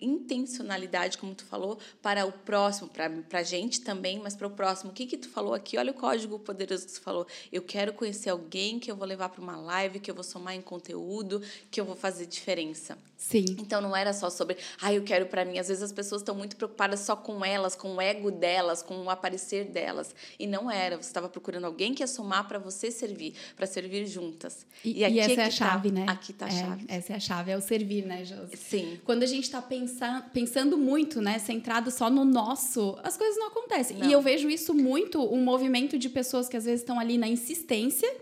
intencionalidade, 0.00 1.18
como 1.18 1.34
tu 1.34 1.44
falou, 1.44 1.78
para 2.02 2.26
o 2.26 2.32
próximo, 2.32 2.88
para 2.88 3.38
a 3.38 3.42
gente 3.42 3.80
também, 3.80 4.18
mas 4.18 4.36
para 4.36 4.46
o 4.46 4.50
próximo. 4.50 4.90
O 4.90 4.94
que 4.94 5.06
que 5.06 5.16
tu 5.16 5.28
falou 5.28 5.54
aqui? 5.54 5.76
Olha 5.76 5.90
o 5.90 5.94
código 5.94 6.38
poderoso 6.38 6.86
que 6.86 6.92
tu 6.92 7.00
falou. 7.00 7.26
Eu 7.52 7.62
quero 7.62 7.77
quero 7.78 7.92
conhecer 7.92 8.30
alguém 8.30 8.80
que 8.80 8.90
eu 8.90 8.96
vou 8.96 9.06
levar 9.06 9.28
para 9.28 9.40
uma 9.40 9.56
live, 9.56 10.00
que 10.00 10.10
eu 10.10 10.14
vou 10.14 10.24
somar 10.24 10.52
em 10.52 10.60
conteúdo, 10.60 11.40
que 11.70 11.80
eu 11.80 11.84
vou 11.84 11.94
fazer 11.94 12.26
diferença. 12.26 12.98
Sim. 13.16 13.44
Então 13.58 13.80
não 13.80 13.96
era 13.96 14.12
só 14.12 14.30
sobre, 14.30 14.56
ah, 14.80 14.92
eu 14.92 15.02
quero 15.02 15.26
para 15.26 15.44
mim. 15.44 15.58
Às 15.58 15.66
vezes 15.66 15.82
as 15.82 15.92
pessoas 15.92 16.22
estão 16.22 16.36
muito 16.36 16.56
preocupadas 16.56 17.00
só 17.00 17.16
com 17.16 17.44
elas, 17.44 17.74
com 17.74 17.96
o 17.96 18.00
ego 18.00 18.30
delas, 18.30 18.80
com 18.80 18.96
o 19.02 19.10
aparecer 19.10 19.64
delas. 19.64 20.14
E 20.38 20.46
não 20.46 20.70
era. 20.70 20.96
Você 20.96 21.08
estava 21.08 21.28
procurando 21.28 21.64
alguém 21.64 21.92
que 21.92 22.02
ia 22.02 22.06
somar 22.06 22.46
para 22.46 22.60
você 22.60 22.92
servir, 22.92 23.34
para 23.56 23.66
servir 23.66 24.06
juntas. 24.06 24.64
E, 24.84 25.00
e, 25.00 25.04
aqui 25.04 25.16
e 25.16 25.18
essa 25.18 25.32
é, 25.32 25.34
é 25.34 25.40
a 25.40 25.44
tá, 25.44 25.50
chave, 25.50 25.90
né? 25.90 26.06
Aqui 26.08 26.30
está 26.30 26.46
a 26.46 26.48
é, 26.48 26.52
chave. 26.52 26.84
Essa 26.86 27.12
é 27.12 27.16
a 27.16 27.20
chave, 27.20 27.50
é 27.50 27.56
o 27.56 27.60
servir, 27.60 28.06
né, 28.06 28.24
Josi? 28.24 28.56
Sim. 28.56 29.00
Quando 29.04 29.24
a 29.24 29.26
gente 29.26 29.44
está 29.44 29.60
pensando, 29.60 30.30
pensando 30.30 30.78
muito, 30.78 31.20
né, 31.20 31.40
centrado 31.40 31.90
só 31.90 32.08
no 32.08 32.24
nosso, 32.24 32.96
as 33.02 33.16
coisas 33.16 33.36
não 33.36 33.48
acontecem. 33.48 33.98
Não. 33.98 34.08
E 34.08 34.12
eu 34.12 34.22
vejo 34.22 34.48
isso 34.48 34.72
muito, 34.72 35.20
um 35.20 35.42
movimento 35.42 35.98
de 35.98 36.08
pessoas 36.08 36.48
que 36.48 36.56
às 36.56 36.64
vezes 36.64 36.82
estão 36.82 37.00
ali 37.00 37.18
na 37.18 37.26
insistência, 37.26 37.67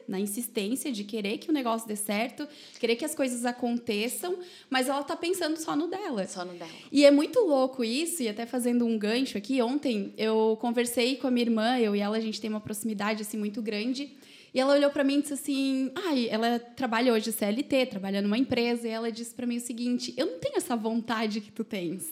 na 0.08 0.18
insistência 0.18 0.90
de 0.90 1.04
querer 1.04 1.38
que 1.38 1.50
o 1.50 1.52
negócio 1.52 1.86
dê 1.86 1.94
certo, 1.94 2.48
querer 2.80 2.96
que 2.96 3.04
as 3.04 3.14
coisas 3.14 3.44
aconteçam, 3.44 4.36
mas 4.68 4.88
ela 4.88 5.00
está 5.00 5.16
pensando 5.16 5.56
só 5.56 5.76
no 5.76 5.88
dela. 5.88 6.26
Só 6.26 6.44
no 6.44 6.54
dela. 6.54 6.70
E 6.90 7.04
é 7.04 7.10
muito 7.10 7.40
louco 7.40 7.84
isso, 7.84 8.22
e 8.22 8.28
até 8.28 8.44
fazendo 8.44 8.84
um 8.84 8.98
gancho 8.98 9.38
aqui, 9.38 9.62
ontem 9.62 10.12
eu 10.16 10.58
conversei 10.60 11.16
com 11.16 11.26
a 11.26 11.30
minha 11.30 11.46
irmã, 11.46 11.78
eu 11.78 11.94
e 11.94 12.00
ela, 12.00 12.16
a 12.16 12.20
gente 12.20 12.40
tem 12.40 12.50
uma 12.50 12.60
proximidade 12.60 13.22
assim 13.22 13.36
muito 13.36 13.62
grande. 13.62 14.16
E 14.52 14.60
ela 14.60 14.74
olhou 14.74 14.90
para 14.90 15.04
mim 15.04 15.18
e 15.18 15.22
disse 15.22 15.34
assim: 15.34 15.90
"Ai, 15.94 16.28
ela 16.30 16.58
trabalha 16.58 17.12
hoje 17.12 17.30
CLT, 17.30 17.86
trabalha 17.86 18.22
numa 18.22 18.38
empresa", 18.38 18.88
e 18.88 18.90
ela 18.90 19.12
disse 19.12 19.34
para 19.34 19.46
mim 19.46 19.58
o 19.58 19.60
seguinte: 19.60 20.14
"Eu 20.16 20.26
não 20.26 20.38
tenho 20.38 20.56
essa 20.56 20.74
vontade 20.74 21.40
que 21.42 21.52
tu 21.52 21.62
tens" 21.62 22.06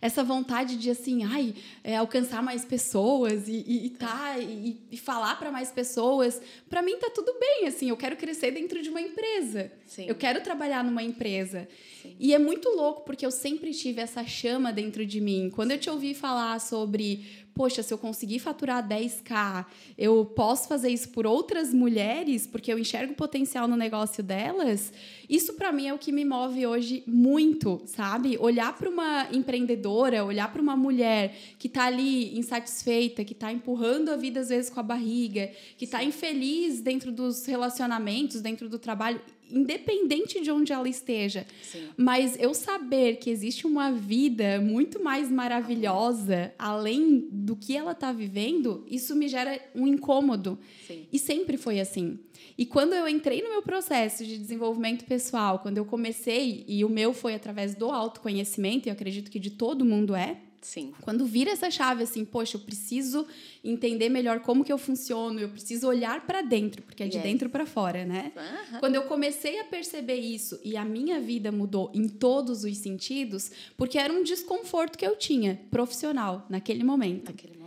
essa 0.00 0.22
vontade 0.22 0.76
de 0.76 0.90
assim, 0.90 1.24
ai, 1.24 1.54
é, 1.82 1.96
alcançar 1.96 2.42
mais 2.42 2.64
pessoas 2.64 3.48
e, 3.48 3.64
e, 3.66 3.86
e 3.86 3.90
tá 3.90 4.38
e, 4.38 4.80
e 4.90 4.96
falar 4.96 5.38
para 5.38 5.50
mais 5.50 5.70
pessoas, 5.70 6.40
para 6.68 6.82
mim 6.82 6.96
tá 6.98 7.10
tudo 7.10 7.34
bem, 7.38 7.66
assim, 7.66 7.88
eu 7.88 7.96
quero 7.96 8.16
crescer 8.16 8.50
dentro 8.50 8.82
de 8.82 8.88
uma 8.88 9.00
empresa. 9.00 9.72
Sim. 9.86 10.06
Eu 10.06 10.14
quero 10.14 10.42
trabalhar 10.42 10.84
numa 10.84 11.02
empresa. 11.02 11.68
Sim. 12.02 12.16
E 12.18 12.34
é 12.34 12.38
muito 12.38 12.68
louco 12.70 13.02
porque 13.04 13.24
eu 13.24 13.30
sempre 13.30 13.72
tive 13.72 14.00
essa 14.00 14.24
chama 14.24 14.72
dentro 14.72 15.04
de 15.04 15.20
mim. 15.20 15.50
Quando 15.54 15.72
eu 15.72 15.78
te 15.78 15.90
ouvi 15.90 16.14
falar 16.14 16.60
sobre 16.60 17.47
poxa, 17.58 17.82
se 17.82 17.92
eu 17.92 17.98
conseguir 17.98 18.38
faturar 18.38 18.88
10k, 18.88 19.66
eu 19.98 20.24
posso 20.24 20.68
fazer 20.68 20.90
isso 20.90 21.08
por 21.08 21.26
outras 21.26 21.74
mulheres, 21.74 22.46
porque 22.46 22.72
eu 22.72 22.78
enxergo 22.78 23.14
potencial 23.14 23.66
no 23.66 23.76
negócio 23.76 24.22
delas. 24.22 24.92
Isso 25.28 25.54
para 25.54 25.72
mim 25.72 25.88
é 25.88 25.92
o 25.92 25.98
que 25.98 26.12
me 26.12 26.24
move 26.24 26.64
hoje 26.64 27.02
muito, 27.04 27.82
sabe? 27.84 28.38
Olhar 28.38 28.72
para 28.78 28.88
uma 28.88 29.26
empreendedora, 29.32 30.24
olhar 30.24 30.52
para 30.52 30.62
uma 30.62 30.76
mulher 30.76 31.34
que 31.58 31.66
está 31.66 31.86
ali 31.86 32.38
insatisfeita, 32.38 33.24
que 33.24 33.32
está 33.32 33.52
empurrando 33.52 34.10
a 34.10 34.16
vida 34.16 34.38
às 34.38 34.50
vezes 34.50 34.70
com 34.70 34.78
a 34.78 34.84
barriga, 34.84 35.50
que 35.76 35.84
está 35.84 36.04
infeliz 36.04 36.80
dentro 36.80 37.10
dos 37.10 37.44
relacionamentos, 37.44 38.40
dentro 38.40 38.68
do 38.68 38.78
trabalho 38.78 39.20
independente 39.50 40.40
de 40.40 40.50
onde 40.50 40.72
ela 40.72 40.88
esteja. 40.88 41.46
Sim. 41.62 41.88
Mas 41.96 42.36
eu 42.38 42.54
saber 42.54 43.16
que 43.16 43.30
existe 43.30 43.66
uma 43.66 43.92
vida 43.92 44.60
muito 44.60 45.02
mais 45.02 45.30
maravilhosa 45.30 46.52
além 46.58 47.28
do 47.30 47.56
que 47.56 47.76
ela 47.76 47.92
está 47.92 48.12
vivendo, 48.12 48.84
isso 48.88 49.14
me 49.14 49.28
gera 49.28 49.60
um 49.74 49.86
incômodo. 49.86 50.58
Sim. 50.86 51.06
E 51.12 51.18
sempre 51.18 51.56
foi 51.56 51.80
assim. 51.80 52.18
E 52.56 52.66
quando 52.66 52.92
eu 52.92 53.08
entrei 53.08 53.42
no 53.42 53.50
meu 53.50 53.62
processo 53.62 54.24
de 54.24 54.36
desenvolvimento 54.36 55.04
pessoal, 55.04 55.60
quando 55.60 55.78
eu 55.78 55.84
comecei, 55.84 56.64
e 56.66 56.84
o 56.84 56.88
meu 56.88 57.12
foi 57.12 57.34
através 57.34 57.74
do 57.74 57.86
autoconhecimento, 57.86 58.88
e 58.88 58.90
eu 58.90 58.94
acredito 58.94 59.30
que 59.30 59.38
de 59.38 59.50
todo 59.50 59.84
mundo 59.84 60.14
é, 60.14 60.38
Sim. 60.60 60.92
Quando 61.02 61.24
vira 61.24 61.50
essa 61.50 61.70
chave 61.70 62.02
assim, 62.02 62.24
poxa, 62.24 62.56
eu 62.56 62.60
preciso 62.60 63.26
entender 63.62 64.08
melhor 64.08 64.40
como 64.40 64.64
que 64.64 64.72
eu 64.72 64.78
funciono, 64.78 65.38
eu 65.40 65.48
preciso 65.48 65.86
olhar 65.86 66.26
para 66.26 66.42
dentro, 66.42 66.82
porque 66.82 67.02
é 67.02 67.08
de 67.08 67.16
yes. 67.16 67.22
dentro 67.22 67.48
para 67.48 67.66
fora, 67.66 68.04
né? 68.04 68.32
Uhum. 68.36 68.80
Quando 68.80 68.94
eu 68.94 69.02
comecei 69.02 69.60
a 69.60 69.64
perceber 69.64 70.16
isso 70.16 70.58
e 70.64 70.76
a 70.76 70.84
minha 70.84 71.20
vida 71.20 71.52
mudou 71.52 71.90
em 71.94 72.08
todos 72.08 72.64
os 72.64 72.76
sentidos, 72.78 73.50
porque 73.76 73.98
era 73.98 74.12
um 74.12 74.22
desconforto 74.22 74.96
que 74.96 75.06
eu 75.06 75.16
tinha 75.16 75.60
profissional 75.70 76.46
naquele 76.48 76.84
momento. 76.84 77.26
Naquele 77.28 77.57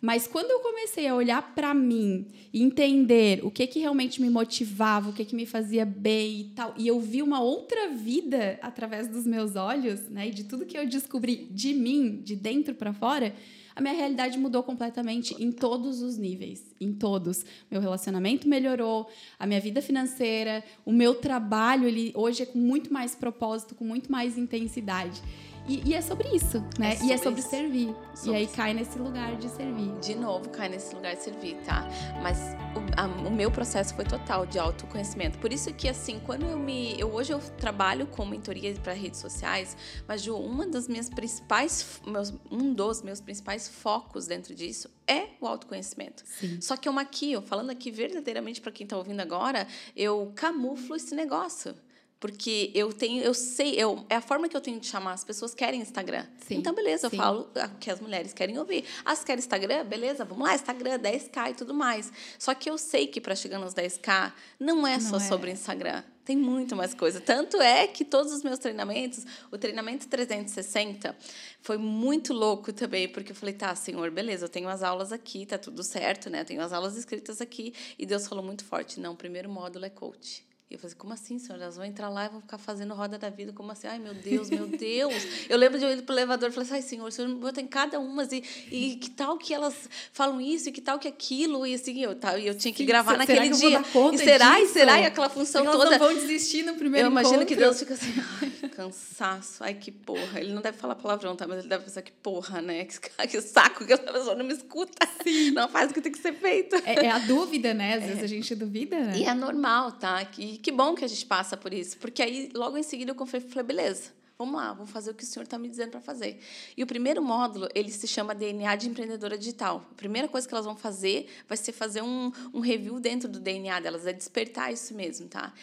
mas 0.00 0.26
quando 0.26 0.50
eu 0.50 0.60
comecei 0.60 1.06
a 1.06 1.14
olhar 1.14 1.54
para 1.54 1.74
mim 1.74 2.26
entender 2.54 3.44
o 3.44 3.50
que 3.50 3.66
que 3.66 3.80
realmente 3.80 4.20
me 4.22 4.30
motivava, 4.30 5.10
o 5.10 5.12
que 5.12 5.24
que 5.24 5.34
me 5.34 5.44
fazia 5.44 5.84
bem 5.84 6.40
e 6.40 6.44
tal, 6.54 6.74
e 6.76 6.86
eu 6.86 7.00
vi 7.00 7.22
uma 7.22 7.40
outra 7.40 7.88
vida 7.88 8.58
através 8.62 9.08
dos 9.08 9.26
meus 9.26 9.56
olhos, 9.56 10.08
né, 10.08 10.28
e 10.28 10.30
de 10.30 10.44
tudo 10.44 10.66
que 10.66 10.78
eu 10.78 10.86
descobri 10.86 11.48
de 11.50 11.74
mim, 11.74 12.20
de 12.22 12.36
dentro 12.36 12.74
para 12.74 12.92
fora, 12.92 13.34
a 13.78 13.80
minha 13.80 13.94
realidade 13.94 14.36
mudou 14.36 14.60
completamente 14.64 15.40
em 15.40 15.52
todos 15.52 16.02
os 16.02 16.18
níveis, 16.18 16.64
em 16.80 16.92
todos. 16.92 17.46
Meu 17.70 17.80
relacionamento 17.80 18.48
melhorou, 18.48 19.08
a 19.38 19.46
minha 19.46 19.60
vida 19.60 19.80
financeira, 19.80 20.64
o 20.84 20.92
meu 20.92 21.14
trabalho, 21.14 21.86
ele 21.86 22.10
hoje 22.16 22.42
é 22.42 22.46
com 22.46 22.58
muito 22.58 22.92
mais 22.92 23.14
propósito, 23.14 23.76
com 23.76 23.84
muito 23.84 24.10
mais 24.10 24.36
intensidade. 24.36 25.22
E, 25.68 25.90
e, 25.90 25.94
é 25.94 26.00
sobre 26.00 26.28
isso, 26.28 26.64
né? 26.78 26.92
É 26.92 26.96
sobre 26.96 27.06
e 27.06 27.12
é 27.12 27.18
sobre 27.18 27.40
isso. 27.40 27.50
servir. 27.50 27.94
Sobre 28.14 28.32
e 28.32 28.34
aí 28.36 28.46
cai 28.46 28.72
nesse 28.72 28.98
lugar 28.98 29.36
de 29.36 29.48
servir. 29.50 29.92
De 30.00 30.14
novo, 30.14 30.48
cai 30.48 30.68
nesse 30.68 30.94
lugar 30.94 31.14
de 31.14 31.22
servir, 31.22 31.56
tá? 31.64 31.86
Mas 32.22 32.38
o, 32.74 33.00
a, 33.00 33.06
o 33.06 33.30
meu 33.30 33.50
processo 33.50 33.94
foi 33.94 34.04
total 34.04 34.46
de 34.46 34.58
autoconhecimento. 34.58 35.38
Por 35.38 35.52
isso 35.52 35.72
que, 35.74 35.88
assim, 35.88 36.20
quando 36.24 36.46
eu 36.46 36.58
me. 36.58 36.98
Eu, 36.98 37.12
hoje 37.12 37.32
eu 37.32 37.38
trabalho 37.58 38.06
com 38.06 38.24
mentoria 38.24 38.72
para 38.82 38.94
redes 38.94 39.20
sociais, 39.20 39.76
mas, 40.06 40.22
Ju, 40.22 40.36
uma 40.36 40.66
das 40.66 40.88
minhas 40.88 41.10
principais. 41.10 42.00
Meus, 42.06 42.32
um 42.50 42.72
dos 42.72 43.02
meus 43.02 43.20
principais 43.20 43.68
focos 43.68 44.26
dentro 44.26 44.54
disso 44.54 44.88
é 45.06 45.28
o 45.40 45.46
autoconhecimento. 45.46 46.22
Sim. 46.26 46.60
Só 46.60 46.76
que 46.76 46.88
eu 46.88 46.92
maquio, 46.92 47.42
falando 47.42 47.70
aqui 47.70 47.90
verdadeiramente 47.90 48.60
para 48.60 48.72
quem 48.72 48.84
está 48.84 48.96
ouvindo 48.96 49.20
agora, 49.20 49.66
eu 49.94 50.32
camuflo 50.34 50.96
esse 50.96 51.14
negócio. 51.14 51.74
Porque 52.20 52.72
eu 52.74 52.92
tenho, 52.92 53.22
eu 53.22 53.32
sei, 53.32 53.74
eu, 53.74 54.04
é 54.08 54.16
a 54.16 54.20
forma 54.20 54.48
que 54.48 54.56
eu 54.56 54.60
tenho 54.60 54.80
de 54.80 54.86
chamar. 54.86 55.12
As 55.12 55.22
pessoas 55.22 55.54
querem 55.54 55.80
Instagram. 55.80 56.26
Sim, 56.46 56.56
então, 56.56 56.74
beleza, 56.74 57.08
sim. 57.08 57.16
eu 57.16 57.22
falo 57.22 57.48
o 57.54 57.78
que 57.78 57.90
as 57.90 58.00
mulheres 58.00 58.32
querem 58.32 58.58
ouvir. 58.58 58.84
As 59.04 59.22
querem 59.22 59.38
Instagram? 59.38 59.84
Beleza, 59.84 60.24
vamos 60.24 60.46
lá, 60.46 60.54
Instagram, 60.54 60.98
10K 60.98 61.50
e 61.50 61.54
tudo 61.54 61.72
mais. 61.72 62.12
Só 62.36 62.54
que 62.54 62.68
eu 62.68 62.76
sei 62.76 63.06
que 63.06 63.20
para 63.20 63.36
chegar 63.36 63.60
nos 63.60 63.72
10K 63.72 64.32
não 64.58 64.84
é 64.84 64.98
só 64.98 65.18
não 65.18 65.24
é. 65.24 65.28
sobre 65.28 65.50
Instagram. 65.52 66.02
Tem 66.24 66.36
muito 66.36 66.74
mais 66.74 66.92
coisa. 66.92 67.20
Tanto 67.20 67.62
é 67.62 67.86
que 67.86 68.04
todos 68.04 68.32
os 68.32 68.42
meus 68.42 68.58
treinamentos, 68.58 69.24
o 69.50 69.56
treinamento 69.56 70.08
360, 70.08 71.16
foi 71.62 71.78
muito 71.78 72.34
louco 72.34 72.72
também, 72.72 73.08
porque 73.08 73.30
eu 73.30 73.36
falei, 73.36 73.54
tá, 73.54 73.74
senhor, 73.74 74.10
beleza, 74.10 74.44
eu 74.44 74.48
tenho 74.48 74.68
as 74.68 74.82
aulas 74.82 75.12
aqui, 75.12 75.46
tá 75.46 75.56
tudo 75.56 75.84
certo, 75.84 76.28
né? 76.28 76.40
Eu 76.40 76.44
tenho 76.44 76.60
as 76.60 76.72
aulas 76.72 76.96
escritas 76.96 77.40
aqui. 77.40 77.72
E 77.96 78.04
Deus 78.04 78.26
falou 78.26 78.44
muito 78.44 78.64
forte: 78.64 78.98
não, 78.98 79.12
o 79.12 79.16
primeiro 79.16 79.48
módulo 79.48 79.84
é 79.84 79.90
coach. 79.90 80.47
E 80.70 80.74
eu 80.74 80.78
falei, 80.78 80.94
como 80.96 81.14
assim, 81.14 81.38
senhor? 81.38 81.58
Elas 81.58 81.76
vão 81.76 81.84
entrar 81.84 82.10
lá 82.10 82.26
e 82.26 82.28
vão 82.28 82.42
ficar 82.42 82.58
fazendo 82.58 82.92
roda 82.92 83.16
da 83.16 83.30
vida, 83.30 83.54
como 83.54 83.72
assim? 83.72 83.86
Ai, 83.86 83.98
meu 83.98 84.12
Deus, 84.12 84.50
meu 84.50 84.66
Deus. 84.66 85.14
eu 85.48 85.56
lembro 85.56 85.78
de 85.78 85.84
eu 85.86 85.90
ir 85.90 86.02
para 86.02 86.12
o 86.14 86.18
elevador 86.18 86.50
e 86.50 86.52
falei, 86.52 86.68
ai, 86.72 86.82
senhor, 86.82 87.06
o 87.06 87.10
senhor 87.10 87.34
bota 87.36 87.58
em 87.58 87.66
cada 87.66 87.98
uma, 87.98 88.22
e, 88.30 88.44
e 88.70 88.96
que 88.96 89.08
tal 89.08 89.38
que 89.38 89.54
elas 89.54 89.74
falam 90.12 90.38
isso, 90.38 90.68
e 90.68 90.72
que 90.72 90.82
tal 90.82 90.98
que 90.98 91.08
aquilo, 91.08 91.66
e 91.66 91.74
assim, 91.74 92.02
eu, 92.02 92.14
tá, 92.14 92.38
eu 92.38 92.54
tinha 92.54 92.72
que 92.72 92.82
Sim, 92.82 92.86
gravar 92.86 93.12
será 93.12 93.18
naquele 93.20 93.48
que 93.48 93.56
dia. 93.56 93.80
e 94.12 94.18
será, 94.18 94.50
disso? 94.56 94.64
e 94.64 94.68
será, 94.68 95.00
e 95.00 95.06
aquela 95.06 95.30
função 95.30 95.62
elas 95.62 95.74
toda. 95.74 95.86
Elas 95.94 96.00
não 96.00 96.06
vão 96.08 96.14
desistir 96.26 96.62
no 96.62 96.74
primeiro 96.74 97.08
Eu 97.08 97.12
imagino 97.12 97.36
encontro. 97.36 97.48
que 97.48 97.56
Deus 97.56 97.78
fica 97.78 97.94
assim, 97.94 98.12
ai, 98.42 98.68
cansaço, 98.68 99.64
ai, 99.64 99.72
que 99.72 99.90
porra. 99.90 100.38
Ele 100.38 100.52
não 100.52 100.60
deve 100.60 100.76
falar 100.76 100.94
palavrão, 100.96 101.34
tá? 101.34 101.46
Mas 101.48 101.60
ele 101.60 101.68
deve 101.68 101.84
pensar 101.84 102.02
que 102.02 102.12
porra, 102.12 102.60
né? 102.60 102.84
Que, 102.84 102.98
que 103.26 103.40
saco 103.40 103.86
que 103.86 103.92
a 103.94 103.98
pessoa 103.98 104.34
não 104.34 104.44
me 104.44 104.52
escuta. 104.52 105.08
Sim. 105.22 105.50
Não 105.50 105.68
faz 105.68 105.90
o 105.90 105.94
que 105.94 106.00
tem 106.00 106.12
que 106.12 106.18
ser 106.18 106.34
feito. 106.34 106.76
É, 106.84 107.06
é 107.06 107.10
a 107.10 107.18
dúvida, 107.20 107.72
né? 107.72 107.94
Às 107.94 108.04
vezes 108.06 108.22
a 108.22 108.26
gente 108.26 108.54
duvida, 108.54 108.98
né? 108.98 109.16
E 109.16 109.24
é 109.24 109.34
normal, 109.34 109.92
tá? 109.92 110.24
E 110.58 110.60
que 110.60 110.72
bom 110.72 110.92
que 110.92 111.04
a 111.04 111.08
gente 111.08 111.24
passa 111.24 111.56
por 111.56 111.72
isso. 111.72 111.96
Porque 111.98 112.20
aí, 112.20 112.50
logo 112.52 112.76
em 112.76 112.82
seguida, 112.82 113.14
eu 113.16 113.26
falei, 113.26 113.62
beleza, 113.62 114.10
vamos 114.36 114.56
lá, 114.56 114.72
vamos 114.72 114.90
fazer 114.90 115.12
o 115.12 115.14
que 115.14 115.22
o 115.22 115.26
senhor 115.26 115.44
está 115.44 115.56
me 115.56 115.68
dizendo 115.68 115.92
para 115.92 116.00
fazer. 116.00 116.40
E 116.76 116.82
o 116.82 116.86
primeiro 116.86 117.22
módulo, 117.22 117.68
ele 117.76 117.92
se 117.92 118.08
chama 118.08 118.34
DNA 118.34 118.74
de 118.74 118.88
Empreendedora 118.88 119.38
Digital. 119.38 119.86
A 119.88 119.94
primeira 119.94 120.26
coisa 120.26 120.48
que 120.48 120.52
elas 120.52 120.66
vão 120.66 120.74
fazer 120.74 121.28
vai 121.48 121.56
ser 121.56 121.70
fazer 121.70 122.02
um, 122.02 122.32
um 122.52 122.58
review 122.58 122.98
dentro 122.98 123.28
do 123.28 123.38
DNA 123.38 123.78
delas, 123.78 124.04
é 124.04 124.12
despertar 124.12 124.72
isso 124.72 124.94
mesmo, 124.94 125.28
tá? 125.28 125.54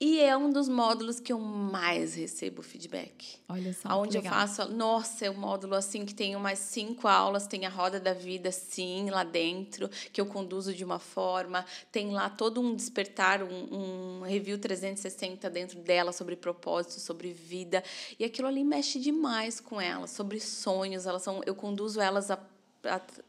E 0.00 0.20
é 0.20 0.36
um 0.36 0.48
dos 0.50 0.68
módulos 0.68 1.18
que 1.18 1.32
eu 1.32 1.40
mais 1.40 2.14
recebo 2.14 2.62
feedback. 2.62 3.40
Olha 3.48 3.72
só. 3.72 4.00
Onde 4.00 4.16
eu 4.16 4.22
faço, 4.22 4.68
nossa, 4.72 5.26
é 5.26 5.30
um 5.30 5.34
módulo 5.34 5.74
assim 5.74 6.06
que 6.06 6.14
tem 6.14 6.36
umas 6.36 6.60
cinco 6.60 7.08
aulas, 7.08 7.48
tem 7.48 7.66
a 7.66 7.68
roda 7.68 7.98
da 7.98 8.14
vida, 8.14 8.52
sim, 8.52 9.10
lá 9.10 9.24
dentro, 9.24 9.88
que 10.12 10.20
eu 10.20 10.26
conduzo 10.26 10.72
de 10.72 10.84
uma 10.84 11.00
forma. 11.00 11.64
Tem 11.90 12.12
lá 12.12 12.30
todo 12.30 12.60
um 12.60 12.76
despertar, 12.76 13.42
um, 13.42 14.20
um 14.20 14.22
review 14.22 14.56
360 14.56 15.50
dentro 15.50 15.80
dela 15.80 16.12
sobre 16.12 16.36
propósito, 16.36 17.00
sobre 17.00 17.32
vida. 17.32 17.82
E 18.20 18.24
aquilo 18.24 18.46
ali 18.46 18.62
mexe 18.62 19.00
demais 19.00 19.58
com 19.58 19.80
elas, 19.80 20.10
sobre 20.10 20.38
sonhos. 20.38 21.06
Elas 21.06 21.22
são, 21.22 21.40
eu 21.44 21.56
conduzo 21.56 22.00
elas 22.00 22.30
a 22.30 22.38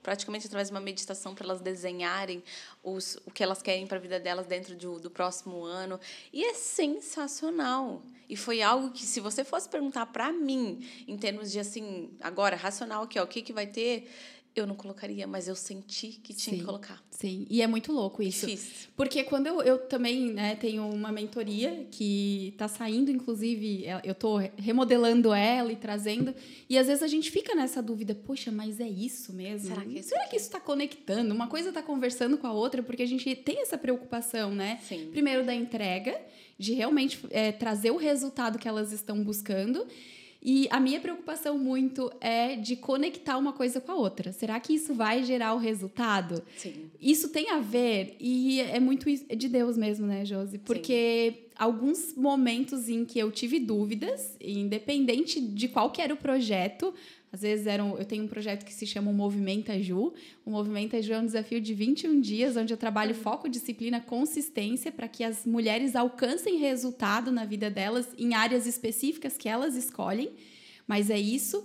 praticamente 0.02 0.48
através 0.48 0.70
de 0.70 0.74
uma 0.74 0.80
meditação 0.80 1.36
para 1.36 1.46
elas 1.46 1.62
desenharem 1.62 2.44
os, 2.84 3.18
o 3.26 3.32
que 3.32 3.44
elas 3.44 3.62
querem 3.62 3.86
para 3.86 3.98
a 3.98 4.02
vida 4.02 4.20
delas 4.20 4.48
dentro 4.48 4.76
de, 4.76 4.86
do 4.86 5.10
próximo 5.10 5.64
ano. 5.64 6.00
E 6.32 6.44
é 6.44 6.54
sensacional. 6.54 8.02
E 8.30 8.38
foi 8.38 8.62
algo 8.62 8.92
que, 8.92 9.04
se 9.04 9.20
você 9.20 9.44
fosse 9.44 9.68
perguntar 9.68 10.06
para 10.06 10.32
mim, 10.32 10.88
em 11.08 11.18
termos 11.18 11.52
de 11.52 11.60
assim, 11.60 12.12
agora, 12.22 12.56
racional 12.56 13.04
aqui, 13.04 13.20
ó, 13.20 13.24
o 13.24 13.28
que, 13.28 13.42
que 13.42 13.52
vai 13.52 13.66
ter, 13.66 14.08
eu 14.60 14.68
não 14.68 14.76
colocaria, 14.76 15.26
mas 15.26 15.48
eu 15.48 15.56
senti 15.56 16.20
que 16.24 16.34
tinha 16.34 16.54
sim, 16.54 16.60
que 16.60 16.66
colocar. 16.66 17.04
Sim, 17.10 17.46
e 17.50 17.62
é 17.62 17.68
muito 17.68 17.92
louco 17.92 18.22
isso. 18.22 18.46
Difícil. 18.46 18.90
Porque 18.96 19.24
quando 19.24 19.48
eu, 19.48 19.62
eu 19.62 19.78
também 19.78 20.32
né, 20.34 20.56
tenho 20.56 20.88
uma 20.90 21.12
mentoria 21.12 21.88
que 21.92 22.50
está 22.50 22.68
saindo, 22.68 23.12
inclusive, 23.12 23.86
é, 23.86 24.02
eu 24.04 24.12
estou 24.12 24.38
remodelando 24.58 25.34
ela 25.34 25.72
e 25.72 25.76
trazendo, 25.76 26.34
e 26.70 26.78
às 26.78 26.88
vezes 26.88 27.04
a 27.04 27.08
gente 27.08 27.32
fica 27.32 27.56
nessa 27.56 27.82
dúvida, 27.82 28.14
poxa, 28.16 28.52
mas 28.52 28.80
é 28.80 28.88
isso 28.88 29.34
mesmo? 29.34 29.70
Será 29.70 29.86
que, 29.86 30.00
isso 30.00 30.10
Será 30.10 30.28
que 30.28 30.36
isso 30.36 30.46
está 30.46 30.60
conectando? 30.60 31.34
Uma 31.34 31.48
coisa 31.48 31.70
está 31.70 31.82
conversando 31.82 32.38
com 32.38 32.48
a 32.48 32.54
outra, 32.54 32.84
porque 32.84 33.04
a 33.04 33.08
gente 33.08 33.36
tem 33.36 33.62
essa 33.62 33.78
preocupação, 33.78 34.54
né? 34.54 34.80
Sim. 34.88 35.10
Primeiro 35.12 35.46
da 35.46 35.54
entrega, 35.54 36.20
de 36.58 36.74
realmente 36.74 37.20
é, 37.32 37.52
trazer 37.52 37.92
o 37.92 37.98
resultado 37.98 38.60
que 38.60 38.68
elas 38.68 38.92
estão 38.92 39.24
buscando. 39.24 39.88
E 40.42 40.68
a 40.72 40.80
minha 40.80 41.00
preocupação 41.02 41.58
muito 41.58 42.12
é 42.22 42.56
de 42.56 42.76
conectar 42.78 43.38
uma 43.38 43.52
coisa 43.52 43.82
com 43.82 43.92
a 43.92 43.96
outra. 43.96 44.32
Será 44.32 44.60
que 44.60 44.74
isso 44.74 44.94
vai 44.94 45.24
gerar 45.24 45.54
o 45.54 45.58
resultado? 45.58 46.42
Sim. 46.56 46.90
Isso 47.02 47.30
tem 47.30 47.50
a 47.50 47.60
ver, 47.60 48.16
e 48.20 48.62
é 48.62 48.80
muito 48.80 49.06
de 49.14 49.50
Deus 49.50 49.78
mesmo, 49.78 50.08
né, 50.08 50.24
Josi? 50.24 50.58
Porque 50.60 51.34
Sim. 51.36 51.50
alguns 51.58 52.16
momentos 52.16 52.88
em 52.88 53.04
que 53.04 53.20
eu 53.20 53.32
tive 53.32 53.60
dúvidas, 53.60 54.38
independente 54.40 55.42
de 55.42 55.68
qual 55.68 55.92
que 55.92 56.02
era 56.02 56.14
o 56.14 56.18
projeto, 56.18 56.94
às 57.32 57.42
vezes 57.42 57.68
eram, 57.68 57.98
eu 57.98 58.06
tenho 58.06 58.24
um 58.24 58.28
projeto 58.28 58.66
que 58.66 58.74
se 58.74 58.88
chama 58.88 59.12
o 59.12 59.14
Movimenta 59.14 59.80
Ju. 59.82 60.14
O 60.44 60.50
Movimenta 60.50 61.00
Ju 61.02 61.14
é 61.14 61.20
um 61.20 61.26
desafio 61.26 61.62
de 61.62 61.74
21 61.76 62.20
dias, 62.20 62.58
onde 62.58 62.74
eu 62.74 62.78
trabalho 62.78 63.14
foco, 63.14 63.48
disciplina, 63.48 64.02
consistência 64.02 64.92
para 64.92 65.08
que 65.08 65.24
as 65.24 65.46
mulheres 65.46 65.96
alcancem 65.96 66.58
resultado 66.58 67.32
na 67.32 67.46
vida 67.46 67.70
delas 67.70 68.08
em 68.18 68.34
áreas 68.34 68.66
específicas 68.66 69.38
que 69.38 69.48
elas 69.48 69.76
escolhem. 69.76 70.32
Mas 70.88 71.12
é 71.12 71.20
isso. 71.20 71.64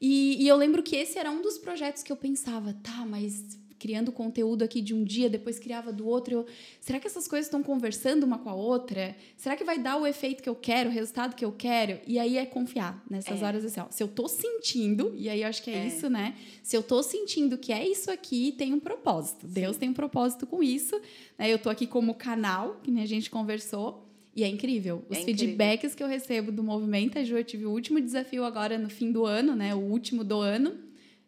E, 0.00 0.42
e 0.42 0.46
eu 0.46 0.56
lembro 0.56 0.82
que 0.82 0.94
esse 0.94 1.18
era 1.18 1.30
um 1.30 1.40
dos 1.40 1.56
projetos 1.56 2.02
que 2.02 2.12
eu 2.12 2.16
pensava, 2.16 2.74
tá, 2.74 3.06
mas 3.06 3.58
criando 3.78 4.10
conteúdo 4.10 4.62
aqui 4.62 4.80
de 4.80 4.92
um 4.94 5.04
dia, 5.04 5.30
depois 5.30 5.58
criava 5.58 5.92
do 5.92 6.06
outro. 6.06 6.34
Eu, 6.34 6.46
será 6.80 6.98
que 6.98 7.06
essas 7.06 7.28
coisas 7.28 7.46
estão 7.46 7.62
conversando 7.62 8.24
uma 8.24 8.38
com 8.38 8.50
a 8.50 8.54
outra? 8.54 9.14
Será 9.36 9.56
que 9.56 9.64
vai 9.64 9.78
dar 9.78 9.96
o 9.96 10.06
efeito 10.06 10.42
que 10.42 10.48
eu 10.48 10.54
quero, 10.54 10.90
o 10.90 10.92
resultado 10.92 11.34
que 11.36 11.44
eu 11.44 11.52
quero? 11.52 12.00
E 12.06 12.18
aí 12.18 12.36
é 12.36 12.44
confiar 12.46 13.02
nessas 13.08 13.40
É. 13.42 13.44
horas 13.44 13.64
assim, 13.64 13.80
ó. 13.80 13.86
Se 13.90 14.02
eu 14.02 14.08
tô 14.08 14.26
sentindo, 14.28 15.12
e 15.16 15.28
aí 15.28 15.42
eu 15.42 15.48
acho 15.48 15.62
que 15.62 15.70
é, 15.70 15.78
É. 15.84 15.86
isso, 15.86 16.08
né? 16.10 16.34
Se 16.62 16.76
eu 16.76 16.82
tô 16.82 17.02
sentindo 17.02 17.56
que 17.56 17.72
é 17.72 17.86
isso 17.88 18.10
aqui, 18.10 18.52
tem 18.58 18.72
um 18.74 18.80
propósito. 18.80 19.46
Deus 19.46 19.76
tem 19.76 19.88
um 19.88 19.94
propósito 19.94 20.46
com 20.46 20.62
isso. 20.62 21.00
Né? 21.38 21.52
Eu 21.52 21.58
tô 21.58 21.70
aqui 21.70 21.86
como 21.86 22.14
canal, 22.14 22.80
que 22.82 22.90
a 22.98 23.06
gente 23.06 23.30
conversou. 23.30 24.04
E 24.36 24.44
é 24.44 24.48
incrível. 24.48 25.04
Os 25.08 25.16
É 25.16 25.20
incrível. 25.22 25.46
feedbacks 25.46 25.94
que 25.96 26.02
eu 26.02 26.06
recebo 26.06 26.52
do 26.52 26.62
movimento, 26.62 27.18
a 27.18 27.24
Ju, 27.24 27.36
eu 27.36 27.42
tive 27.44 27.66
o 27.66 27.70
último 27.70 28.00
desafio 28.00 28.44
agora 28.44 28.78
no 28.78 28.88
fim 28.88 29.10
do 29.10 29.24
ano, 29.26 29.56
né? 29.56 29.74
O 29.74 29.78
último 29.78 30.22
do 30.22 30.40
ano. 30.40 30.74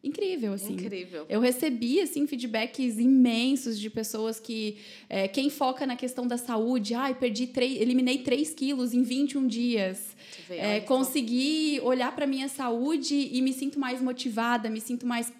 Incrível, 0.03 0.55
assim. 0.55 0.73
Incrível. 0.73 1.27
Eu 1.29 1.41
recebi, 1.41 2.01
assim, 2.01 2.27
feedbacks 2.27 2.99
imensos 2.99 3.79
de 3.79 3.91
pessoas 3.91 4.41
que... 4.41 4.77
é, 5.09 5.29
quem 5.29 5.51
foca 5.51 5.87
na 5.87 5.95
questão 5.95 6.27
da 6.27 6.39
saúde, 6.39 6.95
ai, 6.95 7.15
perdi 7.15 7.47
três... 7.47 7.79
Eliminei 7.81 8.19
3 8.19 8.55
quilos 8.55 8.95
em 8.95 9.03
21 9.03 9.47
dias. 9.47 10.17
Vê, 10.49 10.57
É, 10.57 10.81
só. 10.81 10.87
consegui 10.87 11.81
olhar 11.83 12.15
para 12.17 12.27
minha 12.27 12.49
saúde 12.49 13.29
e 13.31 13.43
me 13.43 13.53
sinto 13.53 13.79
mais 13.79 14.01
motivada, 14.01 14.71
me 14.71 14.81
sinto 14.81 15.07
mais... 15.07 15.31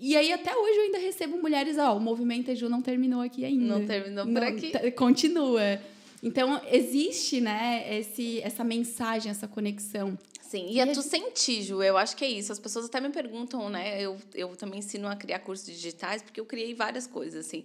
E 0.00 0.16
aí, 0.16 0.32
até 0.32 0.56
hoje, 0.56 0.78
eu 0.78 0.82
ainda 0.84 0.98
recebo 0.98 1.36
mulheres, 1.42 1.76
ó, 1.76 1.96
o 1.96 2.00
movimento 2.00 2.48
Eju 2.50 2.68
não 2.68 2.80
terminou 2.80 3.20
aqui 3.20 3.44
ainda. 3.44 3.78
Não 3.78 3.84
terminou 3.84 4.24
por 4.24 4.32
Não, 4.32 4.42
aqui. 4.42 4.70
tá- 4.70 4.90
continua. 4.92 5.80
Então, 6.22 6.60
existe, 6.70 7.40
né, 7.40 7.84
esse, 7.98 8.40
essa 8.40 8.62
mensagem, 8.64 9.30
essa 9.30 9.46
conexão. 9.48 10.16
Sim, 10.48 10.66
e 10.66 10.76
E 10.76 10.80
é 10.80 10.86
tu 10.86 11.02
sentir, 11.02 11.62
Ju, 11.62 11.82
eu 11.82 11.98
acho 11.98 12.16
que 12.16 12.24
é 12.24 12.28
isso. 12.28 12.50
As 12.50 12.58
pessoas 12.58 12.86
até 12.86 12.98
me 13.02 13.10
perguntam, 13.10 13.68
né? 13.68 14.00
Eu, 14.00 14.16
eu 14.34 14.56
também 14.56 14.78
ensino 14.78 15.06
a 15.06 15.14
criar 15.14 15.40
cursos 15.40 15.66
digitais, 15.66 16.22
porque 16.22 16.40
eu 16.40 16.46
criei 16.46 16.74
várias 16.74 17.06
coisas, 17.06 17.46
assim. 17.46 17.64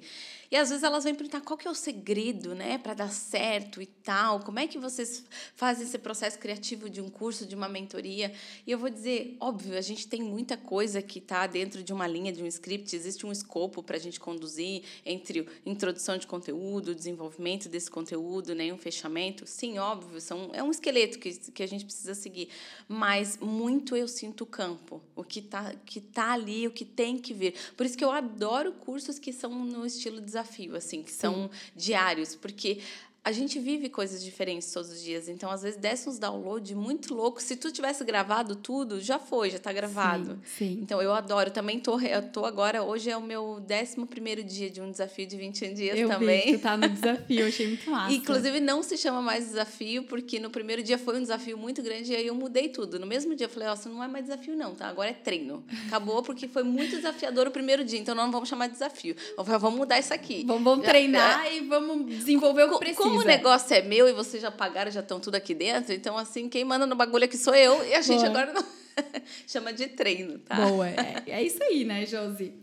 E 0.53 0.55
às 0.55 0.69
vezes 0.69 0.83
elas 0.83 1.03
vêm 1.03 1.15
perguntar 1.15 1.41
qual 1.41 1.57
que 1.57 1.67
é 1.67 1.71
o 1.71 1.73
segredo, 1.73 2.53
né, 2.53 2.77
para 2.77 2.93
dar 2.93 3.09
certo 3.09 3.81
e 3.81 3.87
tal. 3.87 4.39
Como 4.41 4.59
é 4.59 4.67
que 4.67 4.77
vocês 4.77 5.25
fazem 5.55 5.83
esse 5.83 5.97
processo 5.97 6.37
criativo 6.37 6.87
de 6.91 7.01
um 7.01 7.09
curso, 7.09 7.43
de 7.43 7.55
uma 7.55 7.67
mentoria? 7.67 8.31
E 8.67 8.69
eu 8.69 8.77
vou 8.77 8.91
dizer, 8.91 9.35
óbvio, 9.39 9.75
a 9.75 9.81
gente 9.81 10.07
tem 10.07 10.21
muita 10.21 10.55
coisa 10.55 11.01
que 11.01 11.17
está 11.17 11.47
dentro 11.47 11.81
de 11.81 11.91
uma 11.91 12.05
linha, 12.05 12.31
de 12.31 12.43
um 12.43 12.45
script, 12.45 12.95
existe 12.95 13.25
um 13.25 13.31
escopo 13.31 13.81
para 13.81 13.97
a 13.97 13.99
gente 13.99 14.19
conduzir 14.19 14.83
entre 15.03 15.47
introdução 15.65 16.19
de 16.19 16.27
conteúdo, 16.27 16.93
desenvolvimento 16.93 17.67
desse 17.67 17.89
conteúdo, 17.89 18.53
né, 18.53 18.71
um 18.71 18.77
fechamento. 18.77 19.47
Sim, 19.47 19.79
óbvio, 19.79 20.21
são, 20.21 20.51
é 20.53 20.61
um 20.61 20.69
esqueleto 20.69 21.17
que, 21.17 21.31
que 21.31 21.63
a 21.63 21.67
gente 21.67 21.83
precisa 21.83 22.13
seguir. 22.13 22.49
Mas 22.87 23.39
muito 23.39 23.95
eu 23.95 24.07
sinto 24.07 24.41
o 24.41 24.45
campo, 24.45 25.01
o 25.15 25.23
que 25.23 25.39
está 25.39 25.73
que 25.83 25.99
tá 25.99 26.33
ali, 26.33 26.67
o 26.67 26.71
que 26.71 26.85
tem 26.85 27.17
que 27.17 27.33
vir. 27.33 27.55
Por 27.75 27.87
isso 27.87 27.97
que 27.97 28.05
eu 28.05 28.11
adoro 28.11 28.71
cursos 28.73 29.17
que 29.17 29.33
são 29.33 29.49
no 29.65 29.83
estilo 29.83 30.21
desafio, 30.21 30.42
assim, 30.75 31.03
que 31.03 31.11
são 31.11 31.49
diários, 31.75 32.35
porque 32.35 32.79
a 33.25 33.31
gente 33.31 33.57
vive 33.57 33.87
coisas 33.87 34.21
diferentes 34.21 34.69
todos 34.71 34.91
os 34.91 35.01
dias. 35.01 35.29
Então, 35.29 35.49
às 35.49 35.61
vezes, 35.61 35.79
desce 35.79 36.09
uns 36.09 36.19
download 36.19 36.75
muito 36.75 37.15
louco. 37.15 37.41
Se 37.41 37.55
tu 37.55 37.71
tivesse 37.71 38.03
gravado 38.03 38.53
tudo, 38.53 38.99
já 38.99 39.17
foi, 39.17 39.49
já 39.49 39.55
está 39.55 39.71
gravado. 39.71 40.37
Sim, 40.43 40.75
sim. 40.75 40.79
Então, 40.81 41.01
eu 41.01 41.13
adoro. 41.13 41.49
Também 41.49 41.79
tô, 41.79 41.97
eu 42.01 42.21
tô 42.21 42.45
agora, 42.45 42.83
hoje 42.83 43.09
é 43.09 43.15
o 43.15 43.21
meu 43.21 43.63
11 43.63 44.05
primeiro 44.07 44.43
dia 44.43 44.69
de 44.69 44.81
um 44.81 44.91
desafio 44.91 45.25
de 45.25 45.37
21 45.37 45.73
dias 45.73 45.97
eu 45.97 46.09
também. 46.09 46.39
vi 46.39 46.45
que 46.51 46.57
tu 46.57 46.61
tá 46.61 46.75
no 46.75 46.89
desafio, 46.89 47.39
eu 47.39 47.47
achei 47.47 47.67
muito 47.67 47.89
massa. 47.89 48.11
Inclusive, 48.13 48.59
não 48.59 48.83
se 48.83 48.97
chama 48.97 49.21
mais 49.21 49.45
desafio, 49.45 50.03
porque 50.03 50.37
no 50.37 50.49
primeiro 50.49 50.83
dia 50.83 50.97
foi 50.97 51.17
um 51.17 51.21
desafio 51.21 51.57
muito 51.57 51.81
grande 51.81 52.11
e 52.11 52.15
aí 52.17 52.27
eu 52.27 52.35
mudei 52.35 52.67
tudo. 52.67 52.99
No 52.99 53.07
mesmo 53.07 53.35
dia 53.35 53.45
eu 53.45 53.49
falei, 53.49 53.69
ó, 53.69 53.73
isso 53.73 53.87
não 53.87 54.03
é 54.03 54.07
mais 54.07 54.25
desafio, 54.25 54.53
não, 54.53 54.75
tá? 54.75 54.89
Agora 54.89 55.09
é 55.09 55.13
treino. 55.13 55.63
Acabou 55.87 56.21
porque 56.23 56.45
foi 56.45 56.63
muito 56.63 56.97
desafiador 56.97 57.47
o 57.47 57.51
primeiro 57.51 57.85
dia, 57.85 57.99
então 57.99 58.13
não 58.13 58.29
vamos 58.29 58.49
chamar 58.49 58.67
de 58.67 58.73
desafio. 58.73 59.15
Vamos 59.37 59.79
mudar 59.79 59.97
isso 59.97 60.13
aqui. 60.13 60.43
Vamos, 60.45 60.63
vamos 60.63 60.85
treinar 60.85 61.49
e 61.53 61.61
vamos 61.61 62.05
desenvolver 62.05 62.63
o 62.63 62.71
que 62.73 62.79
precisa. 62.79 63.01
Como 63.01 63.12
o 63.17 63.23
negócio 63.23 63.73
é 63.73 63.81
meu 63.81 64.07
e 64.07 64.13
vocês 64.13 64.41
já 64.41 64.51
pagaram, 64.51 64.91
já 64.91 64.99
estão 64.99 65.19
tudo 65.19 65.35
aqui 65.35 65.53
dentro, 65.53 65.93
então 65.93 66.17
assim, 66.17 66.49
quem 66.49 66.63
manda 66.63 66.85
no 66.85 66.95
bagulho 66.95 67.25
aqui 67.25 67.37
sou 67.37 67.55
eu 67.55 67.85
e 67.85 67.93
a 67.93 68.01
gente 68.01 68.19
Boa. 68.19 68.29
agora 68.29 68.53
não 68.53 68.63
chama 69.47 69.73
de 69.73 69.87
treino, 69.87 70.39
tá? 70.39 70.55
Boa, 70.55 70.89
é, 70.89 71.23
é 71.27 71.43
isso 71.43 71.61
aí, 71.63 71.83
né, 71.83 72.05
Josi? 72.05 72.53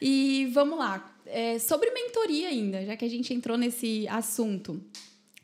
E 0.00 0.50
vamos 0.52 0.78
lá. 0.78 1.10
É, 1.26 1.58
sobre 1.58 1.90
mentoria 1.90 2.48
ainda, 2.48 2.84
já 2.84 2.96
que 2.96 3.04
a 3.04 3.08
gente 3.08 3.32
entrou 3.32 3.56
nesse 3.56 4.06
assunto. 4.08 4.80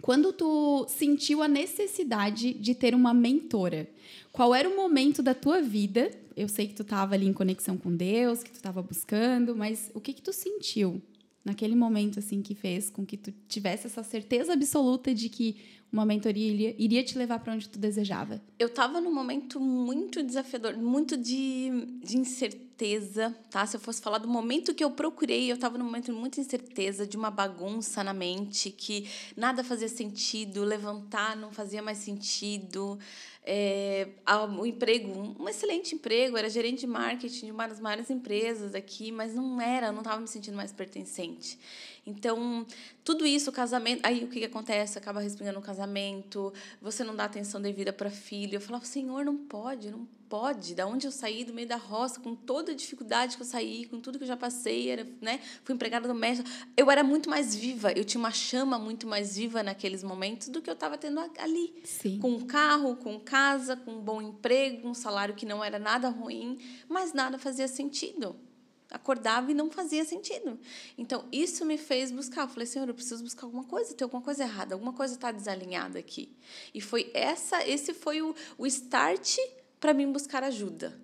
Quando 0.00 0.32
tu 0.32 0.86
sentiu 0.88 1.42
a 1.42 1.48
necessidade 1.48 2.54
de 2.54 2.74
ter 2.74 2.94
uma 2.94 3.12
mentora, 3.12 3.88
qual 4.32 4.54
era 4.54 4.68
o 4.68 4.76
momento 4.76 5.22
da 5.22 5.34
tua 5.34 5.60
vida? 5.60 6.10
Eu 6.36 6.48
sei 6.48 6.68
que 6.68 6.74
tu 6.74 6.82
estava 6.82 7.14
ali 7.14 7.26
em 7.26 7.32
conexão 7.32 7.76
com 7.76 7.94
Deus, 7.94 8.42
que 8.42 8.50
tu 8.50 8.56
estava 8.56 8.82
buscando, 8.82 9.54
mas 9.54 9.90
o 9.94 10.00
que 10.00 10.12
que 10.12 10.22
tu 10.22 10.32
sentiu 10.32 11.02
naquele 11.44 11.74
momento 11.74 12.18
assim 12.18 12.42
que 12.42 12.54
fez 12.54 12.90
com 12.90 13.04
que 13.04 13.16
tu 13.16 13.32
tivesse 13.48 13.86
essa 13.86 14.02
certeza 14.02 14.52
absoluta 14.52 15.14
de 15.14 15.28
que 15.28 15.56
uma 15.92 16.06
mentoria 16.06 16.52
iria, 16.52 16.74
iria 16.78 17.02
te 17.02 17.18
levar 17.18 17.40
para 17.40 17.52
onde 17.54 17.68
tu 17.68 17.78
desejava? 17.78 18.40
Eu 18.58 18.68
estava 18.68 19.00
num 19.00 19.12
momento 19.12 19.58
muito 19.58 20.22
desafiador, 20.22 20.76
muito 20.76 21.16
de, 21.16 21.98
de 22.02 22.16
incerteza, 22.16 23.36
tá? 23.50 23.66
Se 23.66 23.76
eu 23.76 23.80
fosse 23.80 24.00
falar 24.00 24.18
do 24.18 24.28
momento 24.28 24.72
que 24.72 24.84
eu 24.84 24.90
procurei, 24.92 25.50
eu 25.50 25.56
estava 25.56 25.76
num 25.76 25.84
momento 25.84 26.06
de 26.06 26.12
muita 26.12 26.40
incerteza, 26.40 27.06
de 27.06 27.16
uma 27.16 27.30
bagunça 27.30 28.04
na 28.04 28.14
mente, 28.14 28.70
que 28.70 29.08
nada 29.36 29.64
fazia 29.64 29.88
sentido, 29.88 30.62
levantar 30.62 31.36
não 31.36 31.50
fazia 31.50 31.82
mais 31.82 31.98
sentido. 31.98 32.96
É, 33.42 34.08
o 34.58 34.66
emprego, 34.66 35.34
um 35.40 35.48
excelente 35.48 35.94
emprego, 35.94 36.36
era 36.36 36.48
gerente 36.48 36.80
de 36.80 36.86
marketing 36.86 37.46
de 37.46 37.52
uma 37.52 37.66
das 37.66 37.80
maiores 37.80 38.10
empresas 38.10 38.74
aqui, 38.74 39.10
mas 39.10 39.34
não 39.34 39.60
era, 39.60 39.90
não 39.90 40.00
estava 40.00 40.20
me 40.20 40.28
sentindo 40.28 40.56
mais 40.56 40.72
pertencente. 40.72 41.58
Então, 42.06 42.66
tudo 43.04 43.26
isso, 43.26 43.50
o 43.50 43.52
casamento. 43.52 44.00
Aí 44.04 44.24
o 44.24 44.28
que, 44.28 44.40
que 44.40 44.46
acontece? 44.46 44.98
Acaba 44.98 45.20
respingando 45.20 45.58
no 45.58 45.64
casamento, 45.64 46.52
você 46.80 47.04
não 47.04 47.14
dá 47.14 47.24
atenção 47.24 47.60
devida 47.60 47.92
para 47.92 48.10
filho. 48.10 48.54
Eu 48.54 48.60
falava, 48.60 48.84
Senhor, 48.84 49.24
não 49.24 49.36
pode, 49.36 49.90
não 49.90 50.06
pode. 50.28 50.74
Da 50.74 50.86
onde 50.86 51.06
eu 51.06 51.10
saí, 51.10 51.44
do 51.44 51.52
meio 51.52 51.68
da 51.68 51.76
roça, 51.76 52.20
com 52.20 52.34
toda 52.34 52.72
a 52.72 52.74
dificuldade 52.74 53.36
que 53.36 53.42
eu 53.42 53.46
saí, 53.46 53.84
com 53.86 54.00
tudo 54.00 54.16
que 54.16 54.24
eu 54.24 54.28
já 54.28 54.36
passei, 54.36 54.88
era, 54.88 55.06
né? 55.20 55.40
fui 55.64 55.74
empregada 55.74 56.06
doméstica. 56.06 56.48
Eu 56.76 56.90
era 56.90 57.02
muito 57.02 57.28
mais 57.28 57.54
viva, 57.54 57.92
eu 57.92 58.04
tinha 58.04 58.20
uma 58.20 58.30
chama 58.30 58.78
muito 58.78 59.06
mais 59.06 59.36
viva 59.36 59.62
naqueles 59.62 60.02
momentos 60.02 60.48
do 60.48 60.62
que 60.62 60.70
eu 60.70 60.74
estava 60.74 60.96
tendo 60.96 61.20
ali 61.38 61.74
Sim. 61.84 62.18
com 62.18 62.30
um 62.30 62.46
carro, 62.46 62.96
com 62.96 63.18
casa, 63.18 63.76
com 63.76 63.92
um 63.92 64.00
bom 64.00 64.22
emprego, 64.22 64.88
um 64.88 64.94
salário 64.94 65.34
que 65.34 65.44
não 65.44 65.62
era 65.62 65.78
nada 65.78 66.08
ruim, 66.08 66.58
mas 66.88 67.12
nada 67.12 67.36
fazia 67.38 67.66
sentido. 67.66 68.36
Acordava 68.90 69.50
e 69.50 69.54
não 69.54 69.70
fazia 69.70 70.04
sentido. 70.04 70.58
Então, 70.98 71.24
isso 71.30 71.64
me 71.64 71.78
fez 71.78 72.10
buscar. 72.10 72.42
Eu 72.42 72.48
falei, 72.48 72.66
Senhor, 72.66 72.88
eu 72.88 72.94
preciso 72.94 73.22
buscar 73.22 73.46
alguma 73.46 73.64
coisa, 73.64 73.94
tem 73.94 74.04
alguma 74.04 74.22
coisa 74.22 74.42
errada, 74.42 74.74
alguma 74.74 74.92
coisa 74.92 75.14
está 75.14 75.30
desalinhada 75.30 75.98
aqui. 75.98 76.36
E 76.74 76.80
foi 76.80 77.10
essa, 77.14 77.66
esse 77.66 77.94
foi 77.94 78.20
o, 78.20 78.34
o 78.58 78.66
start 78.66 79.38
para 79.78 79.94
mim 79.94 80.10
buscar 80.10 80.42
ajuda. 80.42 80.98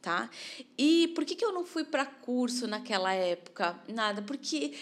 Tá? 0.00 0.30
E 0.78 1.08
por 1.08 1.24
que, 1.24 1.34
que 1.34 1.44
eu 1.44 1.52
não 1.52 1.64
fui 1.64 1.84
para 1.84 2.06
curso 2.06 2.66
naquela 2.66 3.12
época? 3.12 3.78
Nada, 3.88 4.22
porque 4.22 4.72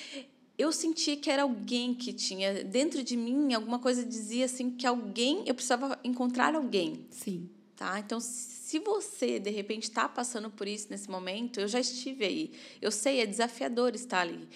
eu 0.56 0.70
senti 0.70 1.16
que 1.16 1.30
era 1.30 1.42
alguém 1.42 1.94
que 1.94 2.12
tinha 2.12 2.62
dentro 2.62 3.02
de 3.02 3.16
mim 3.16 3.52
alguma 3.54 3.78
coisa 3.78 4.04
dizia 4.04 4.44
assim 4.44 4.70
que 4.70 4.86
alguém 4.86 5.42
eu 5.46 5.54
precisava 5.54 5.98
encontrar 6.04 6.54
alguém 6.54 7.06
Sim. 7.10 7.48
Tá? 7.76 7.98
Então 7.98 8.20
se 8.20 8.78
você 8.78 9.38
de 9.38 9.50
repente 9.50 9.84
está 9.84 10.08
passando 10.08 10.50
por 10.50 10.66
isso 10.66 10.88
nesse 10.90 11.10
momento 11.10 11.60
eu 11.60 11.68
já 11.68 11.80
estive 11.80 12.24
aí. 12.24 12.52
Eu 12.80 12.90
sei 12.90 13.20
é 13.20 13.26
desafiador 13.26 13.94
estar 13.94 14.20
ali 14.20 14.48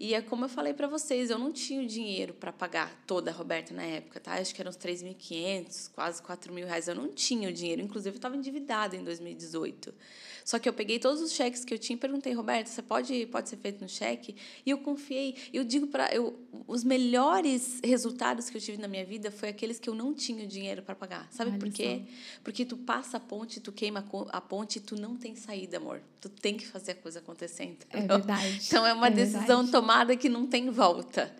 e 0.00 0.14
é 0.14 0.22
como 0.22 0.46
eu 0.46 0.48
falei 0.48 0.72
para 0.72 0.88
vocês 0.88 1.28
eu 1.28 1.38
não 1.38 1.52
tinha 1.52 1.82
o 1.82 1.86
dinheiro 1.86 2.32
para 2.32 2.50
pagar 2.52 2.90
toda 3.06 3.30
a 3.30 3.34
Roberta 3.34 3.74
na 3.74 3.82
época 3.82 4.18
tá 4.18 4.32
acho 4.32 4.54
que 4.54 4.60
eram 4.62 4.70
uns 4.70 4.78
3.500 4.78 5.90
quase 5.92 6.22
4 6.22 6.52
mil 6.52 6.66
reais 6.66 6.88
eu 6.88 6.94
não 6.94 7.08
tinha 7.08 7.48
o 7.48 7.52
dinheiro 7.52 7.82
inclusive 7.82 8.14
eu 8.14 8.18
estava 8.18 8.34
endividada 8.34 8.96
em 8.96 9.04
2018 9.04 9.94
só 10.44 10.58
que 10.58 10.68
eu 10.68 10.72
peguei 10.72 10.98
todos 10.98 11.20
os 11.20 11.32
cheques 11.32 11.64
que 11.64 11.72
eu 11.72 11.78
tinha 11.78 11.96
e 11.96 12.00
perguntei, 12.00 12.32
Roberto, 12.32 12.66
você 12.68 12.82
pode, 12.82 13.26
pode 13.26 13.48
ser 13.48 13.56
feito 13.56 13.82
no 13.82 13.88
cheque? 13.88 14.34
E 14.64 14.70
eu 14.70 14.78
confiei. 14.78 15.36
Eu 15.52 15.64
digo 15.64 15.86
para 15.86 16.08
os 16.66 16.82
melhores 16.82 17.78
resultados 17.84 18.50
que 18.50 18.56
eu 18.56 18.60
tive 18.60 18.78
na 18.78 18.88
minha 18.88 19.04
vida 19.04 19.30
foi 19.30 19.48
aqueles 19.48 19.78
que 19.78 19.88
eu 19.88 19.94
não 19.94 20.14
tinha 20.14 20.44
o 20.44 20.48
dinheiro 20.48 20.82
para 20.82 20.94
pagar. 20.94 21.28
Sabe 21.30 21.50
Olha 21.50 21.60
por 21.60 21.70
quê? 21.70 22.02
Porque 22.42 22.64
tu 22.64 22.76
passa 22.76 23.18
a 23.18 23.20
ponte, 23.20 23.60
tu 23.60 23.70
queima 23.70 24.04
a 24.30 24.40
ponte 24.40 24.76
e 24.76 24.80
tu 24.80 24.96
não 24.96 25.16
tem 25.16 25.34
saída, 25.36 25.76
amor. 25.76 26.02
Tu 26.20 26.28
tem 26.28 26.56
que 26.56 26.66
fazer 26.66 26.92
a 26.92 26.94
coisa 26.94 27.18
acontecer. 27.18 27.76
É 27.90 28.00
verdade. 28.00 28.60
Então 28.66 28.86
é 28.86 28.92
uma 28.92 29.08
É 29.08 29.10
decisão 29.10 29.40
verdade. 29.46 29.70
tomada 29.70 29.89
que 30.16 30.28
não 30.28 30.46
tem 30.46 30.70
volta. 30.70 31.34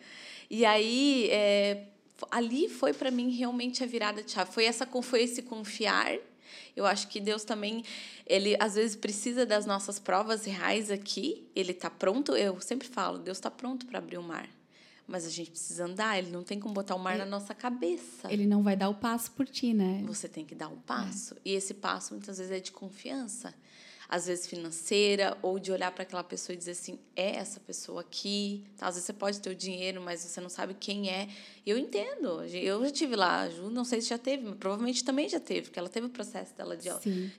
E 0.50 0.64
aí 0.64 1.28
é, 1.30 1.86
ali 2.30 2.68
foi 2.68 2.92
para 2.92 3.10
mim 3.10 3.30
realmente 3.30 3.82
a 3.84 3.86
virada 3.86 4.22
de 4.22 4.32
chave. 4.32 4.52
Foi 4.52 4.64
essa 4.64 4.86
foi 4.86 5.22
esse 5.22 5.42
confiar. 5.42 6.18
Eu 6.76 6.86
acho 6.86 7.08
que 7.08 7.20
Deus 7.20 7.44
também 7.44 7.84
ele 8.26 8.56
às 8.58 8.74
vezes 8.74 8.96
precisa 8.96 9.46
das 9.46 9.66
nossas 9.66 9.98
provas 9.98 10.44
reais 10.44 10.90
aqui. 10.90 11.48
Ele 11.54 11.72
está 11.72 11.90
pronto. 11.90 12.34
Eu 12.36 12.60
sempre 12.60 12.88
falo, 12.88 13.18
Deus 13.18 13.38
está 13.38 13.50
pronto 13.50 13.86
para 13.86 13.98
abrir 13.98 14.18
o 14.18 14.22
mar. 14.22 14.48
Mas 15.06 15.26
a 15.26 15.30
gente 15.30 15.50
precisa 15.50 15.86
andar, 15.86 16.16
ele 16.18 16.30
não 16.30 16.44
tem 16.44 16.60
como 16.60 16.72
botar 16.72 16.94
o 16.94 16.98
mar 16.98 17.18
na 17.18 17.26
nossa 17.26 17.52
cabeça. 17.52 18.32
Ele 18.32 18.46
não 18.46 18.62
vai 18.62 18.76
dar 18.76 18.88
o 18.88 18.94
passo 18.94 19.32
por 19.32 19.44
ti, 19.44 19.74
né? 19.74 20.04
Você 20.06 20.28
tem 20.28 20.44
que 20.44 20.54
dar 20.54 20.68
um 20.68 20.76
passo. 20.76 21.34
E 21.44 21.52
esse 21.52 21.74
passo 21.74 22.14
muitas 22.14 22.38
vezes 22.38 22.52
é 22.52 22.60
de 22.60 22.70
confiança. 22.70 23.52
Às 24.10 24.26
vezes 24.26 24.44
financeira, 24.48 25.38
ou 25.40 25.60
de 25.60 25.70
olhar 25.70 25.92
para 25.92 26.02
aquela 26.02 26.24
pessoa 26.24 26.52
e 26.52 26.56
dizer 26.58 26.72
assim: 26.72 26.98
é 27.14 27.36
essa 27.36 27.60
pessoa 27.60 28.00
aqui. 28.00 28.64
Tá? 28.76 28.88
Às 28.88 28.96
vezes 28.96 29.06
você 29.06 29.12
pode 29.12 29.40
ter 29.40 29.50
o 29.50 29.54
dinheiro, 29.54 30.02
mas 30.02 30.20
você 30.20 30.40
não 30.40 30.48
sabe 30.48 30.74
quem 30.74 31.08
é. 31.08 31.28
Eu 31.64 31.78
entendo. 31.78 32.42
Eu 32.42 32.84
já 32.84 32.90
tive 32.90 33.14
lá, 33.14 33.42
a 33.42 33.48
Ju, 33.48 33.70
não 33.70 33.84
sei 33.84 34.00
se 34.00 34.08
já 34.08 34.18
teve, 34.18 34.42
mas 34.42 34.56
provavelmente 34.56 35.04
também 35.04 35.28
já 35.28 35.38
teve, 35.38 35.68
porque 35.68 35.78
ela 35.78 35.88
teve 35.88 36.08
o 36.08 36.10
processo 36.10 36.52
dela 36.56 36.76
de, 36.76 36.90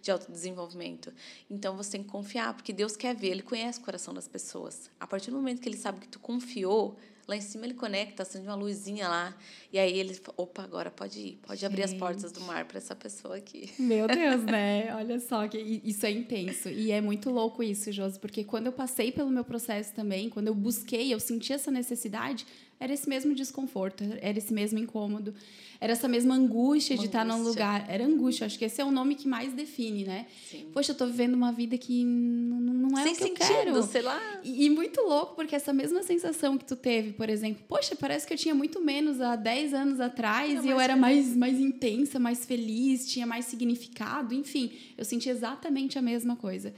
de 0.01 0.09
autodesenvolvimento. 0.09 1.13
Então 1.49 1.75
você 1.75 1.91
tem 1.91 2.03
que 2.03 2.09
confiar, 2.09 2.53
porque 2.53 2.71
Deus 2.71 2.95
quer 2.95 3.13
ver, 3.13 3.31
Ele 3.31 3.41
conhece 3.41 3.79
o 3.79 3.81
coração 3.81 4.13
das 4.13 4.29
pessoas. 4.29 4.89
A 4.97 5.05
partir 5.05 5.29
do 5.29 5.35
momento 5.35 5.61
que 5.61 5.67
Ele 5.67 5.77
sabe 5.77 5.99
que 5.99 6.07
tu 6.07 6.19
confiou, 6.19 6.97
Lá 7.31 7.37
em 7.37 7.41
cima 7.41 7.65
ele 7.65 7.75
conecta, 7.75 8.23
acende 8.23 8.45
uma 8.45 8.55
luzinha 8.55 9.07
lá. 9.07 9.33
E 9.71 9.79
aí 9.79 9.97
ele, 9.97 10.19
opa, 10.35 10.63
agora 10.63 10.91
pode 10.91 11.17
ir, 11.17 11.39
pode 11.41 11.61
Gente. 11.61 11.71
abrir 11.71 11.83
as 11.83 11.93
portas 11.93 12.29
do 12.29 12.41
mar 12.41 12.65
para 12.65 12.77
essa 12.77 12.93
pessoa 12.93 13.37
aqui. 13.37 13.71
Meu 13.79 14.05
Deus, 14.05 14.43
né? 14.43 14.93
Olha 14.93 15.17
só, 15.17 15.47
que 15.47 15.57
isso 15.57 16.05
é 16.05 16.11
intenso. 16.11 16.67
E 16.67 16.91
é 16.91 16.99
muito 16.99 17.29
louco 17.29 17.63
isso, 17.63 17.89
Josi, 17.89 18.19
porque 18.19 18.43
quando 18.43 18.65
eu 18.65 18.73
passei 18.73 19.13
pelo 19.13 19.29
meu 19.29 19.45
processo 19.45 19.93
também, 19.93 20.29
quando 20.29 20.47
eu 20.47 20.53
busquei, 20.53 21.13
eu 21.13 21.21
senti 21.21 21.53
essa 21.53 21.71
necessidade, 21.71 22.45
era 22.81 22.91
esse 22.91 23.07
mesmo 23.07 23.35
desconforto, 23.35 24.03
era 24.21 24.35
esse 24.35 24.51
mesmo 24.51 24.79
incômodo, 24.79 25.35
era 25.79 25.93
essa 25.93 26.07
mesma 26.07 26.33
angústia 26.33 26.95
uma 26.95 27.03
de 27.03 27.07
angústia. 27.07 27.21
estar 27.21 27.25
num 27.25 27.43
lugar. 27.43 27.85
Era 27.87 28.03
angústia, 28.03 28.47
acho 28.47 28.57
que 28.57 28.65
esse 28.65 28.81
é 28.81 28.83
o 28.83 28.89
nome 28.89 29.13
que 29.13 29.27
mais 29.27 29.53
define, 29.53 30.03
né? 30.03 30.25
Sim. 30.49 30.65
Poxa, 30.73 30.91
eu 30.91 30.95
tô 30.95 31.05
vivendo 31.05 31.35
uma 31.35 31.51
vida 31.51 31.77
que 31.77 32.03
não 32.03 32.97
é 32.97 33.03
Sem 33.03 33.13
o 33.13 33.15
que 33.15 33.23
sentido, 33.23 33.67
eu 33.67 33.73
quero. 33.73 33.83
sei 33.83 34.01
lá. 34.01 34.19
E, 34.43 34.65
e, 34.65 34.69
muito 34.71 34.99
louco, 35.01 35.35
porque 35.35 35.55
essa 35.55 35.71
mesma 35.71 36.01
sensação 36.01 36.57
que 36.57 36.65
tu 36.65 36.75
teve, 36.75 37.13
por 37.13 37.29
exemplo, 37.29 37.63
poxa, 37.67 37.95
parece 37.95 38.25
que 38.25 38.33
eu 38.33 38.37
tinha 38.37 38.55
muito 38.55 38.81
menos 38.81 39.21
há 39.21 39.35
10 39.35 39.75
anos 39.75 39.99
atrás 39.99 40.65
e 40.65 40.69
eu 40.69 40.79
era 40.79 40.95
mais, 40.95 41.35
mais 41.37 41.59
intensa, 41.59 42.17
mais 42.17 42.45
feliz, 42.45 43.07
tinha 43.07 43.27
mais 43.27 43.45
significado, 43.45 44.33
enfim, 44.33 44.71
eu 44.97 45.05
senti 45.05 45.29
exatamente 45.29 45.99
a 45.99 46.01
mesma 46.01 46.35
coisa. 46.35 46.73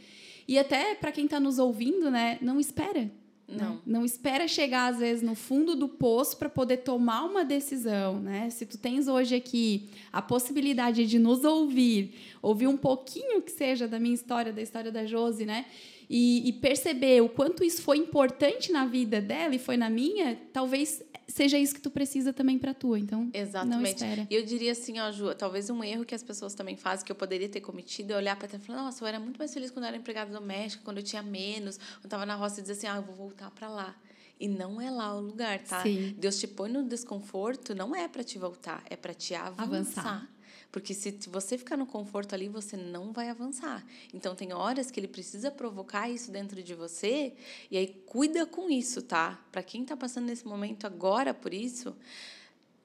E 0.45 0.59
até 0.59 0.95
para 0.95 1.13
quem 1.13 1.23
está 1.23 1.39
nos 1.39 1.59
ouvindo, 1.59 2.11
né, 2.11 2.37
não 2.41 2.59
espera 2.59 3.09
não. 3.53 3.73
Né? 3.75 3.81
Não 3.85 4.05
espera 4.05 4.47
chegar, 4.47 4.91
às 4.91 4.99
vezes, 4.99 5.21
no 5.23 5.35
fundo 5.35 5.75
do 5.75 5.87
poço 5.87 6.37
para 6.37 6.49
poder 6.49 6.77
tomar 6.77 7.23
uma 7.25 7.45
decisão. 7.45 8.19
Né? 8.19 8.49
Se 8.49 8.65
tu 8.65 8.77
tens 8.77 9.07
hoje 9.07 9.35
aqui 9.35 9.89
a 10.11 10.21
possibilidade 10.21 11.05
de 11.05 11.19
nos 11.19 11.43
ouvir, 11.43 12.13
ouvir 12.41 12.67
um 12.67 12.77
pouquinho 12.77 13.41
que 13.41 13.51
seja 13.51 13.87
da 13.87 13.99
minha 13.99 14.15
história, 14.15 14.51
da 14.51 14.61
história 14.61 14.91
da 14.91 15.05
Josi, 15.05 15.45
né? 15.45 15.65
E, 16.09 16.47
e 16.47 16.53
perceber 16.53 17.21
o 17.21 17.29
quanto 17.29 17.63
isso 17.63 17.81
foi 17.81 17.97
importante 17.97 18.71
na 18.71 18.85
vida 18.85 19.21
dela 19.21 19.55
e 19.55 19.59
foi 19.59 19.77
na 19.77 19.89
minha, 19.89 20.37
talvez 20.51 21.03
seja 21.27 21.57
isso 21.57 21.73
que 21.73 21.81
tu 21.81 21.89
precisa 21.89 22.31
também 22.31 22.57
para 22.59 22.73
tua. 22.73 22.99
Então, 22.99 23.29
Exatamente. 23.33 23.75
não 23.75 23.83
espera. 23.83 24.27
E 24.29 24.35
eu 24.35 24.45
diria 24.45 24.71
assim, 24.71 24.99
ó, 24.99 25.11
Ju, 25.11 25.33
talvez 25.35 25.69
um 25.69 25.83
erro 25.83 26.05
que 26.05 26.13
as 26.13 26.23
pessoas 26.23 26.53
também 26.53 26.75
fazem, 26.75 27.05
que 27.05 27.11
eu 27.11 27.15
poderia 27.15 27.49
ter 27.49 27.61
cometido, 27.61 28.13
é 28.13 28.17
olhar 28.17 28.35
para 28.35 28.47
trás 28.47 28.63
e 28.63 28.67
falar, 28.67 28.83
nossa, 28.83 29.03
eu 29.03 29.07
era 29.07 29.19
muito 29.19 29.37
mais 29.37 29.53
feliz 29.53 29.71
quando 29.71 29.85
eu 29.85 29.89
era 29.89 29.97
empregada 29.97 30.31
doméstica, 30.31 30.83
quando 30.83 30.97
eu 30.97 31.03
tinha 31.03 31.23
menos, 31.23 31.77
quando 31.77 32.03
eu 32.03 32.07
estava 32.07 32.25
na 32.25 32.35
roça 32.35 32.59
e 32.59 32.61
dizer 32.61 32.73
assim, 32.73 32.87
ah, 32.87 32.97
eu 32.97 33.03
vou 33.03 33.15
voltar 33.15 33.49
para 33.51 33.69
lá. 33.69 33.95
E 34.39 34.47
não 34.47 34.81
é 34.81 34.91
lá 34.91 35.15
o 35.15 35.21
lugar, 35.21 35.59
tá? 35.59 35.81
Sim. 35.83 36.15
Deus 36.17 36.39
te 36.39 36.47
põe 36.47 36.69
no 36.69 36.83
desconforto, 36.83 37.73
não 37.73 37.95
é 37.95 38.07
para 38.07 38.23
te 38.23 38.37
voltar, 38.37 38.83
é 38.89 38.95
para 38.95 39.13
te 39.13 39.33
avançar. 39.33 39.63
avançar. 39.63 40.29
Porque 40.73 40.91
se 40.95 41.11
você 41.29 41.55
ficar 41.55 41.77
no 41.77 41.85
conforto 41.85 42.33
ali, 42.33 42.49
você 42.49 42.75
não 42.75 43.13
vai 43.13 43.29
avançar. 43.29 43.85
Então, 44.11 44.33
tem 44.33 44.53
horas 44.53 44.89
que 44.89 44.99
ele 44.99 45.07
precisa 45.07 45.51
provocar 45.51 46.09
isso 46.09 46.31
dentro 46.31 46.63
de 46.63 46.73
você, 46.73 47.35
e 47.69 47.77
aí 47.77 47.87
cuida 48.07 48.43
com 48.47 48.71
isso, 48.71 49.03
tá? 49.03 49.39
Para 49.51 49.61
quem 49.61 49.83
está 49.83 49.95
passando 49.95 50.25
nesse 50.25 50.47
momento 50.47 50.87
agora 50.87 51.31
por 51.31 51.53
isso, 51.53 51.95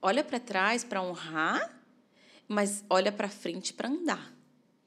olha 0.02 0.22
para 0.22 0.38
trás 0.38 0.84
para 0.84 1.02
honrar, 1.02 1.82
mas 2.46 2.84
olha 2.90 3.10
para 3.10 3.26
frente 3.26 3.72
para 3.72 3.88
andar, 3.88 4.36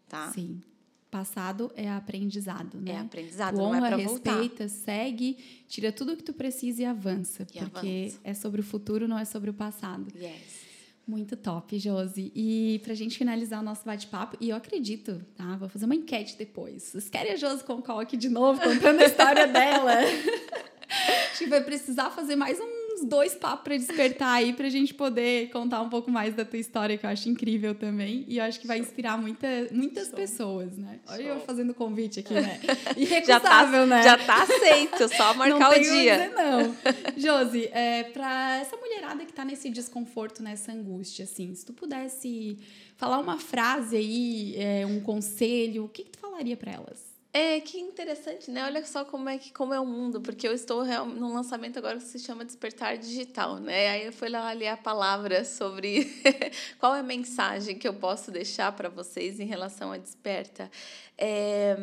tá? 0.08 0.32
Sim. 0.32 0.62
Passado 1.10 1.72
é 1.76 1.90
aprendizado, 1.90 2.80
né? 2.80 2.92
É 2.92 3.00
aprendizado, 3.00 3.56
tu 3.56 3.62
honra, 3.62 3.80
não 3.80 3.86
é 3.88 3.90
para 3.90 3.98
voltar. 3.98 4.32
respeita, 4.34 4.68
segue, 4.70 5.66
tira 5.68 5.92
tudo 5.92 6.14
o 6.14 6.16
que 6.16 6.24
tu 6.24 6.34
precisa 6.34 6.84
e 6.84 6.86
avança, 6.86 7.48
e 7.52 7.60
porque 7.62 8.10
avança. 8.12 8.20
é 8.24 8.34
sobre 8.36 8.62
o 8.62 8.64
futuro, 8.64 9.08
não 9.08 9.18
é 9.18 9.26
sobre 9.26 9.50
o 9.50 9.54
passado. 9.56 10.08
Yes. 10.16 10.70
Muito 11.08 11.36
top, 11.36 11.78
Josi. 11.78 12.32
E 12.36 12.80
para 12.84 12.94
a 12.94 12.96
gente 12.96 13.18
finalizar 13.18 13.60
o 13.60 13.64
nosso 13.64 13.84
bate-papo, 13.86 14.38
e 14.40 14.50
eu 14.50 14.56
acredito, 14.56 15.26
tá? 15.36 15.56
Vou 15.58 15.68
fazer 15.68 15.86
uma 15.86 15.96
enquete 15.96 16.38
depois. 16.38 16.84
Vocês 16.84 17.10
querem 17.10 17.34
a 17.34 17.36
Josi 17.36 17.64
Concol 17.64 18.00
aqui 18.00 18.16
de 18.16 18.30
novo, 18.30 18.62
contando 18.62 19.02
a 19.02 19.06
história 19.06 19.48
dela? 19.48 19.94
Acho 19.94 20.42
que 21.40 21.48
vai 21.48 21.62
precisar 21.62 22.10
fazer 22.12 22.36
mais 22.36 22.60
um 22.60 22.81
uns 22.93 23.06
dois 23.06 23.36
papos 23.36 23.63
para 23.63 23.77
despertar 23.77 24.34
aí 24.34 24.54
para 24.54 24.67
a 24.67 24.69
gente 24.69 24.93
poder 24.93 25.49
contar 25.49 25.82
um 25.82 25.89
pouco 25.89 26.10
mais 26.12 26.34
da 26.36 26.43
tua 26.45 26.60
história, 26.60 26.97
que 26.97 27.06
eu 27.06 27.10
acho 27.10 27.30
incrível 27.30 27.73
também. 27.75 28.25
E 28.27 28.38
eu 28.38 28.43
acho 28.43 28.60
que 28.60 28.67
vai 28.67 28.80
inspirar 28.80 29.17
muita, 29.17 29.47
muitas 29.71 30.08
Show. 30.08 30.15
pessoas, 30.15 30.77
né? 30.77 30.99
Olha 31.08 31.23
eu 31.23 31.39
fazendo 31.41 31.73
convite 31.73 32.19
aqui, 32.19 32.34
né? 32.34 32.60
Irrecusável, 32.97 33.21
já 33.23 33.38
tá, 33.39 33.86
né? 33.86 34.04
Já 34.04 34.17
tá 34.17 34.43
aceito, 34.43 35.15
só 35.15 35.34
marcar 35.34 35.60
não 35.60 35.69
o 35.69 35.80
dia. 35.80 36.17
Dizer, 36.17 36.32
não. 36.32 36.75
Josi, 37.17 37.69
é, 37.71 38.04
para 38.04 38.58
essa 38.58 38.75
mulherada 38.77 39.25
que 39.25 39.34
tá 39.34 39.45
nesse 39.45 39.69
desconforto, 39.69 40.41
nessa 40.41 40.71
angústia, 40.71 41.23
assim, 41.23 41.54
se 41.54 41.65
tu 41.65 41.73
pudesse 41.73 42.58
falar 42.97 43.19
uma 43.19 43.39
frase 43.39 43.97
aí, 43.97 44.56
é, 44.58 44.86
um 44.86 44.99
conselho, 44.99 45.86
o 45.86 45.89
que, 45.89 46.04
que 46.04 46.12
tu 46.12 46.19
falaria 46.19 46.56
para 46.56 46.71
elas? 46.71 47.11
É, 47.34 47.62
que 47.62 47.80
interessante, 47.80 48.52
né? 48.52 48.65
Olha 48.65 48.86
só 48.86 49.06
como 49.06 49.30
é 49.30 49.38
que 49.38 49.54
como 49.54 49.74
é 49.74 49.80
o 49.80 49.86
mundo, 49.86 50.20
porque 50.20 50.46
eu 50.46 50.54
estou 50.54 50.84
num 51.06 51.34
lançamento 51.34 51.78
agora 51.78 51.98
que 51.98 52.04
se 52.04 52.20
chama 52.20 52.44
Despertar 52.44 52.98
Digital, 52.98 53.58
né? 53.58 53.89
Aí 53.89 54.06
eu 54.08 54.12
fui 54.12 54.28
lá 54.28 54.52
ler 54.52 54.67
a 54.67 54.76
palavra 54.76 55.46
sobre 55.46 56.12
qual 56.78 56.94
é 56.94 57.00
a 57.00 57.04
mensagem 57.04 57.78
que 57.78 57.88
eu 57.88 57.94
posso 57.94 58.32
deixar 58.32 58.74
para 58.74 58.89
vocês 58.89 59.39
em 59.39 59.46
relação 59.46 59.94
a 59.94 59.98
desperta. 59.98 60.70
É, 61.17 61.78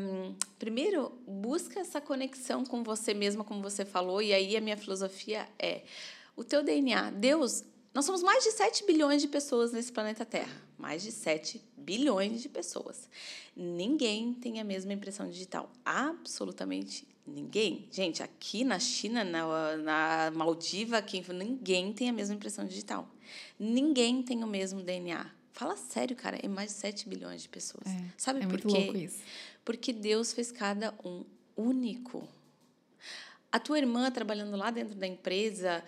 primeiro, 0.59 1.19
busca 1.27 1.81
essa 1.81 1.99
conexão 1.99 2.63
com 2.63 2.83
você 2.83 3.15
mesma, 3.15 3.43
como 3.43 3.63
você 3.63 3.87
falou, 3.87 4.21
e 4.21 4.35
aí 4.35 4.55
a 4.55 4.61
minha 4.61 4.77
filosofia 4.77 5.49
é 5.59 5.81
o 6.37 6.45
teu 6.45 6.63
DNA. 6.63 7.11
Deus, 7.13 7.65
nós 7.99 8.05
somos 8.05 8.23
mais 8.23 8.45
de 8.45 8.53
7 8.53 8.87
bilhões 8.87 9.21
de 9.21 9.27
pessoas 9.27 9.73
nesse 9.73 9.91
planeta 9.91 10.25
Terra 10.25 10.69
mais 10.79 11.03
de 11.03 11.11
7 11.11 11.61
bilhões 11.77 12.41
de 12.41 12.49
pessoas. 12.49 13.09
Ninguém 13.57 14.33
tem 14.33 14.61
a 14.61 14.65
mesma 14.65 14.93
impressão 14.93 15.29
digital. 15.29 15.71
Absolutamente 15.85 17.07
ninguém. 17.27 17.89
Gente, 17.91 18.23
aqui 18.23 18.63
na 18.65 18.79
China, 18.79 19.25
na, 19.25 19.77
na 19.77 20.31
Maldiva, 20.31 20.99
aqui, 20.99 21.21
ninguém 21.33 21.93
tem 21.93 22.09
a 22.09 22.13
mesma 22.13 22.37
impressão 22.37 22.65
digital. 22.65 23.11
Ninguém 23.59 24.23
tem 24.23 24.45
o 24.45 24.47
mesmo 24.47 24.81
DNA. 24.81 25.29
Fala 25.53 25.77
sério, 25.77 26.15
cara, 26.15 26.39
é 26.41 26.47
mais 26.47 26.71
de 26.71 26.77
7 26.79 27.09
bilhões 27.09 27.43
de 27.43 27.49
pessoas. 27.49 27.87
É, 27.87 28.05
Sabe 28.17 28.39
é 28.39 28.43
por 28.43 28.51
muito 28.51 28.69
quê? 28.69 28.79
Louco 28.79 28.97
isso. 28.97 29.19
Porque 29.65 29.93
Deus 29.93 30.33
fez 30.33 30.53
cada 30.53 30.95
um 31.05 31.25
único 31.57 32.27
a 33.51 33.59
tua 33.59 33.79
irmã 33.79 34.11
trabalhando 34.11 34.55
lá 34.57 34.71
dentro 34.71 34.95
da 34.95 35.07
empresa, 35.07 35.83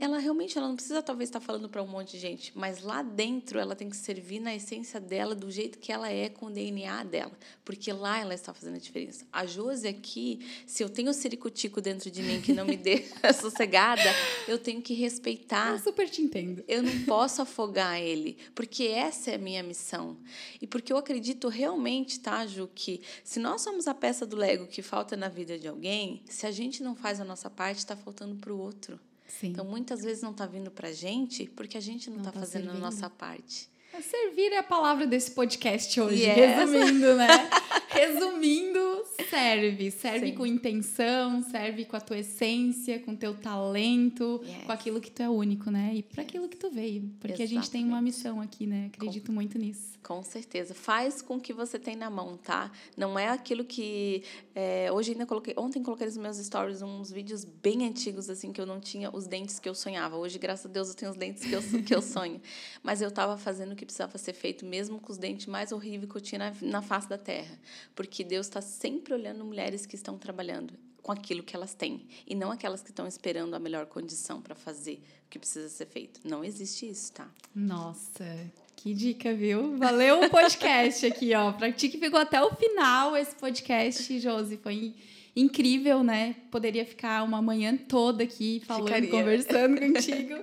ela 0.00 0.18
realmente 0.18 0.58
ela 0.58 0.66
não 0.66 0.74
precisa 0.74 1.00
talvez 1.00 1.28
estar 1.28 1.38
falando 1.38 1.68
para 1.68 1.80
um 1.80 1.86
monte 1.86 2.12
de 2.12 2.18
gente, 2.18 2.52
mas 2.54 2.82
lá 2.82 3.00
dentro 3.00 3.60
ela 3.60 3.76
tem 3.76 3.88
que 3.88 3.96
servir 3.96 4.40
na 4.40 4.54
essência 4.54 4.98
dela, 4.98 5.32
do 5.32 5.48
jeito 5.48 5.78
que 5.78 5.92
ela 5.92 6.10
é, 6.10 6.28
com 6.28 6.46
o 6.46 6.50
DNA 6.50 7.04
dela, 7.04 7.32
porque 7.64 7.92
lá 7.92 8.18
ela 8.18 8.34
está 8.34 8.52
fazendo 8.52 8.74
a 8.74 8.78
diferença. 8.78 9.24
A 9.32 9.46
Josi 9.46 9.86
aqui, 9.86 10.40
se 10.66 10.82
eu 10.82 10.88
tenho 10.88 11.10
o 11.10 11.14
ciricutico 11.14 11.80
dentro 11.80 12.10
de 12.10 12.22
mim 12.22 12.40
que 12.40 12.52
não 12.52 12.64
me 12.64 12.74
dê 12.76 13.04
sossegada, 13.40 14.02
eu 14.48 14.58
tenho 14.58 14.82
que 14.82 14.92
respeitar. 14.92 15.74
Eu 15.74 15.78
super 15.78 16.08
te 16.10 16.20
entendo. 16.20 16.64
Eu 16.66 16.82
não 16.82 17.04
posso 17.04 17.40
afogar 17.40 18.00
ele, 18.00 18.36
porque 18.52 18.84
essa 18.84 19.30
é 19.30 19.36
a 19.36 19.38
minha 19.38 19.62
missão. 19.62 20.16
E 20.60 20.66
porque 20.66 20.92
eu 20.92 20.96
acredito 20.96 21.46
realmente, 21.46 22.18
tá, 22.18 22.44
Ju, 22.46 22.68
que 22.74 23.00
se 23.22 23.38
nós 23.38 23.60
somos 23.60 23.86
a 23.86 23.94
peça 23.94 24.26
do 24.26 24.34
Lego 24.34 24.66
que 24.66 24.82
falta 24.82 25.16
na 25.16 25.28
vida 25.28 25.56
de 25.56 25.68
alguém, 25.68 26.22
se 26.28 26.46
a 26.46 26.50
gente 26.50 26.82
não 26.82 26.95
faz 26.96 27.20
a 27.20 27.24
nossa 27.24 27.48
parte, 27.48 27.78
está 27.78 27.96
faltando 27.96 28.34
para 28.36 28.52
o 28.52 28.58
outro. 28.58 28.98
Sim. 29.28 29.48
Então, 29.48 29.64
muitas 29.64 30.02
vezes 30.02 30.22
não 30.22 30.30
está 30.30 30.46
vindo 30.46 30.70
para 30.70 30.88
a 30.88 30.92
gente 30.92 31.46
porque 31.48 31.76
a 31.76 31.80
gente 31.80 32.08
não 32.10 32.18
está 32.18 32.32
tá 32.32 32.40
fazendo 32.40 32.64
servindo. 32.64 32.84
a 32.84 32.90
nossa 32.90 33.10
parte. 33.10 33.68
Servir 34.02 34.52
é 34.52 34.58
a 34.58 34.62
palavra 34.62 35.06
desse 35.06 35.30
podcast 35.30 35.98
hoje, 36.00 36.22
yes. 36.22 36.36
resumindo, 36.36 37.14
né? 37.14 37.28
resumindo, 37.88 39.04
serve. 39.30 39.90
Serve 39.90 40.28
Sim. 40.28 40.34
com 40.34 40.46
intenção, 40.46 41.42
serve 41.42 41.86
com 41.86 41.96
a 41.96 42.00
tua 42.00 42.18
essência, 42.18 42.98
com 43.00 43.16
teu 43.16 43.34
talento, 43.34 44.42
yes. 44.44 44.64
com 44.64 44.72
aquilo 44.72 45.00
que 45.00 45.10
tu 45.10 45.22
é 45.22 45.28
único, 45.28 45.70
né? 45.70 45.92
E 45.94 46.02
para 46.02 46.22
yes. 46.22 46.28
aquilo 46.28 46.48
que 46.48 46.56
tu 46.56 46.70
veio. 46.70 47.02
Porque 47.18 47.32
Exatamente. 47.32 47.42
a 47.42 47.46
gente 47.46 47.70
tem 47.70 47.84
uma 47.84 48.02
missão 48.02 48.40
aqui, 48.40 48.66
né? 48.66 48.90
Acredito 48.92 49.26
com, 49.26 49.32
muito 49.32 49.58
nisso. 49.58 49.98
Com 50.02 50.22
certeza. 50.22 50.74
Faz 50.74 51.22
com 51.22 51.36
o 51.36 51.40
que 51.40 51.54
você 51.54 51.78
tem 51.78 51.96
na 51.96 52.10
mão, 52.10 52.36
tá? 52.36 52.70
Não 52.96 53.18
é 53.18 53.28
aquilo 53.28 53.64
que. 53.64 54.22
É, 54.54 54.92
hoje 54.92 55.12
ainda 55.12 55.24
coloquei. 55.24 55.54
Ontem 55.56 55.82
coloquei 55.82 56.06
nos 56.06 56.18
meus 56.18 56.36
stories 56.36 56.82
uns 56.82 57.10
vídeos 57.10 57.44
bem 57.44 57.86
antigos, 57.86 58.28
assim, 58.28 58.52
que 58.52 58.60
eu 58.60 58.66
não 58.66 58.78
tinha 58.78 59.10
os 59.10 59.26
dentes 59.26 59.58
que 59.58 59.68
eu 59.68 59.74
sonhava. 59.74 60.16
Hoje, 60.16 60.38
graças 60.38 60.66
a 60.66 60.68
Deus, 60.68 60.90
eu 60.90 60.94
tenho 60.94 61.10
os 61.10 61.16
dentes 61.16 61.44
que 61.44 61.52
eu, 61.52 61.62
que 61.82 61.94
eu 61.94 62.02
sonho. 62.02 62.40
Mas 62.82 63.00
eu 63.00 63.10
tava 63.10 63.38
fazendo 63.38 63.72
o 63.72 63.76
que 63.76 63.85
precisava 63.86 64.18
ser 64.18 64.34
feito, 64.34 64.66
mesmo 64.66 65.00
com 65.00 65.10
os 65.10 65.16
dentes 65.16 65.46
mais 65.46 65.72
horríveis 65.72 66.10
que 66.10 66.16
eu 66.18 66.20
tinha 66.20 66.38
na, 66.38 66.52
na 66.60 66.82
face 66.82 67.08
da 67.08 67.16
terra 67.16 67.56
porque 67.94 68.22
Deus 68.22 68.46
está 68.46 68.60
sempre 68.60 69.14
olhando 69.14 69.44
mulheres 69.44 69.86
que 69.86 69.94
estão 69.94 70.18
trabalhando. 70.18 70.74
com 71.02 71.12
aquilo 71.12 71.40
que 71.42 71.54
elas 71.54 71.72
têm 71.72 72.04
e 72.26 72.34
não 72.34 72.50
aquelas 72.50 72.82
que 72.82 72.90
estão 72.90 73.06
esperando 73.06 73.54
a 73.54 73.60
melhor 73.60 73.86
condição 73.86 74.42
para 74.42 74.56
fazer 74.56 74.94
o 75.26 75.30
que 75.30 75.38
precisa 75.38 75.68
ser 75.68 75.86
feito. 75.86 76.20
Não 76.24 76.42
existe 76.44 76.88
isso, 76.88 77.12
tá? 77.12 77.28
Nossa, 77.54 78.24
que 78.74 78.92
dica, 78.92 79.32
viu? 79.32 79.76
Valeu 79.78 80.22
o 80.24 80.28
podcast 80.28 81.06
aqui, 81.06 81.32
ó. 81.32 81.52
Pra 81.52 81.70
ti 81.70 81.88
que 81.88 81.98
ficou 81.98 82.18
até 82.18 82.42
o 82.42 82.52
final 82.56 83.16
esse 83.16 83.36
podcast, 83.36 84.18
Josi, 84.18 84.56
foi 84.56 84.94
incrível, 85.36 86.02
né? 86.02 86.34
Poderia 86.50 86.84
ficar 86.84 87.22
uma 87.22 87.40
manhã 87.40 87.76
toda 87.76 88.24
aqui 88.24 88.60
falando, 88.66 88.86
Ficaria. 88.86 89.10
conversando 89.10 89.78
contigo. 89.78 90.34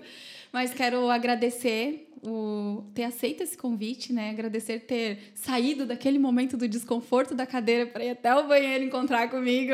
Mas 0.54 0.72
quero 0.72 1.10
agradecer 1.10 2.08
o 2.26 2.86
ter 2.94 3.04
aceito 3.04 3.42
esse 3.42 3.58
convite, 3.58 4.14
né? 4.14 4.30
Agradecer 4.30 4.82
ter 4.82 5.34
saído 5.36 5.86
daquele 5.86 6.18
momento 6.18 6.56
do 6.56 6.68
desconforto 6.68 7.36
da 7.36 7.46
cadeira 7.46 7.86
para 7.86 8.06
ir 8.06 8.12
até 8.12 8.34
o 8.34 8.48
banheiro 8.48 8.84
encontrar 8.84 9.30
comigo, 9.30 9.74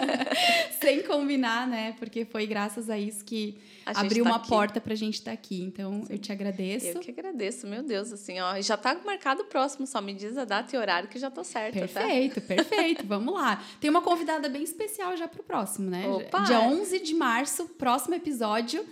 sem 0.82 1.02
combinar, 1.02 1.66
né? 1.66 1.94
Porque 1.98 2.24
foi 2.24 2.46
graças 2.46 2.90
a 2.90 2.98
isso 2.98 3.24
que 3.24 3.56
a 3.86 4.00
abriu 4.00 4.24
tá 4.24 4.30
uma 4.30 4.36
aqui. 4.36 4.48
porta 4.48 4.80
para 4.80 4.92
a 4.92 4.96
gente 4.96 5.14
estar 5.14 5.30
tá 5.30 5.34
aqui. 5.34 5.62
Então, 5.62 6.02
Sim. 6.02 6.12
eu 6.12 6.18
te 6.18 6.30
agradeço. 6.30 6.88
Eu 6.88 7.00
que 7.00 7.10
agradeço, 7.10 7.66
meu 7.66 7.82
Deus, 7.82 8.12
assim, 8.12 8.38
ó, 8.40 8.60
já 8.60 8.74
está 8.74 8.94
marcado 9.04 9.42
o 9.42 9.46
próximo, 9.46 9.86
só 9.86 10.02
me 10.02 10.12
diz 10.12 10.36
a 10.36 10.44
data 10.44 10.74
e 10.76 10.78
horário 10.78 11.08
que 11.08 11.18
já 11.18 11.30
tô 11.30 11.42
certo, 11.42 11.74
Perfeito, 11.74 12.40
tá? 12.40 12.46
perfeito. 12.48 13.06
Vamos 13.06 13.32
lá. 13.32 13.64
Tem 13.80 13.88
uma 13.88 14.02
convidada 14.02 14.48
bem 14.48 14.62
especial 14.62 15.16
já 15.16 15.26
para 15.26 15.40
o 15.40 15.44
próximo, 15.44 15.88
né? 15.88 16.06
Opa. 16.06 16.40
Dia 16.40 16.60
11 16.60 16.98
de 17.00 17.14
março, 17.14 17.66
próximo 17.78 18.14
episódio. 18.14 18.84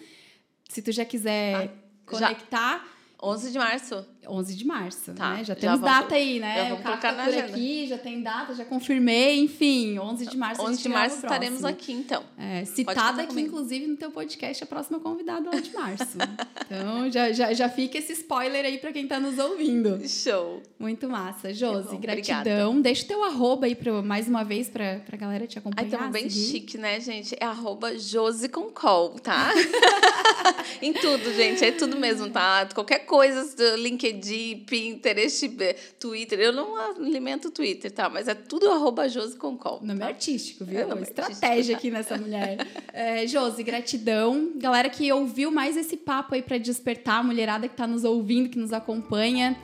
Se 0.71 0.81
tu 0.81 0.93
já 0.93 1.05
quiser 1.05 1.55
ah, 1.57 1.69
conectar. 2.07 2.79
Já 2.79 3.01
11 3.23 3.53
de 3.53 3.59
março. 3.59 4.07
11 4.27 4.55
de 4.55 4.67
março, 4.67 5.13
tá, 5.13 5.35
né? 5.35 5.45
Já 5.45 5.55
temos 5.55 5.81
já 5.81 5.87
data 5.87 6.15
aí, 6.15 6.39
né? 6.39 6.73
O 6.73 6.77
tá 6.77 6.97
por 6.97 7.07
agenda. 7.07 7.47
aqui, 7.47 7.87
já 7.87 7.99
tem 7.99 8.23
data, 8.23 8.55
já 8.55 8.65
confirmei, 8.65 9.41
enfim, 9.41 9.99
11 9.99 10.27
de 10.27 10.37
março 10.37 10.63
11 10.63 10.83
de 10.83 10.89
março 10.89 11.17
estaremos 11.17 11.65
aqui, 11.65 11.93
então. 11.93 12.23
É, 12.39 12.65
citada 12.65 13.23
aqui, 13.23 13.29
comigo. 13.29 13.49
inclusive, 13.49 13.87
no 13.87 13.97
teu 13.97 14.11
podcast, 14.11 14.63
a 14.63 14.67
próxima 14.67 15.01
convidada 15.01 15.49
11 15.49 15.63
de 15.63 15.73
março. 15.73 16.19
então, 16.67 17.11
já, 17.11 17.33
já, 17.33 17.53
já 17.53 17.69
fica 17.69 17.99
esse 17.99 18.13
spoiler 18.13 18.65
aí 18.65 18.79
para 18.79 18.93
quem 18.93 19.07
tá 19.07 19.19
nos 19.19 19.39
ouvindo. 19.39 20.01
Show. 20.09 20.63
Muito 20.79 21.09
massa. 21.09 21.53
Josi, 21.53 21.97
gratidão. 21.97 22.41
Obrigada. 22.41 22.83
Deixa 22.83 23.05
o 23.05 23.09
teu 23.09 23.25
arroba 23.25 23.67
aí, 23.67 23.75
pra, 23.75 24.03
mais 24.03 24.29
uma 24.29 24.45
vez, 24.45 24.69
pra, 24.69 25.01
pra 25.01 25.17
galera 25.17 25.47
te 25.47 25.59
acompanhar. 25.59 25.87
Ai, 25.87 25.93
estamos 25.93 26.13
bem 26.13 26.31
chique, 26.31 26.79
né, 26.79 27.01
gente? 27.01 27.37
É 27.41 27.45
arroba 27.45 27.99
Josi 27.99 28.49
com 28.49 28.71
call, 28.71 29.19
tá? 29.19 29.51
em 30.81 30.93
tudo, 30.93 31.33
gente. 31.35 31.65
É 31.65 31.73
tudo 31.73 31.99
mesmo, 31.99 32.31
tá? 32.31 32.69
Qualquer 32.75 33.01
coisa, 33.01 33.77
LinkedIn, 33.77 34.10
LinkedIn, 34.13 34.65
Pinterest, 34.67 35.51
Twitter. 35.99 36.39
Eu 36.39 36.53
não 36.53 36.77
alimento 36.77 37.49
o 37.49 37.51
Twitter, 37.51 37.91
tá? 37.91 38.09
Mas 38.09 38.29
é 38.29 38.35
tudo 38.35 38.71
arroba 38.71 39.09
Josi 39.09 39.37
Concol. 39.37 39.81
Nome 39.83 40.01
tá? 40.01 40.07
artístico, 40.07 40.65
viu? 40.65 40.81
É 40.81 40.87
nome 40.87 41.03
Estratégia 41.03 41.49
artístico. 41.49 41.79
aqui 41.79 41.91
nessa 41.91 42.17
mulher. 42.17 42.67
É, 42.93 43.27
Josi, 43.27 43.63
gratidão. 43.63 44.53
Galera 44.57 44.89
que 44.89 45.11
ouviu 45.13 45.51
mais 45.51 45.77
esse 45.77 45.97
papo 45.97 46.35
aí 46.35 46.43
para 46.43 46.59
despertar, 46.59 47.21
a 47.21 47.23
mulherada 47.23 47.69
que 47.69 47.77
tá 47.77 47.87
nos 47.87 48.05
ouvindo, 48.05 48.49
que 48.49 48.59
nos 48.59 48.73
acompanha. 48.73 49.57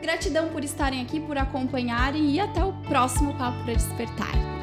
Gratidão 0.00 0.48
por 0.48 0.64
estarem 0.64 1.02
aqui, 1.02 1.20
por 1.20 1.36
acompanharem 1.36 2.30
e 2.30 2.40
até 2.40 2.64
o 2.64 2.72
próximo 2.82 3.36
Papo 3.36 3.62
para 3.64 3.74
Despertar. 3.74 4.59